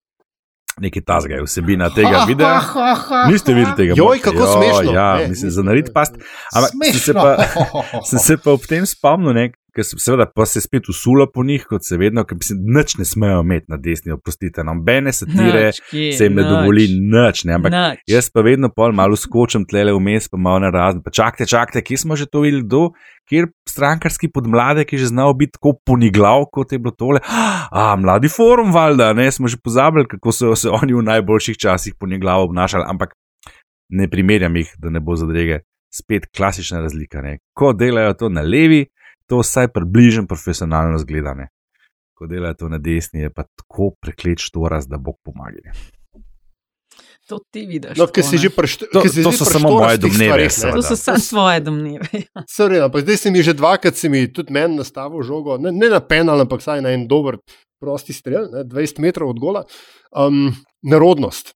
Nekaj 0.76 1.01
tazga 1.08 1.36
je 1.36 1.43
vsebina 1.43 1.88
tega 1.89 2.26
videa. 2.28 2.60
Niste 3.32 3.53
videli 3.53 3.76
tega? 3.78 3.93
Joj, 3.95 4.20
kako 4.20 4.43
smešno. 4.47 4.91
Ja, 4.91 5.18
Ne, 5.18 5.28
mislim, 5.28 5.51
za 5.51 5.64
narit 5.64 5.88
past. 5.93 6.16
Ampak 6.51 6.72
sem 6.91 6.99
se 6.99 7.14
pa, 7.14 7.38
sem 8.10 8.20
se 8.20 8.36
pa 8.38 8.51
ob 8.51 8.60
tem 8.68 8.84
spomnil, 8.86 9.32
ne, 9.34 9.51
ker 9.76 9.84
se- 9.84 9.98
seveda 10.00 10.26
pa 10.28 10.46
se 10.46 10.62
spet 10.62 10.90
usulo 10.90 11.28
po 11.28 11.44
njih, 11.44 11.66
kot 11.66 11.84
se 11.84 11.98
vedno, 11.98 12.24
ker 12.24 12.38
mislim, 12.38 12.60
nič 12.72 12.98
ne 12.98 13.06
smejo 13.06 13.42
imeti 13.42 13.66
na 13.68 13.78
desni, 13.78 14.12
oprostite, 14.12 14.64
nobene 14.64 15.12
satire 15.12 15.66
Nič, 15.66 15.82
kje, 15.90 16.12
se 16.14 16.24
jim 16.24 16.34
ne 16.34 16.42
nič. 16.42 16.50
dovoli 16.50 16.86
nič, 17.12 17.44
ne, 17.44 17.54
ampak 17.54 17.72
Nič. 17.72 18.00
jaz 18.08 18.30
pa 18.30 18.42
vedno 18.42 18.70
pol 18.70 18.92
malo 18.92 19.16
skočim 19.16 19.66
tlele 19.66 19.92
vmes, 19.92 20.30
pa 20.30 20.38
malo 20.38 20.60
na 20.60 20.70
razen, 20.70 21.02
pa 21.02 21.12
čakajte, 21.12 21.46
čakajte, 21.46 21.82
kje 21.82 21.98
smo 21.98 22.16
že 22.16 22.26
to 22.26 22.42
videli, 22.42 22.64
do, 22.66 22.90
kjer 23.26 23.48
strankarski 23.66 24.30
podmladek 24.30 24.94
je 24.94 25.00
že 25.00 25.06
znal 25.08 25.34
biti 25.34 25.52
tako 25.52 25.76
poniglav, 25.86 26.46
kot 26.48 26.72
je 26.72 26.80
bilo 26.80 26.92
tole. 26.92 27.20
A, 27.72 27.96
mladi 27.96 28.30
forum, 28.30 28.72
valjda, 28.72 29.14
ne, 29.14 29.32
smo 29.32 29.48
že 29.48 29.58
pozabili, 29.58 30.08
kako 30.08 30.32
so 30.32 30.56
se 30.56 30.70
oni 30.72 30.94
v 30.94 31.04
najboljših 31.04 31.58
časih 31.58 31.94
poniglav 32.00 32.42
obnašali, 32.42 32.84
ampak 32.88 33.14
ne 33.90 34.08
primerjam 34.08 34.56
jih, 34.56 34.72
da 34.78 34.90
ne 34.90 35.00
bo 35.00 35.16
zadrege. 35.16 35.60
Spet 35.94 36.26
klasična 36.28 36.80
razlika. 36.80 37.22
Ne. 37.22 37.38
Ko 37.54 37.74
delajo 37.74 38.14
to 38.14 38.30
na 38.30 38.42
levi, 38.42 38.86
to 39.30 39.42
vsaj 39.42 39.68
približno 39.74 40.28
profesionalno 40.28 40.98
zgledane. 41.02 41.50
Ko 42.16 42.28
delajo 42.28 42.54
to 42.54 42.70
na 42.72 42.78
desni, 42.80 43.26
je 43.26 43.30
pa 43.34 43.44
tako 43.44 43.92
preklet 44.02 44.40
štoras, 44.40 44.88
da 44.88 44.98
bog 44.98 45.18
pomaga. 45.24 45.74
To 47.28 47.40
ti 47.52 47.66
vidiš. 47.66 47.98
No, 47.98 48.06
ker 48.06 48.22
tako, 48.22 48.30
si 48.30 48.36
ne. 48.36 48.42
že 48.42 48.50
preštel. 48.54 48.88
To- 48.94 49.02
to 49.02 49.32
so 49.34 49.46
samo 49.46 49.72
moje 49.72 49.98
domneve, 49.98 50.50
seveda. 50.50 50.78
To 50.78 50.82
so 50.86 50.96
samo 50.96 51.20
svoje 51.20 51.60
domneve. 51.60 52.06
ja. 52.14 52.44
Sorry, 52.46 52.78
ampak 52.86 53.02
zdaj 53.02 53.18
si 53.18 53.32
mi 53.34 53.42
že 53.44 53.54
dvakrat, 53.58 53.98
si 53.98 54.10
mi 54.10 54.30
tudi 54.30 54.54
meni 54.54 54.78
nastavil 54.78 55.26
žogo, 55.26 55.58
ne, 55.58 55.74
ne 55.74 55.90
na 55.90 56.00
penal, 56.00 56.38
ampak 56.46 56.62
saj 56.62 56.86
na 56.86 56.94
en 56.94 57.08
dober, 57.10 57.42
prosti 57.82 58.14
strel, 58.14 58.46
ne, 58.54 58.62
20 58.64 59.02
metrov 59.02 59.34
od 59.34 59.42
gola. 59.42 59.66
Um, 60.14 60.54
nerodnost 60.86 61.52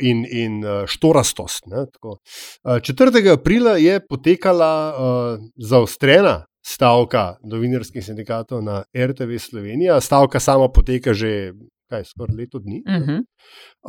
in, 0.00 0.24
in 0.30 0.60
uh, 0.64 0.84
štorastost. 0.86 1.66
Ne, 1.66 1.86
tako. 1.92 2.18
uh, 2.64 2.78
4. 2.80 3.32
aprila 3.32 3.76
je 3.76 4.00
potekala 4.08 4.72
uh, 4.92 5.46
zaostrena 5.56 6.44
stavka 6.64 7.38
novinarskih 7.44 8.04
sindikatov 8.04 8.62
na 8.62 8.82
RTV 8.96 9.38
Slovenija. 9.38 10.00
Stavka 10.00 10.40
sama 10.40 10.68
poteka 10.68 11.14
že 11.14 11.52
kaj, 11.88 12.04
skoraj 12.04 12.36
leto 12.36 12.58
dni. 12.58 12.82
ne. 12.84 12.98
Mhm. 12.98 13.22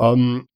Um, 0.00 0.46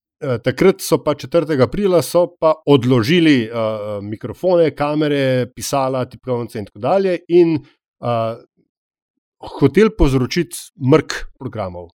takrat 0.43 0.81
so 0.81 0.97
pa 1.03 1.13
4. 1.13 1.61
aprila 1.61 2.01
so 2.01 2.27
pa 2.39 2.55
odložili 2.65 3.45
uh, 3.45 4.01
mikrofone, 4.01 4.71
kamere, 4.75 5.45
pisala, 5.55 6.05
tipkovnice 6.05 6.59
in 6.59 6.65
tako 6.65 6.79
dalje, 6.79 7.19
in 7.27 7.59
uh, 7.59 8.39
hotel 9.59 9.91
povzročiti 9.97 10.57
mrk 10.81 11.13
programov 11.39 11.91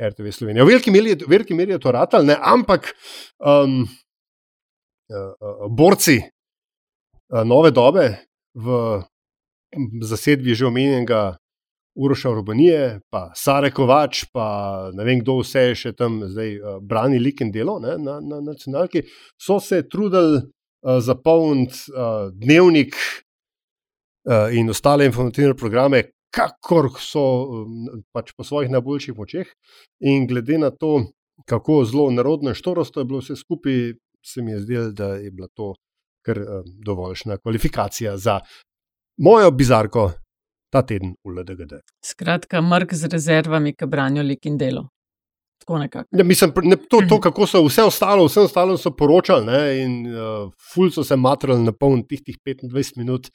RTV 0.00 0.32
Slovenije. 0.32 0.64
V 0.64 0.68
veliki 0.68 0.90
meri, 0.90 1.14
v 1.14 1.28
veliki 1.28 1.54
meri 1.54 1.72
je 1.72 1.80
to 1.82 1.92
ratal, 1.92 2.24
ne, 2.26 2.36
ampak 2.40 2.92
um, 3.38 3.82
uh, 5.08 5.66
borci 5.70 6.18
uh, 6.22 7.42
nove 7.44 7.70
dobe 7.70 8.08
v 8.54 9.00
zasedbi 10.02 10.54
že 10.54 10.66
omenjenega 10.68 11.36
Uroša 11.96 12.30
Urbanije, 12.30 13.00
pa 13.12 13.30
Sare 13.36 13.70
Kovač, 13.70 14.24
pa 14.32 14.88
ne 14.96 15.04
vem 15.04 15.20
kdo 15.20 15.42
vse 15.42 15.66
je 15.68 15.74
še 15.76 15.92
tam 15.96 16.22
zdaj 16.24 16.56
uh, 16.56 16.78
brani 16.80 17.20
lik 17.20 17.44
in 17.44 17.52
delo 17.52 17.76
ne, 17.80 17.98
na, 18.00 18.16
na 18.20 18.40
nacionalki, 18.40 19.04
so 19.36 19.60
se 19.60 19.82
trudili 19.88 20.40
uh, 20.40 21.00
zapolniti 21.00 21.92
uh, 21.92 22.32
dnevnik 22.32 22.96
in 24.54 24.68
ostale 24.70 25.02
informativne 25.02 25.56
programe, 25.58 26.04
kakor 26.32 26.88
so 27.00 27.22
um, 27.62 28.02
pač 28.12 28.32
po 28.36 28.44
svojih 28.44 28.70
najboljših 28.72 29.16
močeh. 29.18 29.50
In 30.00 30.26
glede 30.26 30.58
na 30.58 30.70
to, 30.70 31.04
kako 31.48 31.82
zelo 31.84 32.10
narodno 32.10 32.52
in 32.52 32.58
štorosto 32.58 33.00
je 33.00 33.08
bilo 33.08 33.20
vse 33.20 33.36
skupaj, 33.36 33.94
se 34.24 34.42
mi 34.42 34.54
je 34.54 34.60
zdelo, 34.64 34.90
da 34.96 35.14
je 35.20 35.30
bila 35.30 35.48
to 35.54 35.74
kar 36.22 36.38
uh, 36.38 36.64
dovoljšna 36.86 37.38
kvalifikacija 37.42 38.16
za 38.16 38.40
mojo 39.18 39.50
bizarko 39.50 40.12
ta 40.72 40.82
teden 40.86 41.14
v 41.24 41.36
LDGD. 41.36 41.82
Skratka, 42.04 42.62
mrk 42.62 42.94
z 42.94 43.12
rezervami, 43.12 43.74
ki 43.76 43.86
branijo 43.86 44.24
lik 44.24 44.46
in 44.46 44.58
delo. 44.58 44.88
Ja, 46.10 46.24
mislim, 46.24 46.52
ne, 46.66 46.76
to, 46.90 47.02
to, 47.08 47.20
kako 47.22 47.46
so 47.46 47.60
vse 47.62 47.84
ostalo, 47.86 48.24
vse 48.26 48.40
ostalo 48.48 48.74
so 48.76 48.90
poročali, 48.98 49.46
ne, 49.46 49.60
in 49.78 49.92
uh, 50.10 50.48
ful 50.72 50.90
so 50.90 51.04
se 51.06 51.16
matrali 51.16 51.62
na 51.62 51.70
poln 51.72 52.02
tih, 52.08 52.22
tih 52.24 52.38
25 52.42 52.98
minut, 52.98 53.28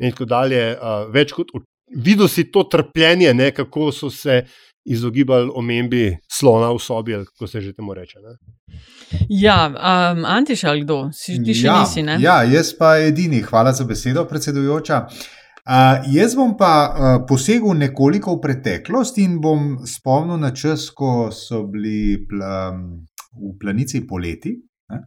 in 0.00 0.14
tako 0.14 0.24
dalje. 0.30 0.62
Uh, 0.78 1.04
več 1.12 1.34
kot 1.36 1.52
videl 1.94 2.28
si 2.28 2.50
to 2.50 2.64
trpljenje, 2.64 3.34
ne, 3.34 3.50
kako 3.54 3.92
so 3.92 4.10
se 4.10 4.44
izogibali 4.84 5.50
omembi 5.54 6.16
slona 6.32 6.72
v 6.72 6.78
sobi, 6.78 7.14
ali 7.14 7.24
kako 7.24 7.46
se 7.46 7.60
že 7.60 7.72
temu 7.72 7.94
reče. 7.94 8.18
Ne. 8.20 8.36
Ja, 9.28 9.66
um, 9.68 10.24
Antiš 10.24 10.64
ali 10.64 10.82
kdo? 10.84 11.08
Si, 11.12 11.38
ti 11.44 11.54
še 11.54 11.66
ja, 11.66 11.78
nisi, 11.80 12.02
ne? 12.02 12.18
Ja, 12.20 12.42
jaz 12.44 12.74
pa 12.78 12.98
edini. 13.00 13.40
Hvala 13.42 13.72
za 13.72 13.84
besedo, 13.84 14.26
predsedujoča. 14.28 15.06
Uh, 15.64 16.04
jaz 16.12 16.34
bom 16.36 16.52
pa 16.60 16.72
uh, 16.84 17.14
posegel 17.28 17.72
nekoliko 17.78 18.36
v 18.36 18.42
preteklost 18.42 19.18
in 19.18 19.38
bom 19.40 19.78
spomnil 19.88 20.36
na 20.36 20.52
čas, 20.52 20.90
ko 20.92 21.30
so 21.32 21.62
bili 21.64 22.20
pla, 22.28 22.74
v 23.32 23.56
planici 23.60 24.04
poleti. 24.06 24.52
Ne? 24.92 25.06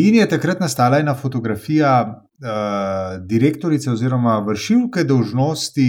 In 0.00 0.16
je 0.22 0.28
takrat 0.30 0.62
nastala 0.62 1.02
ena 1.02 1.14
fotografija 1.18 1.92
direktorice 3.28 3.90
oziroma 3.90 4.38
vršilke 4.46 5.04
dolžnosti 5.04 5.86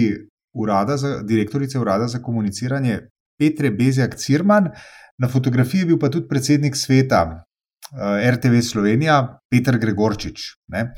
urada 0.53 0.97
za, 0.97 1.21
direktorice 1.23 1.79
urada 1.79 2.07
za 2.07 2.19
komuniciranje 2.19 2.99
Petre 3.39 3.71
Bezjak 3.71 4.15
Cirman. 4.15 4.69
Na 5.17 5.27
fotografiji 5.27 5.79
je 5.79 5.85
bil 5.85 5.99
pa 5.99 6.09
tudi 6.09 6.27
predsednik 6.27 6.75
sveta 6.75 7.23
uh, 7.31 8.29
RTV 8.33 8.61
Slovenija, 8.61 9.17
Petr 9.49 9.77
Gregorčič. 9.77 10.45
Ne? 10.73 10.91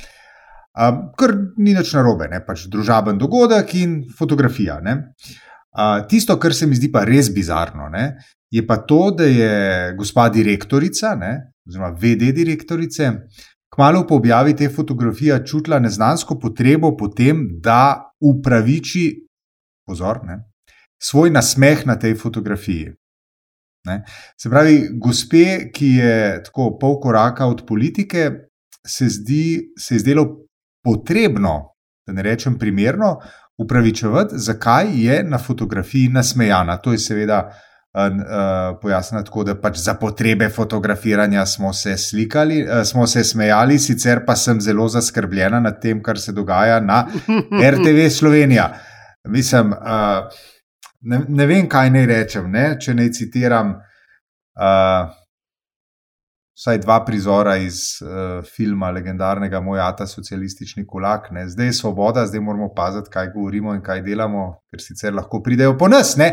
Um, 0.73 1.09
kar 1.17 1.35
ni 1.57 1.73
nič 1.75 1.93
narobe, 1.93 2.29
ne? 2.31 2.41
pač 2.45 2.67
družaben 2.71 3.19
dogodek 3.21 3.75
in 3.77 3.97
fotografija. 4.17 4.79
ne. 4.81 4.97
Uh, 5.73 6.05
tisto, 6.09 6.37
kar 6.39 6.53
se 6.53 6.67
mi 6.67 6.75
zdi 6.77 6.91
pa 6.91 7.03
res 7.05 7.31
bizarno, 7.33 7.89
ne? 7.89 8.13
je 8.53 8.61
pa 8.67 8.77
to, 8.85 9.11
da 9.17 9.25
je 9.25 9.93
gospa 9.97 10.29
direktorica, 10.29 11.15
ne? 11.17 11.33
oziroma 11.67 11.93
VD 11.97 12.33
direktorice, 12.35 13.11
kmalo 13.73 14.07
po 14.07 14.15
objavi 14.15 14.55
te 14.55 14.69
fotografije 14.69 15.39
čutila 15.45 15.79
neznansko 15.79 16.39
potrebo 16.39 16.95
po 16.97 17.07
tem, 17.07 17.47
da 17.61 18.11
upraviči 18.21 19.07
pozor, 19.87 20.19
ne? 20.23 20.43
svoj 21.03 21.29
nasmeh 21.29 21.85
na 21.85 21.95
tej 21.99 22.15
fotografiji. 22.15 22.93
Ne? 23.87 24.03
Se 24.39 24.49
pravi, 24.49 24.77
gospe, 25.01 25.71
ki 25.75 25.87
je 25.97 26.43
tako 26.45 26.77
pol 26.79 26.99
koraka 27.03 27.47
od 27.51 27.65
politike, 27.67 28.29
se, 28.87 29.09
zdi, 29.09 29.73
se 29.79 29.95
je 29.95 29.99
zdelo 29.99 30.27
potrebno, 30.83 31.73
da 32.07 32.13
ne 32.13 32.23
rečem 32.23 32.55
primerno, 32.59 33.17
upravičevati, 33.59 34.39
zakaj 34.39 34.87
je 34.95 35.23
na 35.23 35.37
fotografiji 35.37 36.07
nasmejana. 36.07 36.77
To 36.77 36.91
je 36.91 36.99
seveda 36.99 37.49
uh, 37.93 38.79
pojasnjeno 38.81 39.23
tako, 39.23 39.43
da 39.43 39.55
pač 39.61 39.77
za 39.77 39.93
potrebe 39.93 40.49
fotografiranja 40.49 41.45
smo 41.45 41.73
se 41.73 41.97
slikali, 41.97 42.63
uh, 42.63 42.83
smo 42.85 43.07
se 43.07 43.23
smejali, 43.23 43.79
sicer 43.79 44.25
pa 44.25 44.35
sem 44.35 44.61
zelo 44.61 44.87
zaskrbljena 44.87 45.59
nad 45.59 45.81
tem, 45.81 46.03
kar 46.03 46.19
se 46.19 46.31
dogaja 46.31 46.79
na 46.79 47.07
RTV 47.73 48.09
Slovenija. 48.09 48.73
Mislim, 49.27 49.71
uh, 49.71 50.29
ne, 51.01 51.21
ne 51.27 51.45
vem, 51.45 51.69
kaj 51.69 51.89
naj 51.89 52.05
rečem, 52.05 52.51
ne? 52.51 52.77
če 52.79 52.93
naj 52.93 53.11
citiram. 53.11 53.75
Uh, 54.53 55.22
Vsaj 56.53 56.77
dva 56.83 56.99
prizora 57.05 57.55
iz 57.57 57.77
uh, 58.01 58.43
filma 58.45 58.91
legendarnega 58.93 59.61
Mojata, 59.61 60.05
socialistični 60.07 60.85
kulak. 60.87 61.31
Ne. 61.31 61.47
Zdaj 61.49 61.65
je 61.65 61.73
svoboda, 61.73 62.27
zdaj 62.27 62.41
moramo 62.45 62.69
paziti, 62.75 63.09
kaj 63.09 63.31
govorimo 63.33 63.73
in 63.73 63.81
kaj 63.81 64.03
delamo, 64.05 64.43
ker 64.69 64.81
sicer 64.81 65.15
lahko 65.17 65.41
pridejo 65.41 65.73
po 65.77 65.87
nas. 65.89 66.13
Ne. 66.17 66.29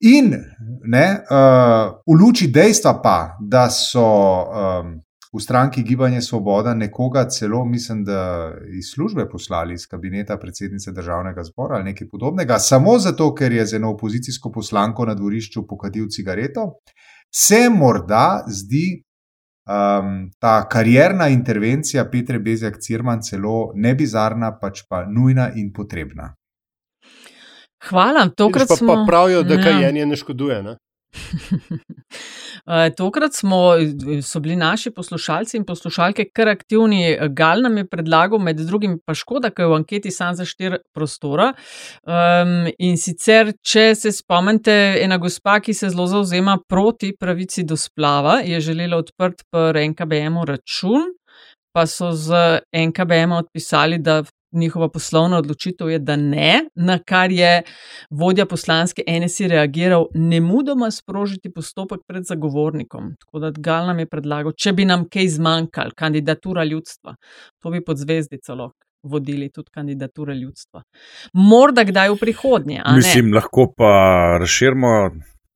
In 0.00 0.34
ne, 0.82 1.06
uh, 1.30 1.94
v 2.02 2.18
luči 2.18 2.50
dejstva 2.50 2.96
pa, 3.04 3.36
da 3.38 3.68
so 3.70 4.02
um, 4.02 4.96
v 5.32 5.40
stranki 5.40 5.82
Gibanje 5.82 6.20
Svoboda 6.20 6.74
nekoga 6.74 7.28
celo, 7.30 7.64
mislim, 7.64 8.02
da 8.04 8.52
iz 8.78 8.90
službe 8.94 9.28
poslali 9.30 9.74
iz 9.74 9.86
kabineta 9.86 10.36
predsednice 10.36 10.92
državnega 10.92 11.44
zbora 11.44 11.76
ali 11.76 11.84
nekaj 11.84 12.08
podobnega, 12.08 12.58
samo 12.58 12.98
zato, 12.98 13.30
ker 13.34 13.52
je 13.52 13.66
z 13.66 13.78
eno 13.78 13.94
opozicijsko 13.94 14.52
poslanko 14.52 15.06
na 15.06 15.14
dvorišču 15.14 15.66
pokadil 15.66 16.10
cigareto, 16.10 16.66
se 17.30 17.68
morda 17.70 18.44
zdi 18.48 19.04
um, 19.68 20.30
ta 20.38 20.68
karjerna 20.68 21.28
intervencija 21.28 22.04
Petre 22.10 22.38
Bezjak 22.38 22.78
Cirman 22.80 23.22
celo 23.22 23.72
ne 23.74 23.94
bizarna, 23.94 24.58
pač 24.60 24.82
pa 24.88 25.04
nujna 25.06 25.50
in 25.54 25.72
potrebna. 25.72 26.34
Hvala, 27.88 28.28
tokrat 28.36 28.68
pa, 28.68 28.76
smo. 28.76 28.94
pa 28.94 29.04
pravijo, 29.06 29.42
da 29.42 29.54
Ja. 29.54 29.62
kajenje 29.62 30.06
ne 30.06 30.16
škoduje. 30.16 30.62
Ne? 30.62 30.76
Eh, 32.66 32.90
Tokrat 32.96 33.34
smo, 33.34 33.72
so 34.22 34.40
bili 34.40 34.56
naši 34.56 34.90
poslušalci 34.90 35.56
in 35.56 35.64
poslušalke 35.64 36.24
kar 36.34 36.48
aktivni. 36.48 37.16
Gal 37.34 37.62
nam 37.64 37.76
je 37.80 37.86
predlagal, 37.88 38.38
med 38.38 38.60
drugim 38.68 38.98
pa 39.06 39.14
škoda, 39.14 39.50
ker 39.50 39.64
je 39.64 39.70
v 39.70 39.78
anketi 39.80 40.12
sam 40.14 40.36
za 40.36 40.44
štiri 40.46 40.78
prostora. 40.94 41.48
Um, 42.04 42.68
in 42.78 43.00
sicer, 43.00 43.54
če 43.66 43.94
se 43.98 44.12
spomnite, 44.14 44.76
ena 45.02 45.18
gospa, 45.18 45.58
ki 45.64 45.74
se 45.74 45.90
zelo 45.90 46.06
zauzema 46.06 46.58
proti 46.68 47.14
pravici 47.18 47.64
do 47.64 47.76
splava, 47.76 48.38
je 48.44 48.60
želela 48.60 49.00
odprt 49.02 49.42
pri 49.50 49.88
NKBM-u 49.88 50.44
račun, 50.46 51.10
pa 51.74 51.86
so 51.86 52.12
z 52.12 52.60
NKBM 52.70 53.32
odpisali, 53.40 53.98
da 53.98 54.22
njihova 54.52 54.88
poslovna 54.88 55.38
odločitev 55.38 55.90
je, 55.90 55.98
da 55.98 56.16
ne, 56.16 56.64
na 56.74 56.98
kar 56.98 57.32
je 57.32 57.62
vodja 58.10 58.46
poslanske 58.46 59.02
NSI 59.08 59.48
reagiral, 59.48 60.06
ne 60.14 60.40
mudoma 60.40 60.90
sprožiti 60.90 61.52
postopek 61.52 62.00
pred 62.06 62.24
zagovornikom. 62.24 63.14
Tako 63.20 63.38
da 63.38 63.52
Gal 63.58 63.86
nam 63.86 63.98
je 63.98 64.06
predlagal, 64.06 64.52
če 64.52 64.72
bi 64.72 64.84
nam 64.84 65.04
kaj 65.08 65.28
zmanjkalo, 65.28 65.90
kandidatura 65.96 66.64
ljudstva, 66.64 67.14
to 67.62 67.70
bi 67.70 67.84
pod 67.84 67.98
zvezdico 67.98 68.54
lahko. 68.54 68.78
Vodili 69.02 69.48
tudi 69.50 69.70
kandidature 69.74 70.34
ljudstva. 70.34 70.82
Morda 71.34 71.82
kdaj 71.84 72.12
v 72.12 72.18
prihodnje. 72.20 72.82
Mislim, 72.94 73.32
lahko 73.34 73.64
pa 73.76 73.88
razširimo 74.40 75.10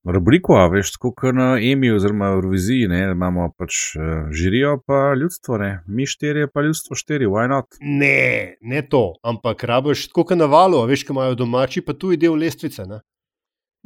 rubriko, 0.07 0.54
a 0.57 0.66
veš, 0.72 0.92
kot 1.02 1.22
na 1.34 1.57
EMI 1.61 1.90
oziroma 1.96 2.28
Euroviziji, 2.36 2.88
ne, 2.88 3.02
imamo 3.12 3.48
pač 3.59 3.96
uh, 3.98 4.30
žirijo, 4.30 4.78
pa 4.86 5.14
ljudstvo, 5.18 5.59
ne, 5.59 5.72
mi 5.86 6.07
štiri, 6.07 6.46
pa 6.54 6.62
ljudstvo 6.62 6.96
štiri, 6.96 7.26
why 7.26 7.48
not? 7.50 7.66
Ne, 7.80 8.57
ne 8.61 8.82
to, 8.88 9.14
ampak 9.22 9.64
rabiš 9.64 10.09
tako 10.12 10.38
na 10.38 10.46
valu, 10.50 10.84
veš, 10.86 11.04
kaj 11.09 11.14
imajo 11.14 11.34
domači, 11.34 11.82
pa 11.84 11.92
tu 11.94 12.14
je 12.14 12.20
del 12.22 12.38
lestvice. 12.38 12.86
Ne? 12.86 13.02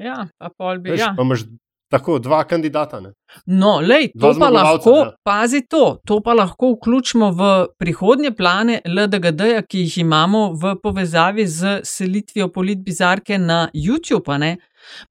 Ja, 0.00 0.26
pa 0.38 0.48
pol 0.58 0.78
bi. 0.78 0.90
Veš, 0.94 1.00
Ja. 1.00 1.14
pa 1.16 1.22
imaš 1.22 1.44
tako 1.90 2.18
dva 2.18 2.44
kandidata. 2.44 3.00
Ne? 3.00 3.12
No, 3.46 3.80
lej, 3.80 4.12
to 4.20 4.30
pa 4.38 4.48
lahko, 4.48 4.90
ja. 4.96 5.10
pazi 5.26 5.60
to, 5.68 5.98
to 6.06 6.20
pa 6.22 6.32
lahko 6.38 6.74
vključimo 6.76 7.30
v 7.34 7.48
prihodnje 7.78 8.30
plane 8.36 8.80
LDGD-ja, 8.84 9.62
ki 9.66 9.78
jih 9.78 9.98
imamo 10.04 10.52
v 10.54 10.76
povezavi 10.82 11.46
z 11.46 11.80
selitvijo 11.84 12.48
politbizarke 12.48 13.38
na 13.38 13.68
YouTube. 13.74 14.30
a 14.34 14.38
ne. 14.38 14.56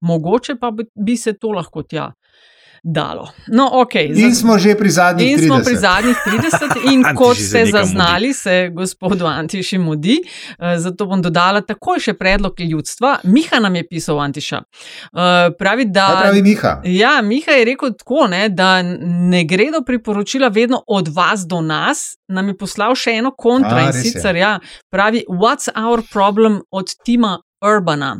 Mogoče 0.00 0.56
pa 0.60 0.72
bi, 0.94 1.16
se 1.16 1.32
to 1.32 1.52
lahko 1.56 1.82
tja 1.82 2.10
dalo. 2.82 3.28
No, 3.46 3.70
okay, 3.72 4.12
In 4.16 4.34
smo 4.34 4.58
že 4.58 4.74
pri 4.74 4.90
zadnjih 4.90 5.32
In 5.32 5.38
smo 5.38 5.56
30. 5.56 5.64
pri 5.64 5.76
zadnjih 5.76 6.16
30, 6.26 6.76
in 6.92 7.04
kot 7.16 7.36
ste 7.36 7.66
zaznali, 7.66 8.32
se 8.34 8.70
gospodu 8.72 9.26
Antiši 9.26 9.78
mudi. 9.78 10.16
Eh, 10.58 10.78
Zato 10.78 11.06
bom 11.06 11.22
dodala 11.22 11.60
takoj 11.60 12.00
še 12.00 12.14
predlog 12.14 12.60
ljudstva. 12.60 13.18
Miha 13.24 13.60
nam 13.60 13.76
je 13.76 13.84
pisal, 13.88 14.20
Antiša. 14.20 14.56
Eh, 14.56 15.50
Pravi, 15.58 15.84
da. 15.84 16.06
Kaj 16.06 16.22
pravi 16.22 16.42
Miha? 16.42 16.72
Ja, 16.84 17.20
Miha 17.22 17.52
je 17.52 17.64
rekel 17.64 17.92
tako, 17.98 18.26
ne, 18.32 18.48
da 18.48 18.82
ne 18.82 19.44
gredo 19.44 19.84
priporočila 19.86 20.48
vedno 20.48 20.82
od 20.86 21.08
vas 21.08 21.44
do 21.46 21.60
nas. 21.60 22.16
Nam 22.28 22.48
je 22.48 22.56
poslal 22.56 22.96
še 22.96 23.18
eno 23.20 23.34
kontra 23.36 23.84
A, 23.84 23.86
in 23.86 23.92
sicer 23.92 24.36
ja, 24.36 24.56
pravi: 24.88 25.24
What's 25.28 25.68
our 25.76 26.02
problem 26.12 26.62
od 26.70 26.96
Tima 27.04 27.36
Urbana? 27.60 28.16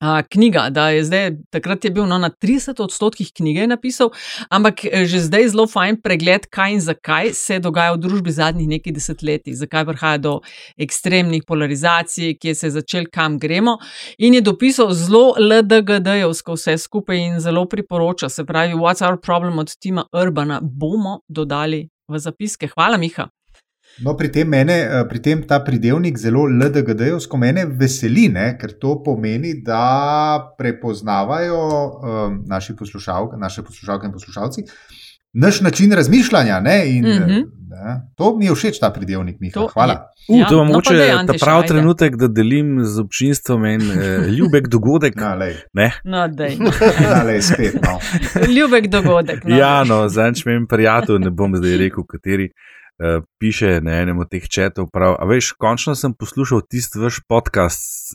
A, 0.00 0.22
knjiga, 0.22 0.68
da 0.70 0.88
je 0.90 1.04
zdaj, 1.04 1.30
takrat 1.50 1.84
je 1.84 1.90
bil 1.90 2.06
no, 2.06 2.18
na 2.18 2.30
30 2.30 2.82
odstotkih 2.82 3.30
knjige 3.34 3.60
je 3.60 3.66
napisal, 3.66 4.10
ampak 4.50 4.84
eh, 4.84 5.04
že 5.06 5.20
zdaj 5.28 5.48
zelo 5.54 5.66
fajn 5.70 6.00
pregled, 6.02 6.48
kaj 6.50 6.72
in 6.72 6.80
zakaj 6.80 7.30
se 7.38 7.58
dogaja 7.62 7.94
v 7.94 8.00
družbi 8.02 8.34
zadnjih 8.34 8.68
nekaj 8.68 8.92
desetletij, 8.92 9.54
zakaj 9.54 9.86
prihaja 9.86 10.18
do 10.18 10.34
ekstremnih 10.76 11.46
polarizacij, 11.46 12.34
kje 12.42 12.54
se 12.54 12.66
je 12.66 12.74
začel, 12.80 13.06
kam 13.12 13.38
gremo. 13.38 13.78
In 14.18 14.34
je 14.34 14.42
dopisal 14.42 14.90
zelo 14.92 15.36
LDGD-jevsko 15.38 16.58
vse 16.58 16.78
skupaj 16.78 17.18
in 17.18 17.40
zelo 17.40 17.64
priporoča, 17.70 18.28
se 18.28 18.44
pravi, 18.44 18.74
What's 18.74 19.06
our 19.06 19.20
problem 19.20 19.58
od 19.58 19.76
Tima 19.78 20.04
Urbana 20.12 20.60
bomo 20.62 21.20
dodali 21.28 21.88
v 22.08 22.18
zapiske. 22.18 22.68
Hvala, 22.74 22.98
Miha. 22.98 23.30
No, 24.02 24.16
pri 24.16 24.32
tem, 24.32 24.48
mene, 24.48 24.74
eh, 24.82 25.04
pri 25.08 25.22
tem 25.22 25.42
ta 25.46 25.60
pridevnik 25.62 26.18
zelo 26.18 26.48
LDGD-jevsko 26.50 27.38
mene 27.38 27.66
veseli, 27.66 28.26
ne, 28.28 28.56
ker 28.58 28.74
to 28.80 28.96
pomeni, 29.04 29.54
da 29.62 30.54
prepoznavajo 30.58 31.60
um, 31.62 32.40
naši 32.50 32.74
poslušalke, 32.76 33.38
naše 33.38 33.62
poslušalke 33.62 34.06
in 34.06 34.12
poslušalci 34.12 34.66
naš 35.34 35.60
način 35.60 35.92
razmišljanja. 35.92 36.60
Ne, 36.60 36.96
in, 36.96 37.04
mm 37.04 37.44
ne, 37.74 38.00
to 38.16 38.36
mi 38.36 38.46
je 38.46 38.54
všeč, 38.54 38.78
ta 38.78 38.90
pridevnik, 38.90 39.40
Miha. 39.40 39.54
To 39.54 39.68
Hvala. 39.72 39.94
Uh, 40.28 40.38
Ja, 40.38 40.46
to 40.48 40.54
je 40.54 40.58
no 40.58 40.64
pa 40.64 40.68
mogoče 40.68 40.94
daj, 40.96 41.08
ta 41.08 41.18
Antiša, 41.18 41.44
prav 41.44 41.58
ajde. 41.58 41.68
trenutek, 41.68 42.16
da 42.16 42.28
delim 42.28 42.84
z 42.84 43.00
občinstvom 43.00 43.64
en 43.64 43.82
eh, 43.82 44.28
ljubek 44.38 44.68
dogodek. 44.68 45.16
Na, 45.16 45.34
lej, 45.34 45.54
Ne? 45.72 45.92
No, 46.04 46.28
dej. 46.28 46.56
na, 47.10 47.22
lej, 47.22 47.42
spet. 47.42 47.74
No. 47.82 47.98
Ljubek 48.56 48.88
dogodek. 48.88 49.44
No. 49.44 49.56
Ja, 49.56 49.84
no, 49.84 50.08
zanč 50.08 50.44
me 50.44 50.54
en 50.54 50.66
prijatelj, 50.66 51.18
ne 51.18 51.30
bom 51.30 51.56
zdaj 51.56 51.76
rekel, 51.76 52.06
kateri. 52.08 52.48
Uh, 52.94 53.24
piše 53.42 53.80
na 53.82 53.96
enem 54.02 54.20
od 54.22 54.28
teh 54.30 54.44
četov, 54.48 54.86
prav, 54.94 55.16
a 55.18 55.26
veš, 55.26 55.52
končno 55.58 55.96
sem 55.98 56.12
poslušal 56.14 56.62
tisti 56.70 57.00
vaš 57.02 57.18
podcast. 57.28 58.14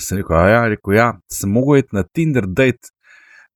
Sem 0.00 0.22
rekel, 0.22 0.36
a 0.36 0.46
ja, 0.48 0.62
rekel, 0.68 0.94
ja, 0.96 1.08
sem 1.28 1.52
mogel 1.52 1.82
iti 1.82 1.96
na 1.96 2.06
Tinder 2.06 2.46
date, 2.46 2.94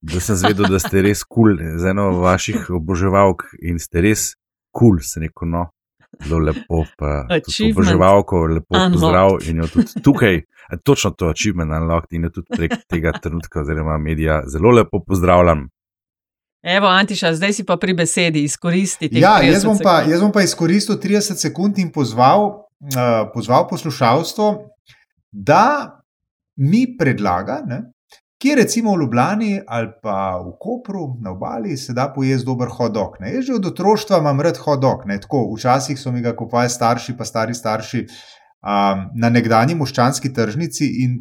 da 0.03 0.21
sem 0.21 0.37
zvedel, 0.37 0.69
da 0.69 0.81
ste 0.83 1.01
res 1.03 1.23
kul, 1.25 1.57
cool, 1.57 1.79
z 1.79 1.93
eno 1.95 2.11
vaših 2.21 2.69
oboževalk 2.77 3.47
in 3.63 3.79
ste 3.81 4.03
res 4.05 4.33
kul, 4.35 4.99
cool, 4.99 5.01
sem 5.07 5.25
rekel, 5.25 5.49
no, 5.49 5.69
zelo 6.21 6.41
lepo, 6.51 6.85
pa 6.99 7.25
oboževalko, 7.71 8.47
lepo 8.47 8.77
unlocked. 8.77 8.93
pozdrav 8.93 9.31
in 9.49 9.63
jo 9.63 9.69
tudi 9.73 10.03
tukaj, 10.05 10.41
točno 10.83 11.11
to 11.11 11.29
achievement 11.29 11.73
unlocked 11.73 12.13
in 12.13 12.25
jo 12.29 12.31
tudi 12.31 12.57
prek 12.57 12.77
tega 12.91 13.13
trenutka 13.13 13.61
oziroma 13.61 13.99
medija 13.99 14.43
zelo 14.47 14.71
lepo 14.71 15.01
pozdravljam. 15.07 15.69
Evo, 16.63 16.87
Antiša, 16.87 17.35
zdaj 17.35 17.53
si 17.53 17.65
pa 17.67 17.77
pri 17.77 17.95
besedi, 17.95 18.45
izkoristi 18.47 19.09
te 19.11 19.19
Ja, 19.19 19.41
jaz 19.43 19.65
bom, 19.67 19.79
pa, 19.83 20.03
jaz 20.07 20.21
bom 20.23 20.31
pa 20.33 20.45
izkoristil 20.47 21.01
30 21.03 21.41
sekund 21.43 21.79
in 21.83 21.91
pozval, 21.93 22.45
uh, 22.47 23.09
pozval 23.35 23.67
poslušalstvo, 23.69 24.53
da 25.33 25.99
mi 26.63 26.85
predlaga, 26.99 27.63
ne, 27.67 27.81
kje 28.43 28.55
recimo 28.57 28.95
v 28.95 29.01
Ljubljani 29.01 29.61
ali 29.67 29.89
pa 30.03 30.39
v 30.39 30.55
Kopru 30.61 31.17
na 31.23 31.31
obali 31.31 31.77
se 31.77 31.93
da 31.93 32.13
pojesti 32.15 32.47
dober 32.47 32.69
hodok. 32.71 33.21
Ne. 33.21 33.35
Jaz 33.35 33.45
že 33.45 33.55
od 33.55 33.67
otroštva 33.67 34.19
imam 34.19 34.41
rad 34.41 34.59
hodok. 34.59 35.05
Ne, 35.07 35.21
tako, 35.21 35.45
včasih 35.57 35.99
so 35.99 36.13
mi 36.13 36.23
ga 36.23 36.35
kupovali 36.37 36.71
starši, 36.71 37.17
pa 37.19 37.25
stari 37.25 37.55
starši 37.55 38.07
um, 38.07 39.05
na 39.15 39.31
nekdanji 39.31 39.75
moščanski 39.75 40.33
tržnici 40.35 40.89
in 41.05 41.21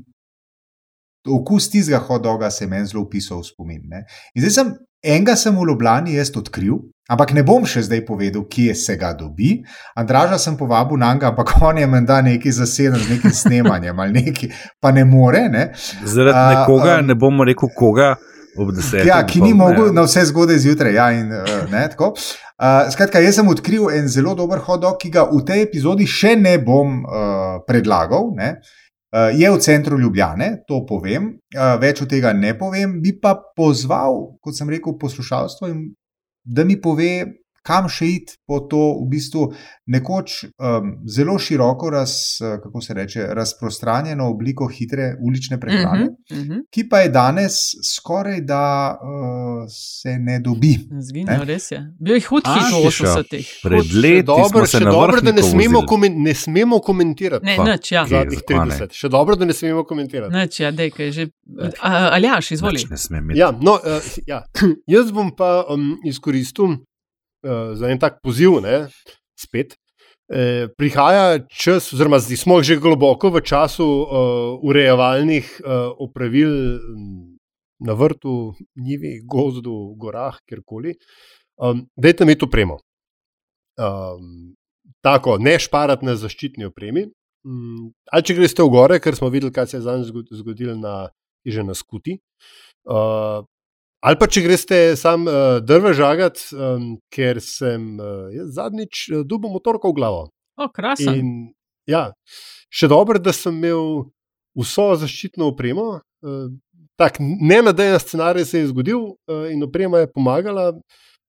okus 1.29 1.69
tistega 1.69 1.99
hodoga 1.99 2.49
se 2.49 2.63
je 2.65 2.69
meni 2.69 2.89
zelo 2.89 3.03
upisal 3.03 3.41
v 3.41 3.49
spomin. 3.51 3.85
Ne. 3.89 4.05
In 4.35 4.41
zdaj 4.41 4.57
sem 4.57 4.73
enega 5.03 5.35
sem 5.35 5.55
v 5.57 5.67
Ljubljani 5.69 6.15
jaz 6.15 6.31
odkril, 6.37 6.79
ampak 7.11 7.33
ne 7.35 7.43
bom 7.43 7.65
še 7.67 7.83
zdaj 7.87 8.03
povedal, 8.07 8.45
kje 8.49 8.75
se 8.77 8.95
ga 8.99 9.11
dobi. 9.17 9.57
Andraža 9.97 10.39
sem 10.39 10.57
povabil 10.57 10.99
na 11.01 11.13
njega, 11.13 11.31
ampak 11.33 11.53
on 11.67 11.77
je 11.77 11.87
menda 11.87 12.21
neki 12.21 12.51
zaseden 12.51 12.99
z 12.99 13.15
nekim 13.15 13.33
snemanjem 13.33 13.99
ali 13.99 14.25
neki, 14.25 14.51
pa 14.79 14.91
ne 14.91 15.05
more. 15.05 15.47
Ne. 15.49 15.71
Zaradi 16.03 16.37
A, 16.37 16.49
nekoga, 16.55 16.99
um, 16.99 17.07
ne 17.07 17.15
bomo 17.15 17.47
rekel 17.47 17.71
koga, 17.77 18.15
ob 18.57 18.73
desetih. 18.75 19.07
Ja, 19.07 19.21
ki 19.27 19.41
ni 19.41 19.53
mogel 19.55 19.93
na 19.95 20.05
vse 20.07 20.25
zgodaj 20.27 20.59
zjutraj. 20.65 20.95
Ja, 20.95 21.09
in, 21.15 21.31
uh, 21.31 21.65
ne, 21.71 21.87
tako. 21.91 22.13
uh, 22.13 22.91
skratka, 22.91 23.23
jaz 23.23 23.39
sem 23.39 23.47
odkril 23.47 23.89
en 23.95 24.11
zelo 24.11 24.35
dober 24.35 24.61
hodok, 24.67 24.99
ki 25.01 25.11
ga 25.13 25.25
v 25.31 25.41
tej 25.47 25.65
epizodi 25.65 26.07
še 26.07 26.35
ne 26.39 26.57
bom 26.61 27.01
uh, 27.01 27.59
predlagal. 27.67 28.31
Ne. 28.37 28.53
Uh, 28.59 28.80
je 29.11 29.51
v 29.51 29.59
centru 29.59 29.99
Ljubljane, 29.99 30.63
to 30.67 30.85
povem, 30.87 31.33
uh, 31.55 31.75
več 31.81 31.99
od 32.03 32.09
tega 32.11 32.31
ne 32.33 32.53
povem. 32.57 32.99
Bi 33.03 33.11
pa 33.19 33.33
pozval, 33.57 34.37
kot 34.39 34.55
sem 34.55 34.69
rekel, 34.71 34.95
poslušalstvo, 34.99 35.67
da 36.47 36.63
mi 36.63 36.77
pove, 36.81 37.40
kam 37.61 37.89
še 37.89 38.05
iti 38.07 38.37
po 38.47 38.59
to, 38.69 38.81
v 39.03 39.09
bistvu, 39.11 39.47
nekoč 39.91 40.43
um, 40.43 40.93
zelo 41.09 41.37
široko, 41.39 41.89
raz, 41.93 42.13
uh, 42.41 42.57
kako 42.63 42.81
se 42.81 42.93
reče, 42.93 43.27
razprostranjeno 43.37 44.29
obliko 44.29 44.67
hitre 44.67 45.15
ulične 45.21 45.59
prehrane 45.59 46.09
Uh 46.31 46.37
-huh. 46.37 46.61
ki 46.71 46.89
pa 46.89 46.99
je 46.99 47.09
danes 47.09 47.53
skoraj 47.95 48.41
da 48.41 48.97
uh, 49.01 49.65
se 49.69 50.17
ne 50.19 50.39
dobi. 50.39 50.77
Zginil, 50.99 51.39
Ne? 51.39 51.45
res 51.45 51.71
je. 51.71 51.79
Bil 51.99 52.15
je 52.15 52.21
hud 52.29 52.43
Antiša. 52.45 53.05
80-ih. 53.05 53.47
Pred 53.63 53.93
leti 54.03 54.23
dobro, 54.23 54.65
še 54.67 54.79
dobro, 54.79 55.21
da 55.21 55.31
ne 55.31 55.43
smemo, 55.43 55.85
komen, 55.87 56.21
ne 56.23 56.33
smemo 56.33 56.79
komentirati. 56.79 57.45
Ne, 57.45 57.57
nič, 57.57 57.91
ja. 57.91 58.05
Zadnjih 58.07 58.39
zakaj 58.39 58.65
ne? 58.65 58.75
30. 58.75 58.93
Še 58.93 59.09
dobro, 59.09 59.35
da 59.35 59.45
ne 59.45 59.53
smemo 59.53 59.83
komentirati. 59.83 60.35
Nič, 60.35 60.59
ja, 60.59 60.71
dej, 60.71 60.91
kaj 60.95 61.05
je 61.05 61.11
že. 61.11 61.27
A, 61.81 62.09
Aljaš, 62.15 62.51
izvoli. 62.51 62.81
Nič 62.81 62.89
ne 62.89 62.97
sme 62.97 63.17
imeti. 63.17 63.39
Ja, 63.39 63.51
no, 63.51 63.77
uh, 63.77 64.13
ja. 64.27 64.43
Jaz 64.93 65.11
bom 65.11 65.31
pa 65.35 65.65
um, 65.69 65.97
izkoristil 66.05 66.77
uh, 67.43 67.73
za 67.77 67.91
en 67.91 67.99
tak 67.99 68.21
poziv, 68.23 68.61
ne, 68.63 68.87
spet. 69.39 69.77
E, 70.31 70.67
prihaja 70.77 71.41
čas, 71.51 71.89
oziroma 71.91 72.21
zdaj 72.23 72.37
smo 72.39 72.61
že 72.63 72.77
globoko 72.79 73.27
v 73.35 73.41
času 73.43 73.83
uh, 73.83 74.05
urejevalnih 74.63 75.43
uh, 75.59 75.91
opravil 75.99 76.79
na 77.83 77.93
vrtu, 77.93 78.53
njivi, 78.79 79.19
gozdu, 79.27 79.95
gorah, 79.99 80.37
kjerkoli. 80.47 80.95
Um, 81.57 81.83
dajte 81.97 82.25
mi 82.25 82.37
to 82.37 82.47
premo. 82.47 82.77
Um, 83.75 84.55
tako, 85.01 85.35
ne 85.37 85.57
šparati 85.59 86.05
na 86.05 86.15
zaščitni 86.15 86.69
opremi. 86.69 87.09
Um, 87.43 87.91
ali 88.13 88.23
če 88.23 88.37
greste 88.37 88.63
v 88.63 88.71
gore, 88.71 88.99
ker 89.01 89.17
smo 89.17 89.31
videli, 89.33 89.51
kaj 89.51 89.67
se 89.67 89.77
je 89.79 89.85
zadnjič 89.87 90.31
zgodilo 90.39 90.77
na, 90.77 91.09
že 91.45 91.65
na 91.65 91.75
skuti. 91.75 92.19
Uh, 92.85 93.43
ali 94.01 94.17
pa 94.19 94.27
če 94.27 94.43
greste 94.45 94.79
sam 94.99 95.27
uh, 95.29 95.59
drve 95.63 95.93
žagat, 95.97 96.41
um, 96.55 96.95
ker 97.13 97.41
sem 97.43 97.93
uh, 97.99 98.29
jaz 98.33 98.55
zadnjič 98.57 99.03
uh, 99.11 99.21
dubo 99.27 99.51
motorko 99.53 99.93
v 99.93 99.97
glavo. 99.99 100.23
O. 100.57 100.67
In, 101.13 101.53
ja, 101.89 102.09
še 102.73 102.89
dobro, 102.91 103.21
da 103.21 103.33
sem 103.35 103.55
imel 103.57 104.11
vso 104.57 104.91
zaščitno 105.01 105.51
opremo. 105.53 106.01
Uh, 106.21 106.49
tak 107.01 107.17
nenadejen 107.19 107.99
scenarij 107.99 108.45
se 108.45 108.59
je 108.59 108.67
zgodil 108.69 108.99
uh, 108.99 109.47
in 109.49 109.63
oprema 109.63 110.03
je 110.03 110.11
pomagala. 110.11 110.67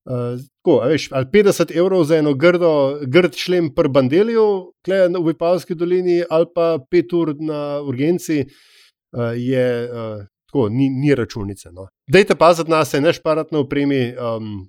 Uh, 0.02 0.40
tako, 0.58 0.80
veš, 0.90 1.08
ali 1.14 1.28
50 1.32 1.76
evrov 1.78 2.04
za 2.04 2.18
eno 2.18 2.34
grdo, 2.34 2.98
grd 3.06 3.38
šlem 3.38 3.70
pri 3.74 3.88
Bandeliju, 3.88 4.46
v 4.88 5.22
Vipavski 5.28 5.76
dolini, 5.78 6.24
ali 6.30 6.48
pa 6.54 6.74
5 6.90 7.14
ur 7.20 7.34
na 7.38 7.60
urgenci, 7.86 8.42
uh, 8.42 9.30
je 9.38 9.66
uh, 9.86 10.24
tako, 10.50 10.68
ni, 10.68 10.90
ni 10.90 11.14
računice. 11.14 11.70
No. 11.72 11.86
Dajte 12.10 12.34
paziti 12.34 12.70
na 12.70 12.84
se, 12.84 13.00
ne 13.00 13.12
šparati 13.12 13.54
na 13.54 13.60
opremi, 13.62 14.14
um, 14.16 14.68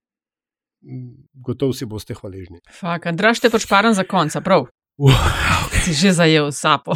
gotovo 1.33 1.73
si 1.73 1.85
boste 1.85 2.13
hvaležni. 2.13 2.59
Fak, 2.79 3.07
Andraš 3.09 3.41
te 3.43 3.49
pač 3.49 3.65
param 3.69 3.93
za 3.93 4.03
konca, 4.03 4.41
prav. 4.41 4.67
Uh, 4.97 5.09
okay. 5.65 5.81
Si 5.87 5.93
že 5.97 6.11
zajel 6.13 6.51
sapo. 6.51 6.93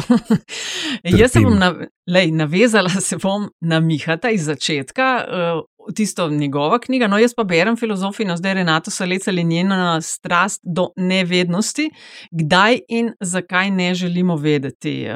Jaz 1.18 1.32
se 1.32 1.40
bom 1.42 1.56
nav 1.58 1.80
lej, 2.06 2.30
navezala 2.30 2.90
se 3.02 3.18
bom 3.18 3.48
na 3.60 3.80
Mihata 3.80 4.30
iz 4.30 4.46
začetka, 4.46 5.08
uh, 5.26 5.64
tisto 5.94 6.28
njegova 6.28 6.78
knjiga. 6.78 7.08
No, 7.08 7.18
jaz 7.18 7.34
pa 7.34 7.44
berem 7.44 7.76
filozofijo, 7.76 8.36
zdaj 8.36 8.54
Renato 8.54 8.90
Salecel 8.90 9.38
in 9.38 9.48
njena 9.48 10.00
strast 10.00 10.60
do 10.64 10.88
nevednosti, 10.96 11.90
kdaj 12.30 12.80
in 12.88 13.12
zakaj 13.20 13.70
ne 13.70 13.94
želimo 13.94 14.36
vedeti. 14.36 15.06
Uh, 15.08 15.14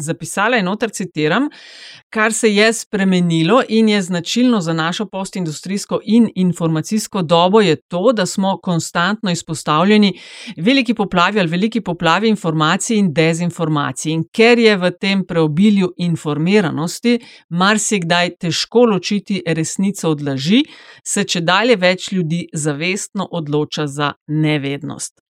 zapisala 0.00 0.56
je 0.56 0.62
noter, 0.62 0.90
citiram, 0.90 1.48
kar 2.10 2.32
se 2.32 2.54
je 2.54 2.72
spremenilo 2.72 3.62
in 3.68 3.88
je 3.88 4.02
značilno 4.02 4.60
za 4.60 4.72
našo 4.72 5.06
postindustrijsko 5.06 6.00
in 6.04 6.30
informacijsko 6.34 7.22
dobo, 7.22 7.60
je 7.60 7.76
to, 7.76 8.12
da 8.12 8.26
smo 8.26 8.58
konstantno 8.62 9.30
izpostavljeni 9.30 10.18
veliki 10.56 10.94
poplavi 10.94 11.40
ali 11.40 11.48
veliki 11.48 11.80
poplavi 11.80 12.28
informacij 12.28 12.96
in 12.96 13.12
dezinformacij. 13.12 14.12
In 14.12 14.24
ker 14.32 14.58
je 14.58 14.76
v 14.76 14.90
tem 15.00 15.24
preobilju 15.26 15.92
informiranosti 15.96 17.18
marsikdaj 17.48 18.36
težko 18.40 18.84
ločiti 18.84 19.42
resnico, 19.46 19.87
resnico 19.88 20.10
od 20.10 20.22
laži, 20.22 20.64
se 21.04 21.24
če 21.24 21.40
dalje 21.40 21.76
več 21.76 22.12
ljudi 22.12 22.48
zavestno 22.52 23.28
odloča 23.30 23.86
za 23.86 24.12
nevednost. 24.26 25.20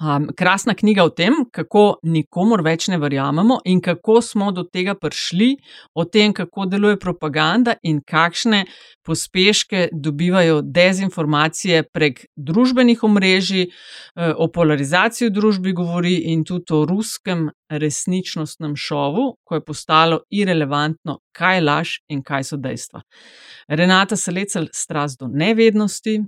Um, 0.00 0.26
krasna 0.36 0.74
knjiga 0.74 1.04
o 1.04 1.08
tem, 1.08 1.38
kako 1.48 1.82
nikomor 2.04 2.60
več 2.60 2.90
ne 2.92 2.98
verjamemo 3.00 3.62
in 3.64 3.78
kako 3.80 4.18
smo 4.20 4.50
do 4.52 4.66
tega 4.68 4.92
prišli, 4.92 5.54
o 5.96 6.04
tem, 6.04 6.34
kako 6.36 6.66
deluje 6.68 6.98
propaganda 7.00 7.78
in 7.82 8.02
kakšne 8.04 8.66
pospeške 9.08 9.86
dobivajo 9.92 10.60
dezinformacije 10.60 11.86
prek 11.96 12.26
družbenih 12.36 13.06
omrežij, 13.08 13.62
eh, 13.64 14.34
o 14.36 14.50
polarizaciji 14.52 15.30
v 15.30 15.34
družbi 15.38 15.72
govori 15.72 16.14
in 16.34 16.44
tudi 16.44 16.76
o 16.76 16.84
ruskem 16.84 17.48
resničnostnem 17.70 18.76
šovu, 18.76 19.38
ko 19.44 19.54
je 19.54 19.64
postalo 19.64 20.20
irrelevantno, 20.28 21.22
kaj 21.32 21.56
je 21.56 21.64
laž 21.64 21.98
in 22.08 22.22
kaj 22.22 22.44
so 22.44 22.60
dejstva. 22.60 23.00
Renata 23.68 24.16
Salecel, 24.16 24.68
strast 24.72 25.20
do 25.20 25.32
nevednosti 25.32 26.20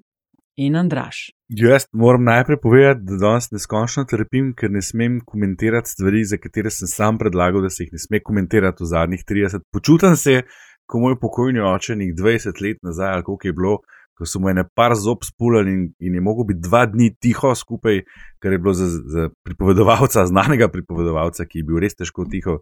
in 0.58 0.76
Andraš. 0.76 1.30
Jaz 1.48 1.86
moram 1.92 2.24
najprej 2.24 2.58
povedati, 2.62 3.00
da 3.08 3.16
danes 3.16 3.50
neskončno 3.50 4.04
trpim, 4.10 4.50
ker 4.58 4.70
ne 4.70 4.82
smem 4.82 5.20
komentirati 5.26 5.90
stvari, 5.90 6.24
za 6.24 6.36
katere 6.36 6.70
sem 6.74 6.90
sam 6.90 7.18
predlagal, 7.18 7.62
da 7.62 7.70
se 7.70 7.84
jih 7.84 7.92
ne 7.94 8.02
sme 8.02 8.20
komentirati 8.24 8.82
v 8.82 8.88
zadnjih 8.90 9.22
30. 9.30 9.64
Počutam 9.72 10.16
se, 10.16 10.42
ko 10.90 11.00
moj 11.04 11.16
pokojni 11.20 11.62
oče, 11.62 11.96
nek 11.96 12.16
20 12.18 12.62
let 12.64 12.82
nazaj, 12.82 13.12
ali 13.14 13.24
koliko 13.24 13.48
je 13.48 13.52
bilo, 13.52 13.76
ko 14.18 14.26
so 14.26 14.40
mu 14.42 14.50
ene 14.50 14.64
par 14.74 14.96
zob 14.98 15.22
spulali 15.22 15.72
in, 15.72 15.82
in 16.02 16.14
je 16.18 16.20
mogel 16.20 16.48
biti 16.48 16.64
dva 16.66 16.82
dni 16.90 17.12
tiho 17.22 17.52
skupaj, 17.54 18.02
kar 18.42 18.52
je 18.52 18.58
bilo 18.58 18.74
za, 18.74 18.88
za 19.14 19.28
pripovedovalca, 19.46 20.26
znanega 20.26 20.68
pripovedovalca, 20.74 21.46
ki 21.46 21.62
je 21.62 21.68
bil 21.70 21.78
res 21.84 21.94
težko 21.94 22.26
tiho, 22.32 22.58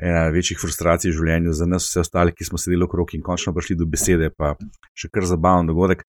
ena 0.00 0.24
večjih 0.32 0.58
frustracij 0.62 1.12
v 1.12 1.18
življenju 1.20 1.52
za 1.52 1.68
nas, 1.68 1.90
vse 1.90 2.00
ostale, 2.06 2.32
ki 2.32 2.48
smo 2.48 2.58
sedeli 2.58 2.88
okrog 2.88 3.12
in 3.14 3.22
končno 3.22 3.52
prišli 3.52 3.76
do 3.76 3.88
besede, 3.92 4.32
pa 4.32 4.54
še 4.96 5.12
kar 5.12 5.28
zabaven 5.28 5.68
dogodek. 5.68 6.06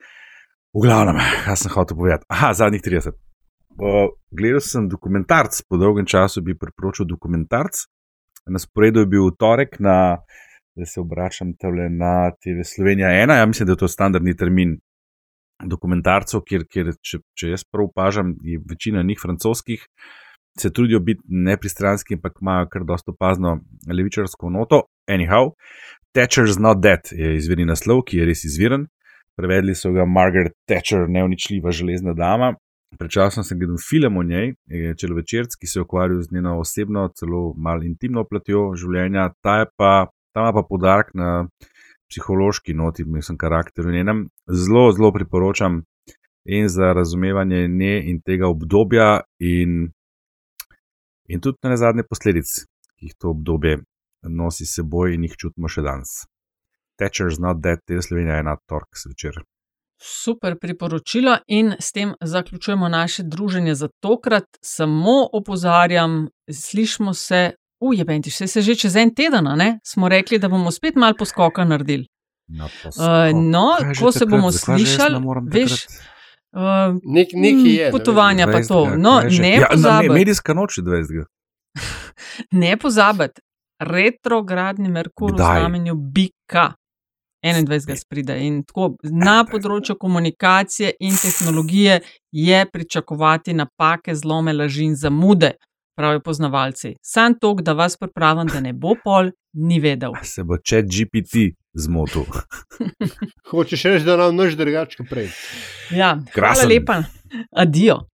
V 0.72 0.86
glavnem, 0.86 1.18
kaj 1.44 1.58
sem 1.60 1.72
hotel 1.74 1.98
povedati? 2.00 2.24
Aha, 2.32 2.54
zadnjih 2.56 2.80
30. 2.80 3.16
Uh, 3.76 4.08
gledal 4.32 4.62
sem 4.64 4.86
dokumentarc, 4.88 5.58
po 5.68 5.76
dolgem 5.76 6.06
času 6.08 6.40
bi 6.40 6.56
priporočil 6.56 7.04
dokumentarc. 7.10 7.82
Na 8.48 8.60
sporedu 8.60 9.04
je 9.04 9.10
bil 9.12 9.28
torek, 9.36 9.82
na, 9.84 10.24
da 10.76 10.88
se 10.88 11.02
obračam 11.02 11.52
na 11.92 12.32
TV 12.40 12.64
Slovenija 12.64 13.10
1. 13.10 13.36
Ja, 13.36 13.46
mislim, 13.46 13.68
da 13.68 13.76
je 13.76 13.82
to 13.84 13.88
standardni 13.92 14.36
termin 14.36 14.78
dokumentarcev, 15.68 16.40
kjer, 16.48 16.64
kjer 16.72 16.94
če, 17.04 17.20
če 17.36 17.52
jaz 17.52 17.68
prav 17.68 17.90
opažam, 17.92 18.32
je 18.40 18.62
večina 18.70 19.04
njih 19.04 19.20
francoskih, 19.22 19.84
se 20.60 20.72
trudijo 20.72 21.04
biti 21.04 21.22
nepristranski, 21.28 22.16
ampak 22.16 22.40
imajo 22.42 22.72
kar 22.72 22.88
dosto 22.88 23.12
pazno 23.12 23.58
levičarsko 23.92 24.50
noto. 24.50 24.86
Anyhow, 25.12 25.52
Thatcher's 26.16 26.60
Not 26.60 26.80
Dead 26.80 27.12
je 27.12 27.36
izvirni 27.36 27.68
naslov, 27.68 28.06
ki 28.08 28.24
je 28.24 28.32
res 28.32 28.48
izviren. 28.48 28.88
Prevedli 29.42 29.74
so 29.76 29.90
ga 29.92 30.06
Margaret 30.06 30.54
Thatcher, 30.70 31.08
neuničljiva 31.10 31.72
železna 31.72 32.14
dama. 32.14 32.54
Prečasno 33.00 33.44
sem 33.44 33.58
gledal 33.58 33.80
film 33.90 34.18
o 34.18 34.24
njej, 34.24 34.54
Čelovečerc, 35.00 35.56
ki 35.60 35.68
se 35.68 35.80
je 35.80 35.84
ukvarjal 35.84 36.22
z 36.22 36.36
njeno 36.36 36.60
osebno, 36.60 37.08
celo 37.18 37.54
malo 37.58 37.82
intimno 37.84 38.24
platjo 38.30 38.76
življenja. 38.78 39.32
Ta, 39.42 39.66
pa, 39.78 40.12
ta 40.34 40.44
ima 40.44 40.54
pa 40.54 40.64
podarek 40.70 41.10
na 41.18 41.48
psihološki 42.12 42.76
noti, 42.78 43.06
mislim, 43.08 43.38
karakteru 43.42 43.92
njenem. 43.92 44.28
Zelo, 44.46 44.92
zelo 44.92 45.10
priporočam 45.16 45.82
in 46.46 46.70
za 46.70 46.94
razumevanje 46.94 47.68
nje 47.68 47.96
in 48.12 48.22
tega 48.22 48.48
obdobja, 48.48 49.22
in, 49.40 49.88
in 51.30 51.42
tudi 51.42 51.58
na 51.64 51.78
zadnje 51.82 52.06
posledice, 52.10 52.68
ki 53.00 53.10
jih 53.10 53.18
to 53.18 53.34
obdobje 53.34 53.80
nosi 54.22 54.70
seboj 54.70 55.16
in 55.16 55.26
jih 55.26 55.34
čutimo 55.38 55.72
še 55.72 55.82
danes. 55.82 56.22
Thatcher's 57.00 57.40
Not 57.40 57.58
Dead, 57.64 57.80
te 57.88 58.02
Slovenija 58.02 58.36
je 58.36 58.44
na 58.44 58.56
torek 58.68 58.90
zvečer. 59.04 59.42
Super 60.04 60.56
priporočilo 60.62 61.38
in 61.48 61.74
s 61.80 61.92
tem 61.92 62.14
zaključujemo 62.22 62.90
naše 62.90 63.24
druženje 63.24 63.76
za 63.76 63.88
tokrat. 64.00 64.44
Samo 64.66 65.12
opozarjam, 65.34 66.28
slišmo 66.52 67.14
se, 67.14 67.52
ujebenti, 67.82 68.30
vse 68.30 68.48
se 68.48 68.62
že 68.62 68.76
čez 68.76 68.96
en 68.96 69.14
teden, 69.16 69.44
ne? 69.56 69.80
smo 69.86 70.10
rekli, 70.10 70.40
da 70.40 70.50
bomo 70.50 70.72
spet 70.72 70.96
malo 70.96 71.14
poskoka 71.20 71.64
naredili. 71.66 72.06
Na 72.48 72.66
Uh, 72.66 73.52
no, 73.52 73.68
ko 74.00 74.12
se 74.12 74.20
takrat? 74.20 74.30
bomo 74.30 74.52
slišali, 74.52 75.20
ne 75.20 75.60
veš, 75.60 75.72
uh, 76.52 76.62
Nek, 77.04 77.28
nekaj 77.34 77.72
je. 77.76 77.86
ne 77.86 77.92
potovanja 77.92 78.46
pa 78.48 78.60
20. 78.60 78.68
to. 78.68 78.96
No, 78.98 79.20
kaj 79.22 79.30
ne 79.40 79.52
ja, 79.52 79.60
na, 79.62 79.68
ne, 79.70 79.76
pozabiti. 79.76 80.14
medijska 80.14 80.54
noč 80.54 80.78
je 80.78 80.84
20. 80.84 81.24
Ne 82.52 82.78
pozabiti, 82.78 83.42
retrogradni 83.80 84.90
Merkur 84.90 85.32
v 85.32 85.36
Kdaj? 85.36 85.60
znamenju 85.60 85.96
Bika. 85.96 86.74
21. 87.44 87.96
spride. 87.98 88.38
In 88.46 88.62
tako 88.64 88.96
na 89.04 89.42
področju 89.50 89.96
komunikacije 90.00 90.94
in 91.00 91.16
tehnologije 91.18 92.00
je 92.32 92.66
pričakovati 92.74 93.54
napake, 93.54 94.16
zlome, 94.16 94.54
laži 94.54 94.86
in 94.92 94.96
zamude, 94.96 95.54
pravijo 95.98 96.20
poznavalci. 96.20 96.96
Sam 97.02 97.40
to, 97.40 97.54
da 97.62 97.74
vas 97.74 97.98
pripravim, 97.98 98.48
da 98.48 98.60
ne 98.60 98.74
bo 98.74 98.96
pol, 99.04 99.32
ni 99.54 99.80
vedel. 99.80 100.14
Se 100.24 100.44
bo 100.44 100.58
čet 100.58 100.86
GPT 100.86 101.52
zmotil. 101.74 102.26
Hočeš 103.52 103.84
reči, 103.84 104.06
da 104.06 104.18
nam 104.18 104.36
noč 104.36 104.56
drugače 104.60 105.04
prej. 105.10 105.30
Ja, 105.92 106.16
hvala 106.16 106.32
Krasen. 106.34 106.70
lepa. 106.70 107.04
Adijo. 107.52 108.11